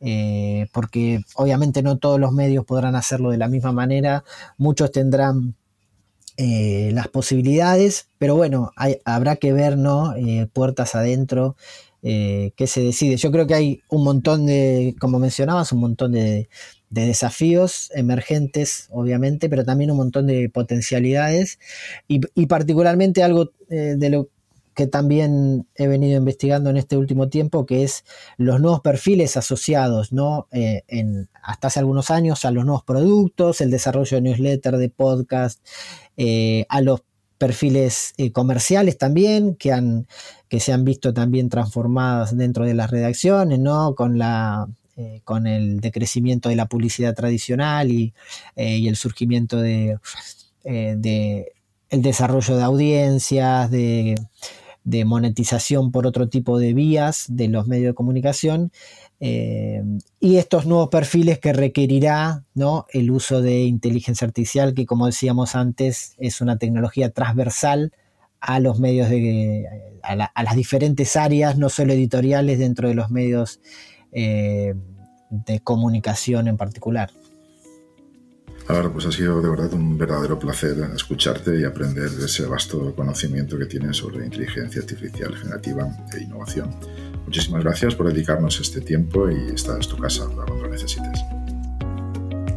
Eh, 0.00 0.66
porque 0.72 1.22
obviamente 1.34 1.82
no 1.82 1.96
todos 1.96 2.20
los 2.20 2.30
medios 2.30 2.66
podrán 2.66 2.94
hacerlo 2.94 3.30
de 3.30 3.38
la 3.38 3.48
misma 3.48 3.72
manera, 3.72 4.22
muchos 4.58 4.92
tendrán 4.92 5.56
las 6.38 7.08
posibilidades, 7.08 8.08
pero 8.18 8.36
bueno, 8.36 8.72
habrá 9.06 9.36
que 9.36 9.54
ver, 9.54 9.78
¿no? 9.78 10.14
puertas 10.52 10.94
adentro, 10.94 11.56
qué 12.02 12.66
se 12.66 12.82
decide. 12.82 13.16
Yo 13.16 13.32
creo 13.32 13.46
que 13.46 13.54
hay 13.54 13.80
un 13.88 14.04
montón 14.04 14.44
de, 14.44 14.94
como 15.00 15.18
mencionabas, 15.18 15.72
un 15.72 15.80
montón 15.80 16.12
de, 16.12 16.50
de 16.90 17.06
desafíos 17.06 17.90
emergentes, 17.94 18.88
obviamente, 18.90 19.48
pero 19.48 19.64
también 19.64 19.90
un 19.90 19.96
montón 19.98 20.26
de 20.26 20.48
potencialidades 20.48 21.58
y, 22.08 22.46
particularmente 22.46 23.22
algo 23.22 23.50
eh, 23.70 23.94
de 23.96 24.10
lo 24.10 24.28
que 24.74 24.86
también 24.86 25.66
he 25.74 25.88
venido 25.88 26.18
investigando 26.18 26.68
en 26.68 26.76
este 26.76 26.98
último 26.98 27.28
tiempo, 27.28 27.64
que 27.64 27.82
es 27.82 28.04
los 28.36 28.60
nuevos 28.60 28.82
perfiles 28.82 29.36
asociados, 29.38 30.12
¿no? 30.12 30.48
Eh, 30.52 30.82
en, 30.88 31.30
hasta 31.42 31.68
hace 31.68 31.80
algunos 31.80 32.10
años 32.10 32.44
a 32.44 32.50
los 32.50 32.66
nuevos 32.66 32.84
productos, 32.84 33.62
el 33.62 33.70
desarrollo 33.70 34.18
de 34.18 34.20
newsletter, 34.20 34.76
de 34.76 34.90
podcast, 34.90 35.66
eh, 36.18 36.66
a 36.68 36.82
los 36.82 37.02
perfiles 37.38 38.14
comerciales 38.32 38.98
también, 38.98 39.56
que, 39.56 39.72
han, 39.72 40.06
que 40.48 40.60
se 40.60 40.72
han 40.72 40.84
visto 40.84 41.12
también 41.12 41.48
transformadas 41.48 42.36
dentro 42.36 42.64
de 42.64 42.74
las 42.74 42.90
redacciones, 42.90 43.58
¿no? 43.58 43.94
Con 43.94 44.18
la 44.18 44.68
con 45.24 45.46
el 45.46 45.80
decrecimiento 45.80 46.48
de 46.48 46.56
la 46.56 46.66
publicidad 46.66 47.14
tradicional 47.14 47.90
y, 47.90 48.14
el 48.56 48.96
surgimiento 48.96 49.58
de, 49.58 49.98
de, 50.64 51.52
el 51.90 52.02
desarrollo 52.02 52.56
de 52.56 52.62
audiencias, 52.62 53.70
de, 53.70 54.16
monetización 55.04 55.90
por 55.90 56.06
otro 56.06 56.28
tipo 56.28 56.58
de 56.58 56.72
vías 56.72 57.26
de 57.28 57.48
los 57.48 57.66
medios 57.66 57.90
de 57.90 57.94
comunicación 57.94 58.70
eh, 59.18 59.82
y 60.20 60.36
estos 60.36 60.64
nuevos 60.66 60.90
perfiles 60.90 61.40
que 61.40 61.52
requerirá 61.52 62.44
¿no? 62.54 62.86
el 62.92 63.10
uso 63.10 63.42
de 63.42 63.64
inteligencia 63.64 64.26
artificial, 64.26 64.74
que 64.74 64.86
como 64.86 65.06
decíamos 65.06 65.56
antes 65.56 66.14
es 66.18 66.40
una 66.40 66.58
tecnología 66.58 67.10
transversal 67.10 67.92
a 68.38 68.60
los 68.60 68.78
medios 68.78 69.10
de 69.10 69.66
a, 70.02 70.42
las 70.42 70.54
diferentes 70.54 71.16
áreas, 71.16 71.58
no 71.58 71.68
solo 71.68 71.92
editoriales, 71.92 72.60
dentro 72.60 72.88
de 72.88 72.94
los 72.94 73.10
medios 73.10 73.60
eh, 74.18 74.74
de 75.28 75.60
comunicación 75.60 76.48
en 76.48 76.56
particular. 76.56 77.10
Ahora, 78.68 78.90
pues 78.90 79.04
ha 79.04 79.12
sido 79.12 79.42
de 79.42 79.50
verdad 79.50 79.72
un 79.74 79.98
verdadero 79.98 80.38
placer 80.38 80.76
escucharte 80.94 81.60
y 81.60 81.64
aprender 81.64 82.10
de 82.10 82.24
ese 82.24 82.46
vasto 82.46 82.94
conocimiento 82.96 83.58
que 83.58 83.66
tienes 83.66 83.98
sobre 83.98 84.24
inteligencia 84.24 84.80
artificial 84.80 85.36
generativa 85.36 85.86
e 86.16 86.22
innovación. 86.22 86.70
Muchísimas 87.26 87.62
gracias 87.62 87.94
por 87.94 88.12
dedicarnos 88.12 88.58
este 88.58 88.80
tiempo 88.80 89.30
y 89.30 89.52
esta 89.54 89.78
es 89.78 89.86
tu 89.86 89.98
casa 89.98 90.24
cuando 90.34 90.54
lo 90.54 90.68
necesites. 90.70 91.20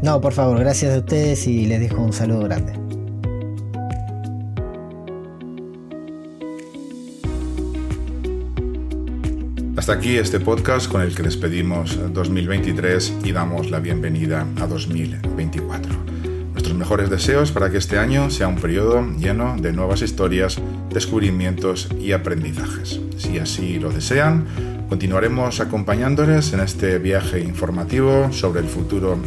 No, 0.01 0.21
por 0.21 0.31
favor, 0.31 0.59
gracias 0.59 0.95
a 0.95 0.99
ustedes 0.99 1.45
y 1.45 1.65
les 1.65 1.81
dejo 1.81 2.01
un 2.01 2.13
saludo 2.13 2.43
grande. 2.43 2.88
Hasta 9.79 9.93
aquí 9.93 10.17
este 10.17 10.41
podcast 10.41 10.91
con 10.91 11.01
el 11.01 11.15
que 11.15 11.23
despedimos 11.23 11.97
2023 12.11 13.13
y 13.23 13.31
damos 13.31 13.71
la 13.71 13.79
bienvenida 13.79 14.45
a 14.59 14.67
2024. 14.67 15.93
Nuestros 16.51 16.75
mejores 16.75 17.09
deseos 17.09 17.53
para 17.53 17.69
que 17.69 17.77
este 17.77 17.97
año 17.97 18.29
sea 18.29 18.49
un 18.49 18.57
periodo 18.57 19.09
lleno 19.17 19.55
de 19.55 19.71
nuevas 19.71 20.01
historias, 20.01 20.57
descubrimientos 20.89 21.87
y 21.97 22.11
aprendizajes. 22.11 22.99
Si 23.15 23.39
así 23.39 23.79
lo 23.79 23.89
desean, 23.89 24.47
continuaremos 24.89 25.61
acompañándoles 25.61 26.51
en 26.51 26.59
este 26.59 26.99
viaje 26.99 27.39
informativo 27.39 28.33
sobre 28.33 28.59
el 28.59 28.67
futuro 28.67 29.17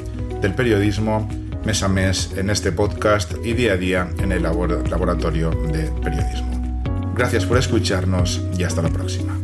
del 0.42 0.54
periodismo 0.54 1.30
mes 1.64 1.82
a 1.82 1.88
mes 1.88 2.30
en 2.36 2.50
este 2.50 2.72
podcast 2.72 3.32
y 3.42 3.54
día 3.54 3.72
a 3.72 3.76
día 3.78 4.10
en 4.18 4.32
el 4.32 4.42
laboratorio 4.42 5.48
de 5.48 5.84
periodismo. 6.02 6.84
Gracias 7.16 7.46
por 7.46 7.56
escucharnos 7.56 8.42
y 8.58 8.64
hasta 8.64 8.82
la 8.82 8.90
próxima. 8.90 9.41